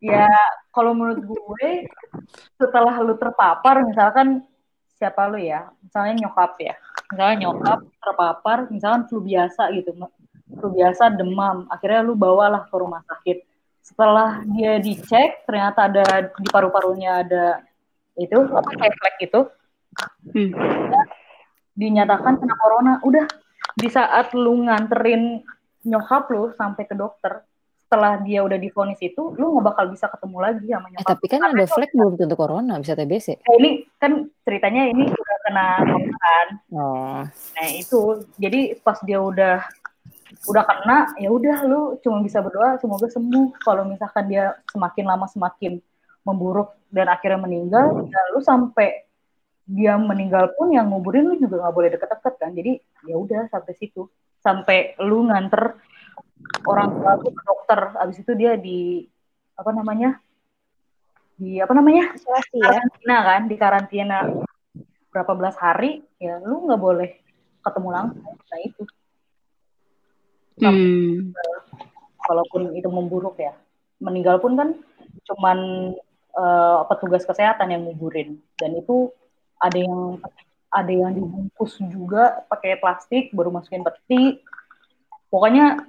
ya 0.04 0.28
kalau 0.68 0.92
menurut 0.92 1.24
gue 1.24 1.68
setelah 2.60 2.92
lu 3.00 3.16
terpapar 3.16 3.80
misalkan 3.88 4.44
siapa 5.00 5.26
lu 5.32 5.40
ya 5.40 5.72
misalnya 5.80 6.26
nyokap 6.26 6.52
ya 6.60 6.74
misalnya 7.08 7.36
nyokap 7.48 7.78
terpapar 8.04 8.58
misalkan 8.68 9.08
flu 9.08 9.24
biasa 9.24 9.72
gitu 9.72 9.96
flu 10.56 10.68
biasa 10.74 11.12
demam. 11.14 11.66
Akhirnya 11.68 12.00
lu 12.06 12.14
bawalah 12.14 12.66
ke 12.66 12.76
rumah 12.76 13.02
sakit. 13.06 13.44
Setelah 13.84 14.40
dia 14.48 14.80
dicek 14.80 15.44
ternyata 15.44 15.86
ada 15.90 16.32
di 16.32 16.48
paru-parunya 16.48 17.20
ada 17.20 17.60
itu 18.14 18.38
apa 18.48 18.70
kayak 18.78 18.94
flek 18.96 19.16
gitu 19.20 19.40
Hmm. 20.34 20.50
dinyatakan 21.78 22.42
kena 22.42 22.54
corona. 22.58 22.98
Udah 23.06 23.30
di 23.78 23.86
saat 23.86 24.34
lu 24.34 24.66
nganterin 24.66 25.42
nyokap 25.86 26.26
lu 26.34 26.50
sampai 26.56 26.82
ke 26.88 26.98
dokter 26.98 27.44
setelah 27.84 28.18
dia 28.26 28.42
udah 28.42 28.58
divonis 28.58 28.98
itu 28.98 29.36
lu 29.38 29.54
nggak 29.54 29.70
bakal 29.70 29.86
bisa 29.92 30.10
ketemu 30.10 30.38
lagi 30.42 30.66
sama 30.66 30.86
Eh 30.88 30.92
nyokap 30.98 31.10
tapi 31.14 31.26
kan 31.30 31.40
ada 31.46 31.64
flag 31.68 31.90
belum 31.94 32.14
tentu 32.18 32.34
corona, 32.34 32.74
bisa 32.82 32.98
TBC. 32.98 33.38
Eh, 33.38 33.54
ini 33.60 33.70
kan 34.00 34.26
ceritanya 34.42 34.82
ini 34.90 35.04
udah 35.06 35.36
kena 35.46 35.66
corona 35.78 36.16
kan. 36.18 36.48
Oh. 36.74 37.22
nah 37.28 37.68
itu. 37.70 38.26
Jadi 38.40 38.82
pas 38.82 38.98
dia 39.04 39.22
udah 39.22 39.62
udah 40.44 40.64
kena 40.64 40.98
ya 41.16 41.28
udah 41.32 41.58
lu 41.64 41.80
cuma 42.04 42.20
bisa 42.20 42.40
berdoa 42.44 42.76
semoga 42.80 43.08
sembuh. 43.08 43.60
Kalau 43.64 43.88
misalkan 43.88 44.28
dia 44.28 44.54
semakin 44.70 45.04
lama 45.04 45.26
semakin 45.28 45.80
memburuk 46.24 46.76
dan 46.88 47.12
akhirnya 47.12 47.40
meninggal 47.40 48.08
ya 48.08 48.20
lu 48.32 48.40
sampai 48.40 49.04
dia 49.64 49.96
meninggal 49.96 50.52
pun 50.56 50.68
yang 50.72 50.92
nguburin 50.92 51.24
lu 51.24 51.34
juga 51.40 51.64
nggak 51.64 51.74
boleh 51.74 51.88
deket-deket 51.96 52.34
kan. 52.36 52.50
Jadi 52.52 52.72
ya 53.08 53.16
udah 53.16 53.48
sampai 53.48 53.72
situ. 53.76 54.08
Sampai 54.44 54.92
lu 55.00 55.24
nganter 55.24 55.80
orang 56.68 56.88
tua 57.00 57.12
lu 57.16 57.30
ke 57.32 57.42
dokter. 57.44 57.80
Abis 57.96 58.20
itu 58.20 58.32
dia 58.36 58.60
di 58.60 59.08
apa 59.56 59.70
namanya? 59.72 60.20
Di 61.40 61.58
apa 61.64 61.72
namanya? 61.72 62.12
Isolasi 62.12 62.60
ya. 62.60 62.68
karantina 62.68 63.16
kan 63.24 63.42
di 63.48 63.56
karantina. 63.56 64.18
Berapa 65.08 65.32
belas 65.32 65.56
hari 65.56 66.04
ya 66.20 66.36
lu 66.44 66.68
nggak 66.68 66.80
boleh 66.80 67.10
ketemu 67.64 67.88
langsung. 67.88 68.36
Nah 68.36 68.60
itu 68.60 68.82
Hmm. 70.54 71.34
walaupun 72.24 72.72
itu 72.78 72.88
memburuk 72.88 73.36
ya. 73.36 73.52
Meninggal 74.00 74.38
pun 74.40 74.54
kan 74.54 74.68
cuman 75.28 75.58
eh, 76.34 76.80
petugas 76.90 77.26
kesehatan 77.26 77.74
yang 77.74 77.82
nguburin. 77.86 78.38
Dan 78.58 78.78
itu 78.78 79.10
ada 79.58 79.78
yang 79.78 80.18
ada 80.74 80.90
yang 80.90 81.14
dibungkus 81.14 81.78
juga 81.90 82.42
pakai 82.50 82.78
plastik 82.82 83.30
baru 83.30 83.54
masukin 83.54 83.86
peti. 83.86 84.42
Pokoknya 85.30 85.82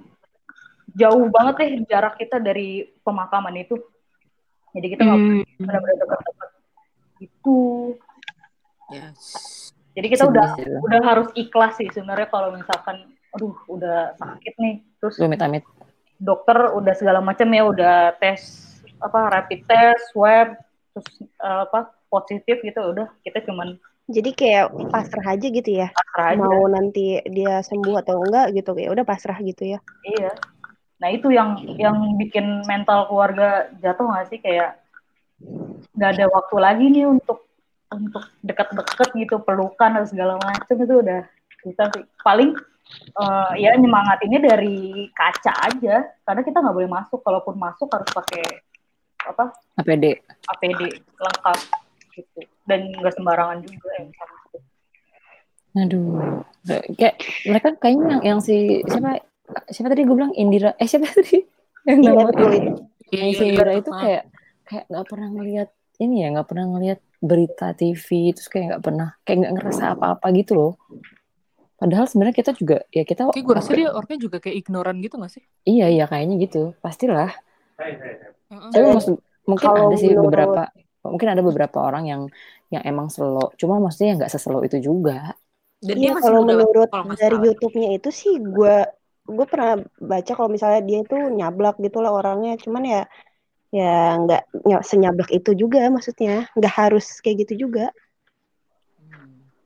jauh 0.94 1.26
banget 1.30 1.54
deh 1.58 1.70
jarak 1.90 2.18
kita 2.18 2.38
dari 2.38 2.86
pemakaman 3.02 3.54
itu. 3.58 3.78
Jadi 4.76 4.86
kita 4.92 5.02
nggak 5.06 5.20
Hmm. 5.20 5.42
benar-benar 5.62 5.96
dekat-dekat 6.04 6.50
itu. 7.22 7.58
Yes. 8.86 9.18
jadi 9.98 10.06
kita 10.14 10.30
Sedih 10.30 10.36
udah 10.36 10.48
udah 10.86 11.00
harus 11.02 11.28
ikhlas 11.34 11.74
sih 11.74 11.90
sebenarnya 11.90 12.30
kalau 12.30 12.54
misalkan 12.54 13.15
aduh 13.36 13.54
udah 13.68 14.16
sakit 14.16 14.54
nih 14.56 14.74
terus 14.98 15.20
Lu 15.20 15.28
amit-amit. 15.28 15.62
dokter 16.16 16.72
udah 16.72 16.94
segala 16.96 17.20
macam 17.20 17.44
ya 17.52 17.62
udah 17.68 17.96
tes 18.16 18.40
apa 18.96 19.28
rapid 19.28 19.60
test 19.68 20.16
swab 20.16 20.56
terus 20.96 21.08
eh, 21.20 21.60
apa 21.68 21.92
positif 22.08 22.64
gitu 22.64 22.80
udah 22.80 23.12
kita 23.20 23.44
cuman 23.44 23.76
Jadi 24.06 24.38
kayak 24.38 24.70
pasrah 24.94 25.34
aja 25.34 25.50
gitu 25.50 25.66
ya. 25.82 25.90
pasrah 25.90 26.26
aja 26.32 26.38
Mau 26.38 26.70
nanti 26.70 27.18
dia 27.26 27.58
sembuh 27.58 27.98
atau 28.00 28.22
enggak 28.22 28.54
gitu 28.54 28.70
ya 28.78 28.94
udah 28.94 29.02
pasrah 29.02 29.34
gitu 29.42 29.66
ya. 29.66 29.78
iya 30.06 30.32
nah 30.96 31.12
itu 31.12 31.28
yang 31.28 31.60
yang 31.76 32.16
bikin 32.16 32.64
mental 32.64 33.04
keluarga 33.04 33.68
jatuh 33.84 34.08
nggak 34.08 34.26
sih 34.32 34.40
kayak 34.40 34.80
nggak 35.92 36.10
ada 36.16 36.24
waktu 36.32 36.56
lagi 36.56 36.84
nih 36.88 37.04
untuk 37.04 37.44
untuk 37.92 38.24
dekat-dekat 38.40 39.10
gitu 39.12 39.36
pelukan 39.44 40.00
dan 40.00 40.04
segala 40.08 40.40
macam 40.40 40.72
itu 40.72 40.94
udah 41.04 41.20
kita 41.60 41.84
sih 41.92 42.04
paling 42.24 42.56
eh, 42.94 43.52
ya 43.60 43.70
nyemangatinnya 43.76 44.40
dari 44.42 45.08
kaca 45.12 45.52
aja. 45.72 45.96
Karena 46.22 46.42
kita 46.42 46.58
nggak 46.62 46.76
boleh 46.76 46.90
masuk. 46.90 47.20
Kalaupun 47.22 47.54
masuk 47.58 47.88
harus 47.90 48.10
pakai 48.12 48.44
apa? 49.26 49.50
APD. 49.80 50.22
APD 50.24 50.80
lengkap 51.18 51.58
gitu. 52.14 52.40
Dan 52.66 52.90
nggak 52.94 53.14
sembarangan 53.14 53.58
juga 53.62 53.88
yang 53.98 54.06
bisa 54.10 54.24
masuk. 54.26 54.62
Aduh. 55.76 56.42
Kayak 56.96 57.14
mereka 57.46 57.68
kayaknya 57.78 58.06
yang, 58.08 58.22
yang 58.24 58.38
si 58.42 58.82
siapa 58.88 59.22
siapa 59.70 59.88
tadi 59.92 60.02
gue 60.02 60.16
bilang? 60.16 60.34
Indira. 60.34 60.74
Eh 60.80 60.88
siapa 60.88 61.06
tadi? 61.10 61.38
Yang 61.86 61.98
Iya 62.02 62.12
betul. 62.26 62.50
itu. 62.50 62.72
yang 63.14 63.30
si 63.30 63.42
Indira. 63.46 63.72
Itu 63.78 63.94
kayak 63.94 64.26
kayak 64.66 64.84
nggak 64.90 65.06
pernah 65.06 65.28
ngelihat 65.30 65.68
ini 66.02 66.26
ya 66.26 66.28
nggak 66.34 66.48
pernah 66.50 66.66
ngelihat 66.74 67.00
berita 67.22 67.72
TV 67.72 68.34
terus 68.34 68.48
kayak 68.50 68.66
nggak 68.74 68.82
pernah 68.84 69.08
kayak 69.24 69.38
nggak 69.46 69.54
ngerasa 69.56 69.84
apa-apa 69.96 70.26
gitu 70.36 70.52
loh 70.58 70.72
padahal 71.76 72.04
sebenarnya 72.08 72.36
kita 72.36 72.50
juga 72.56 72.76
ya 72.88 73.04
kita 73.04 73.28
Kayak 73.30 73.44
gue 73.44 73.54
rasa 73.60 73.70
dia 73.76 73.88
orangnya 73.92 74.18
juga 74.20 74.36
kayak 74.40 74.56
ignoran 74.64 74.96
gitu 75.04 75.14
gak 75.20 75.32
sih? 75.32 75.42
iya 75.64 75.86
iya 75.88 76.04
kayaknya 76.08 76.36
gitu 76.40 76.72
pastilah 76.80 77.30
Heeh. 78.48 78.70
tapi 78.72 78.84
maksud 78.96 79.14
mungkin 79.44 79.68
Kalau 79.68 79.92
ada 79.92 79.96
sih 79.96 80.08
menurut- 80.10 80.26
beberapa 80.32 80.62
mungkin 81.06 81.28
ada 81.30 81.42
beberapa 81.44 81.78
orang 81.84 82.04
yang 82.08 82.22
yang 82.66 82.82
emang 82.82 83.06
slow 83.12 83.54
cuma 83.54 83.78
maksudnya 83.78 84.18
nggak 84.18 84.32
seslow 84.32 84.58
itu 84.64 84.82
juga 84.82 85.36
Dan 85.78 86.00
dia 86.02 86.10
Iya 86.10 86.12
kalau 86.18 86.42
menurut 86.42 86.88
kalau 86.88 87.14
dari. 87.14 87.36
YouTube-nya 87.46 87.88
itu 87.94 88.08
sih 88.10 88.40
gue 88.40 88.76
gue 89.26 89.46
pernah 89.46 89.76
baca 90.00 90.32
kalau 90.34 90.50
misalnya 90.50 90.80
dia 90.82 91.04
itu 91.04 91.14
nyablak 91.30 91.76
gitu 91.78 91.98
lah 92.00 92.10
orangnya 92.10 92.56
cuman 92.58 92.82
ya 92.86 93.02
ya 93.74 94.16
nggak 94.22 94.42
ny- 94.64 94.82
senyablak 94.86 95.30
itu 95.30 95.52
juga 95.52 95.86
maksudnya 95.92 96.48
nggak 96.56 96.74
harus 96.74 97.20
kayak 97.20 97.44
gitu 97.46 97.68
juga 97.68 97.92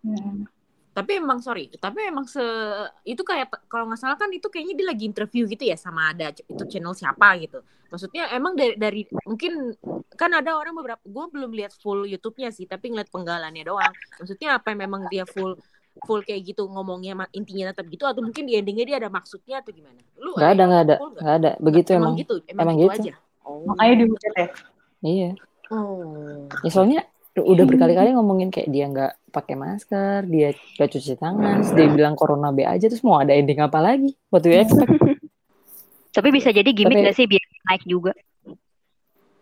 Hmm. 0.01 0.49
Tapi 1.01 1.17
emang 1.17 1.41
sorry, 1.41 1.73
tapi 1.81 2.05
emang 2.13 2.29
se 2.29 2.45
itu 3.09 3.25
kayak 3.25 3.49
kalau 3.73 3.89
nggak 3.89 3.97
salah 4.05 4.21
kan 4.21 4.29
itu 4.29 4.53
kayaknya 4.53 4.75
dia 4.77 4.87
lagi 4.93 5.05
interview 5.09 5.49
gitu 5.49 5.65
ya 5.65 5.81
sama 5.81 6.13
ada 6.13 6.29
itu 6.29 6.65
channel 6.69 6.93
siapa 6.93 7.41
gitu. 7.41 7.65
Maksudnya 7.89 8.29
emang 8.37 8.53
dari 8.53 8.77
dari 8.77 9.03
mungkin 9.25 9.73
kan 10.13 10.29
ada 10.37 10.61
orang 10.61 10.77
beberapa 10.77 11.01
gue 11.01 11.25
belum 11.33 11.57
lihat 11.57 11.73
full 11.81 12.05
YouTube-nya 12.05 12.53
sih, 12.53 12.69
tapi 12.69 12.93
ngeliat 12.93 13.09
penggalannya 13.09 13.65
doang. 13.65 13.97
Maksudnya 14.21 14.61
apa 14.61 14.77
memang 14.77 15.09
dia 15.09 15.25
full 15.25 15.57
full 16.05 16.21
kayak 16.21 16.53
gitu 16.53 16.69
ngomongnya 16.69 17.17
intinya 17.33 17.73
tetap 17.73 17.89
gitu 17.89 18.05
atau 18.05 18.21
mungkin 18.21 18.45
di 18.45 18.61
endingnya 18.61 18.85
dia 18.85 18.97
ada 19.01 19.09
maksudnya 19.09 19.65
atau 19.65 19.73
gimana? 19.73 20.05
Lu 20.21 20.37
nggak 20.37 20.53
ada 20.53 20.63
nggak 20.69 20.83
ada 20.85 20.95
nggak? 21.01 21.37
ada 21.41 21.51
begitu 21.65 21.89
emang, 21.97 22.13
emang 22.13 22.21
gitu, 22.21 22.35
emang, 22.45 22.63
emang 22.63 22.77
gitu, 22.77 22.93
gitu. 22.93 23.01
aja. 23.09 23.13
Oh. 23.41 23.65
Makanya 23.73 23.95
dihujat 24.05 24.33
ya. 24.37 24.47
iya 25.01 25.31
Oh. 25.71 26.51
ya 26.67 26.71
soalnya 26.75 27.07
udah 27.45 27.65
berkali-kali 27.67 28.09
ngomongin 28.17 28.49
kayak 28.49 28.69
dia 28.69 28.85
nggak 28.91 29.13
pakai 29.31 29.55
masker 29.55 30.27
dia 30.27 30.53
nggak 30.53 30.91
cuci 30.91 31.15
tangan 31.17 31.63
terus 31.63 31.73
dia 31.77 31.87
bilang 31.89 32.19
corona 32.19 32.51
B 32.51 32.67
aja 32.67 32.91
terus 32.91 33.05
mau 33.07 33.21
ada 33.21 33.33
ending 33.33 33.63
apa 33.63 33.79
lagi 33.79 34.13
what 34.29 34.43
do 34.43 34.51
you 34.51 34.61
expect 34.61 34.91
Tapi 36.11 36.29
bisa 36.35 36.51
jadi 36.51 36.67
gimmick 36.75 37.01
Tapi- 37.01 37.07
gak 37.07 37.17
sih 37.17 37.27
biar 37.31 37.45
naik 37.71 37.83
juga? 37.87 38.13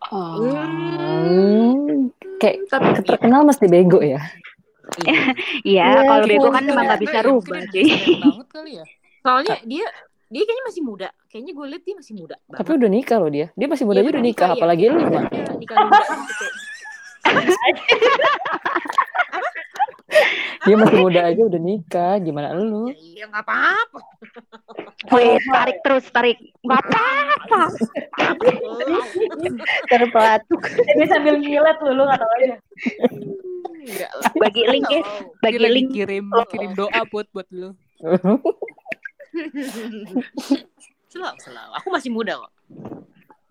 Hmm, 0.09 2.13
kayak 2.37 2.69
Tapi 2.69 2.87
terkenal 3.01 3.41
mesti 3.41 3.65
bego 3.65 3.99
ya 4.01 4.21
iya. 5.05 5.21
Iya, 5.65 5.85
kalau 6.01 6.25
iya, 6.25 6.31
bego 6.33 6.49
kan 6.49 6.63
iya. 6.65 6.71
emang 6.73 6.85
gak 6.89 7.01
bisa 7.01 7.19
rubah 7.25 7.61
banget 7.61 8.47
kali 8.49 8.71
ya. 8.81 8.85
Soalnya 9.21 9.57
dia 9.65 9.85
dia 10.29 10.43
kayaknya 10.45 10.65
masih 10.65 10.81
muda. 10.85 11.09
Kayaknya 11.29 11.51
gue 11.53 11.65
lihat 11.73 11.83
dia 11.85 11.95
masih 11.97 12.13
muda. 12.17 12.35
tapi 12.49 12.69
udah 12.73 12.89
nikah 12.89 13.17
loh 13.21 13.29
dia 13.29 13.47
dia 13.53 13.67
masih 13.69 13.85
muda 13.85 14.01
aja 14.01 14.09
udah 14.09 14.23
nikah 14.25 14.49
nikah, 14.49 14.57
apalagi 14.57 14.83
lu 14.89 14.97
nikah 14.97 15.23
gitu 15.61 15.73
dia 20.65 20.75
masih 20.75 20.97
muda 20.99 21.21
aja 21.29 21.41
udah 21.45 21.61
nikah 21.61 22.19
gimana 22.19 22.51
lu 22.57 22.91
Iya 22.91 23.29
nggak 23.29 23.45
apa-apa. 23.45 23.99
Wih, 25.09 25.39
tarik 25.47 25.77
terus, 25.81 26.05
tarik. 26.11 26.37
Gak 26.61 26.81
apa-apa. 26.85 27.71
terpelatuk 29.87 30.61
Jadi 30.61 31.05
sambil 31.07 31.39
ngilet 31.39 31.77
lu, 31.81 31.91
lu 31.95 32.03
nggak 32.05 32.19
tahu 32.19 32.31
aja. 32.43 32.57
Bagi 34.35 34.63
link 34.67 34.85
ya, 34.91 35.01
bagi 35.39 35.57
link. 35.57 35.89
kirim 35.95 36.29
kirim 36.51 36.71
doa 36.75 37.01
buat 37.09 37.27
buat 37.31 37.47
lu. 37.49 37.73
Selalu, 41.09 41.37
selalu. 41.41 41.71
Aku 41.81 41.87
masih 41.89 42.09
muda 42.13 42.37
kok. 42.37 42.53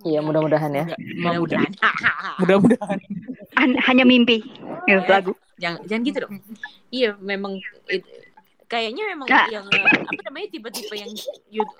Iya 0.05 0.21
mudah-mudahan 0.21 0.71
ya 0.71 0.85
Enggak, 0.85 1.01
emang 1.01 1.35
mudah. 1.39 1.59
Mudah-mudahan. 1.59 2.37
Mudah-mudahan. 2.39 2.99
Han- 3.59 3.81
hanya 3.83 4.05
mimpi. 4.05 4.45
Ya, 4.87 5.03
lagu. 5.03 5.35
jangan 5.57 5.83
jangan 5.85 6.03
gitu 6.07 6.19
dong. 6.23 6.33
Iya, 6.89 7.19
memang 7.19 7.59
it- 7.89 8.07
kayaknya 8.65 9.11
memang 9.11 9.27
Nah. 9.27 9.49
yang 9.49 9.65
eh, 9.67 9.81
apa 9.81 10.23
namanya 10.25 10.49
tipe-tipe 10.53 10.93
yang 10.93 11.09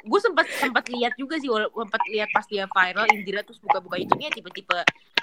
gue 0.03 0.21
sempat 0.21 0.49
sempat 0.51 0.89
lihat 0.89 1.13
juga 1.15 1.37
sih 1.37 1.47
sempat 1.53 2.01
lihat 2.09 2.33
pas 2.33 2.43
dia 2.45 2.65
viral 2.65 3.07
Indira 3.13 3.45
terus 3.45 3.61
buka-buka 3.61 4.01
YouTube-nya 4.01 4.33
tipe-tipe 4.33 4.79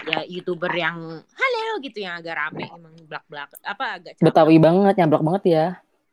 ya 0.05 0.21
youtuber 0.23 0.69
yang 0.69 0.97
halo 1.25 1.65
gitu 1.81 1.97
yang 1.99 2.21
agak 2.21 2.37
rame 2.37 2.69
emang 2.69 2.93
belak-belak 3.09 3.49
apa 3.65 3.85
agak 3.97 4.13
betawi 4.21 4.61
banget 4.61 4.93
nyablak 4.95 5.25
banget 5.25 5.43
ya 5.47 5.65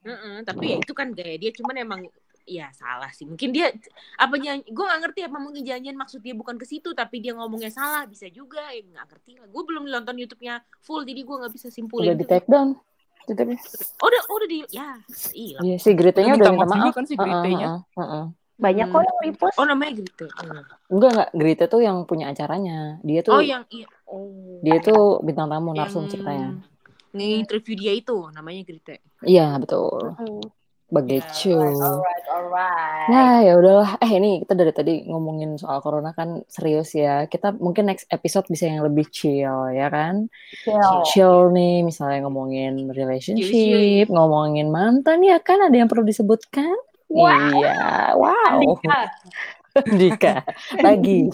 Mm-mm, 0.02 0.42
tapi 0.42 0.72
ya 0.72 0.76
itu 0.80 0.92
kan 0.96 1.12
gaya 1.12 1.36
dia 1.36 1.52
cuman 1.52 1.76
emang 1.76 2.00
ya 2.44 2.68
salah 2.72 3.10
sih. 3.10 3.24
Mungkin 3.24 3.50
dia 3.50 3.70
apa 4.16 4.34
gue 4.36 4.84
gak 4.84 5.00
ngerti 5.02 5.20
apa 5.24 5.38
mungkin 5.38 5.62
janjian 5.62 5.94
maksud 5.94 6.20
dia 6.20 6.34
bukan 6.34 6.58
ke 6.58 6.66
situ 6.66 6.90
tapi 6.92 7.18
dia 7.18 7.32
ngomongnya 7.32 7.70
salah 7.70 8.04
bisa 8.04 8.26
juga 8.28 8.62
ya 8.70 8.82
nggak 8.82 9.06
ngerti 9.08 9.32
lah. 9.38 9.46
Gue 9.48 9.62
belum 9.64 9.86
nonton 9.86 10.16
YouTube-nya 10.18 10.60
full 10.80 11.02
jadi 11.02 11.22
gue 11.22 11.36
nggak 11.40 11.52
bisa 11.52 11.66
udah 11.68 11.74
simpulin 11.74 12.14
di 12.14 12.24
tuh. 12.24 12.30
take 12.30 12.48
down 12.48 12.74
oh 13.22 14.06
udah 14.10 14.22
oh, 14.26 14.34
udah 14.34 14.48
di 14.50 14.58
ya 14.74 14.98
iya. 15.30 15.58
Iya 15.62 15.76
si 15.78 15.94
Gritanya 15.94 16.34
Udah 16.34 16.42
udah 16.42 16.52
minta 16.58 16.74
maaf 16.74 16.94
kan 16.98 17.06
si 17.06 17.14
Heeh, 17.14 17.22
Gritanya. 17.22 17.68
heeh, 17.70 18.02
heeh. 18.02 18.24
banyak 18.58 18.86
kok 18.90 19.02
yang 19.02 19.18
repost. 19.22 19.56
Oh 19.58 19.66
namanya 19.66 19.92
gitu 20.02 20.24
Hmm. 20.32 20.62
enggak 20.90 21.10
enggak. 21.14 21.28
Grita 21.32 21.64
tuh 21.66 21.80
yang 21.82 22.02
punya 22.02 22.30
acaranya. 22.30 22.98
Dia 23.00 23.20
tuh 23.22 23.38
oh 23.38 23.42
yang 23.42 23.62
iya. 23.70 23.86
Oh. 24.10 24.58
dia 24.60 24.78
tuh 24.78 25.22
bintang 25.22 25.46
tamu 25.46 25.70
narsum 25.70 26.04
Yang 26.04 26.18
ceritanya. 26.18 26.48
nge-interview 27.12 27.74
dia 27.78 27.92
itu 27.92 28.16
namanya 28.32 28.60
Grite 28.64 28.96
iya 29.22 29.54
betul. 29.54 30.16
Hmm. 30.18 30.42
Begitu. 30.92 31.56
Alright, 31.56 32.26
alright. 32.28 33.08
Nah, 33.08 33.40
ya 33.40 33.56
udahlah. 33.56 33.96
Eh, 34.04 34.12
ini 34.12 34.44
kita 34.44 34.52
dari 34.52 34.72
tadi 34.76 34.94
ngomongin 35.08 35.56
soal 35.56 35.80
corona 35.80 36.12
kan 36.12 36.44
serius 36.52 36.92
ya. 36.92 37.24
Kita 37.24 37.56
mungkin 37.56 37.88
next 37.88 38.06
episode 38.12 38.44
bisa 38.52 38.68
yang 38.68 38.84
lebih 38.84 39.08
chill, 39.08 39.72
ya 39.72 39.88
kan? 39.88 40.28
Chill. 40.62 41.00
Chill 41.08 41.48
nih, 41.56 41.80
misalnya 41.80 42.28
ngomongin 42.28 42.92
relationship, 42.92 44.12
ngomongin 44.12 44.68
mantan 44.68 45.24
ya 45.24 45.40
kan? 45.40 45.64
Ada 45.64 45.80
yang 45.80 45.88
perlu 45.88 46.04
disebutkan? 46.04 46.76
Iya, 47.08 48.12
wow. 48.16 48.60
Andika. 48.60 49.08
Dika, 50.00 50.44
lagi. 50.78 51.32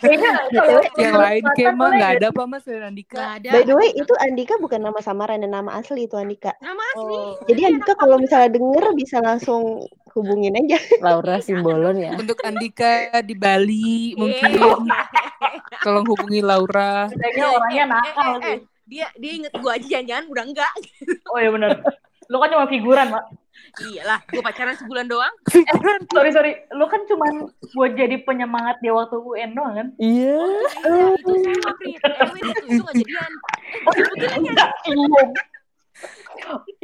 Kayaknya 0.00 0.30
kalau 0.56 0.80
Yang 0.96 1.16
lain 1.20 1.44
kayak 1.52 1.72
mah 1.76 1.88
nggak 1.92 2.12
ada 2.20 2.26
apa 2.32 2.42
mas 2.48 2.64
Andika. 2.64 3.36
Ada. 3.36 3.50
By 3.52 3.62
the 3.68 3.74
way, 3.76 3.92
itu 3.92 4.12
Andika 4.16 4.56
bukan 4.56 4.80
nama 4.80 4.98
samaran 5.04 5.44
dan 5.44 5.52
nama 5.52 5.76
asli 5.76 6.08
itu 6.08 6.16
Andika. 6.16 6.56
Nama 6.64 6.82
asli. 6.96 7.16
Oh. 7.16 7.36
Jadi 7.44 7.60
Andika 7.68 7.92
kalau 8.00 8.16
misalnya 8.16 8.56
denger 8.56 8.84
bisa 8.96 9.20
langsung 9.20 9.84
hubungin 10.16 10.56
aja. 10.56 10.80
Laura 11.04 11.36
Simbolon 11.44 12.00
ya. 12.00 12.12
Untuk 12.16 12.40
Andika 12.40 13.20
di 13.20 13.34
Bali 13.36 14.16
mungkin 14.16 14.56
tolong 15.84 16.06
hubungi 16.08 16.40
Laura. 16.40 17.12
Kayaknya 17.12 17.46
orangnya 17.52 17.84
nakal 17.92 18.24
Eh, 18.24 18.24
eh, 18.24 18.40
sih. 18.40 18.48
eh, 18.48 18.58
dia 18.86 19.06
dia 19.20 19.32
inget 19.42 19.52
gua 19.60 19.76
aja 19.76 19.86
jangan-jangan 19.86 20.24
udah 20.32 20.44
enggak. 20.48 20.72
Oh 21.28 21.38
iya 21.38 21.50
benar. 21.52 21.70
Lu 22.26 22.36
kan 22.42 22.48
cuma 22.50 22.66
figuran, 22.66 23.06
Mak. 23.12 23.24
Iyalah, 23.76 24.24
gua 24.32 24.40
pacaran 24.40 24.76
sebulan 24.80 25.04
doang. 25.04 25.34
Sorry, 26.16 26.30
sorry. 26.32 26.52
Lu 26.72 26.88
kan 26.88 27.04
cuma 27.04 27.28
buat 27.76 27.92
jadi 27.92 28.16
penyemangat 28.24 28.80
dia 28.80 28.96
waktu 28.96 29.20
UN 29.20 29.52
doang 29.52 29.74
kan? 29.76 29.88
Iya. 30.00 30.40
Iya, 30.80 31.06
itu 31.12 31.30
sama 31.60 31.72
Prit. 31.76 32.00
Erwin 32.00 32.42
itu 32.42 32.62
itu 32.72 32.82
gak 32.82 32.94
jadian. 32.96 33.32
Eh, 33.84 33.92
sebutin 33.92 34.28
aja. 34.32 34.66
Iya. 34.88 35.22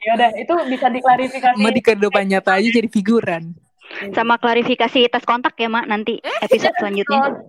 Ya 0.02 0.10
udah, 0.16 0.30
itu 0.36 0.52
bisa 0.68 0.86
diklarifikasi. 0.92 1.56
Sama 1.60 1.70
di 1.72 1.82
kehidupan 1.84 2.24
nyata 2.28 2.60
aja 2.60 2.68
jadi 2.68 2.88
figuran. 2.92 3.56
Sama 4.16 4.40
klarifikasi 4.40 5.10
tes 5.10 5.24
kontak 5.28 5.54
ya, 5.60 5.68
Mak, 5.68 5.86
nanti 5.86 6.18
episode 6.40 6.74
selanjutnya. 6.80 7.44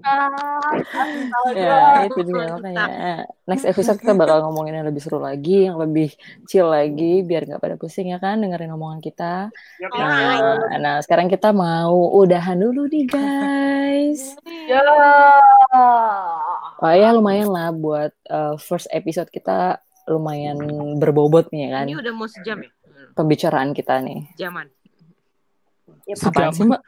Ya, 1.55 2.05
itu 2.05 2.19
dia 2.25 2.51
makanya. 2.51 2.85
Next 3.47 3.65
episode 3.67 3.97
kita 3.99 4.13
bakal 4.13 4.43
ngomongin 4.45 4.81
yang 4.81 4.87
lebih 4.87 5.01
seru 5.01 5.23
lagi, 5.23 5.71
yang 5.71 5.79
lebih 5.79 6.11
chill 6.45 6.67
lagi, 6.67 7.23
biar 7.23 7.47
nggak 7.47 7.61
pada 7.63 7.75
pusing 7.79 8.11
ya 8.11 8.19
kan 8.19 8.43
dengerin 8.43 8.75
omongan 8.75 8.99
kita. 8.99 9.53
Nah, 9.93 10.77
nah, 10.77 10.95
sekarang 10.99 11.31
kita 11.31 11.55
mau 11.55 12.11
udahan 12.17 12.59
dulu 12.59 12.91
nih 12.91 13.05
guys. 13.07 14.35
Ya. 14.67 14.83
Oh 16.83 16.91
ya 16.91 17.15
lumayan 17.15 17.49
lah 17.49 17.71
buat 17.71 18.11
uh, 18.27 18.59
first 18.59 18.91
episode 18.91 19.31
kita 19.31 19.79
lumayan 20.03 20.59
berbobot 20.99 21.47
nih 21.55 21.67
ya 21.67 21.79
kan 21.79 21.85
Ini 21.87 21.95
udah 21.95 22.13
mau 22.13 22.27
sejam 22.27 22.59
ya? 22.59 22.71
Pembicaraan 23.15 23.71
kita 23.71 24.03
nih. 24.03 24.27
Jaman. 24.35 24.67
Apaan 26.23 26.51
sih 26.55 26.65
mbak? 26.67 26.81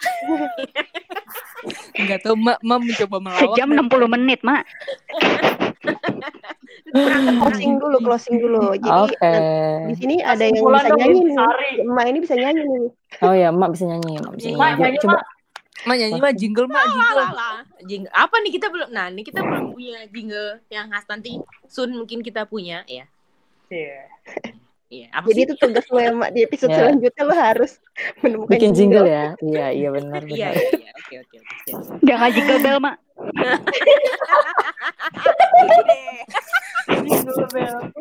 Enggak 1.95 2.19
tahu 2.27 2.35
Mak, 2.35 2.57
Mak 2.61 2.77
mencoba 2.83 3.17
melawak. 3.19 3.41
Sejam 3.41 3.67
60 3.73 4.13
menit, 4.15 4.39
Mak. 4.43 4.63
Closing 6.95 7.75
dulu, 7.75 7.97
closing 7.99 8.37
dulu. 8.39 8.71
Jadi 8.79 8.87
Oke. 8.87 9.35
di 9.91 9.95
sini 9.99 10.15
ada 10.23 10.47
yang 10.47 10.63
bisa 10.63 10.95
nyanyi 10.95 11.19
nih. 11.27 11.35
Emak 11.83 12.05
ini 12.07 12.19
bisa 12.23 12.35
nyanyi 12.39 12.61
nih. 12.63 12.85
Oh 13.19 13.35
ya 13.35 13.49
mbak 13.51 13.69
bisa 13.75 13.83
nyanyi, 13.89 14.15
mbak 14.23 14.33
bisa 14.39 14.47
Mak, 14.55 14.55
nyanyi. 14.55 14.79
nyanyi, 14.79 14.97
Coba. 15.03 15.19
Mak 15.85 15.95
nyanyi 15.99 16.19
Mak 16.23 16.33
jingle 16.39 16.67
Mak 16.71 16.85
jingle. 16.87 17.25
Jingle. 17.85 18.11
Apa 18.15 18.35
nih 18.41 18.51
kita 18.55 18.67
belum? 18.71 18.89
Nah, 18.95 19.11
ini 19.11 19.21
kita 19.27 19.43
belum 19.43 19.75
punya 19.75 20.07
jingle 20.07 20.49
yang 20.71 20.87
khas 20.87 21.05
nanti. 21.11 21.35
Soon 21.67 21.91
mungkin 21.99 22.23
kita 22.23 22.47
punya 22.47 22.87
ya. 22.87 23.05
Iya. 23.67 24.07
Iya. 24.85 25.07
Apa 25.11 25.25
Jadi 25.27 25.41
sih? 25.41 25.45
itu 25.49 25.53
tugas 25.57 25.85
lo 25.89 25.97
ya, 25.97 26.11
Mak. 26.11 26.29
Di 26.29 26.39
episode 26.45 26.69
Ya. 26.69 26.77
selanjutnya 26.77 27.23
lo 27.23 27.33
harus 27.33 27.71
menemukan 28.21 28.53
Bikin 28.53 28.71
jingle 28.71 29.05
ya? 29.05 29.25
Iya 29.39 29.67
iya 29.73 29.89
benar 29.89 30.21
Iya, 30.29 30.49
benar. 30.49 30.53
iya, 30.53 30.71
iya. 30.77 30.91
Oke, 30.95 31.15
oke, 31.19 31.35
oke. 31.41 32.01
Jangan 32.01 32.29
jingle 32.31 32.59
bell, 32.59 32.77
Mak. 32.79 32.95
Jingle 37.05 37.47
bell. 37.51 37.77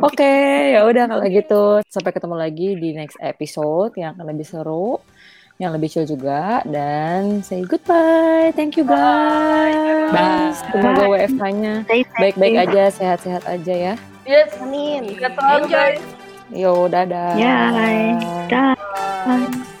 Oke, 0.00 0.32
ya 0.72 0.80
udah 0.86 1.04
kalau 1.04 1.24
gitu 1.28 1.62
sampai 1.86 2.10
ketemu 2.10 2.36
lagi 2.36 2.68
di 2.72 2.96
next 2.96 3.20
episode 3.20 3.92
yang 3.94 4.16
akan 4.16 4.32
lebih 4.32 4.48
seru, 4.48 4.96
yang 5.60 5.76
lebih 5.76 5.92
chill 5.92 6.08
juga 6.08 6.64
dan 6.64 7.44
say 7.44 7.60
goodbye. 7.68 8.48
Thank 8.56 8.80
you 8.80 8.88
guys. 8.88 10.08
Bye. 10.08 10.56
Semoga 10.72 11.04
WFH-nya 11.04 11.84
baik-baik 12.16 12.56
aja, 12.64 12.88
sehat-sehat 12.88 13.44
aja 13.44 13.74
ya. 13.76 13.94
Yes. 14.24 14.56
Amin. 14.56 15.20
Enjoy. 15.20 16.00
Yo, 16.50 16.88
dadah. 16.88 17.36
Ya. 17.36 17.70
Bye. 18.48 19.76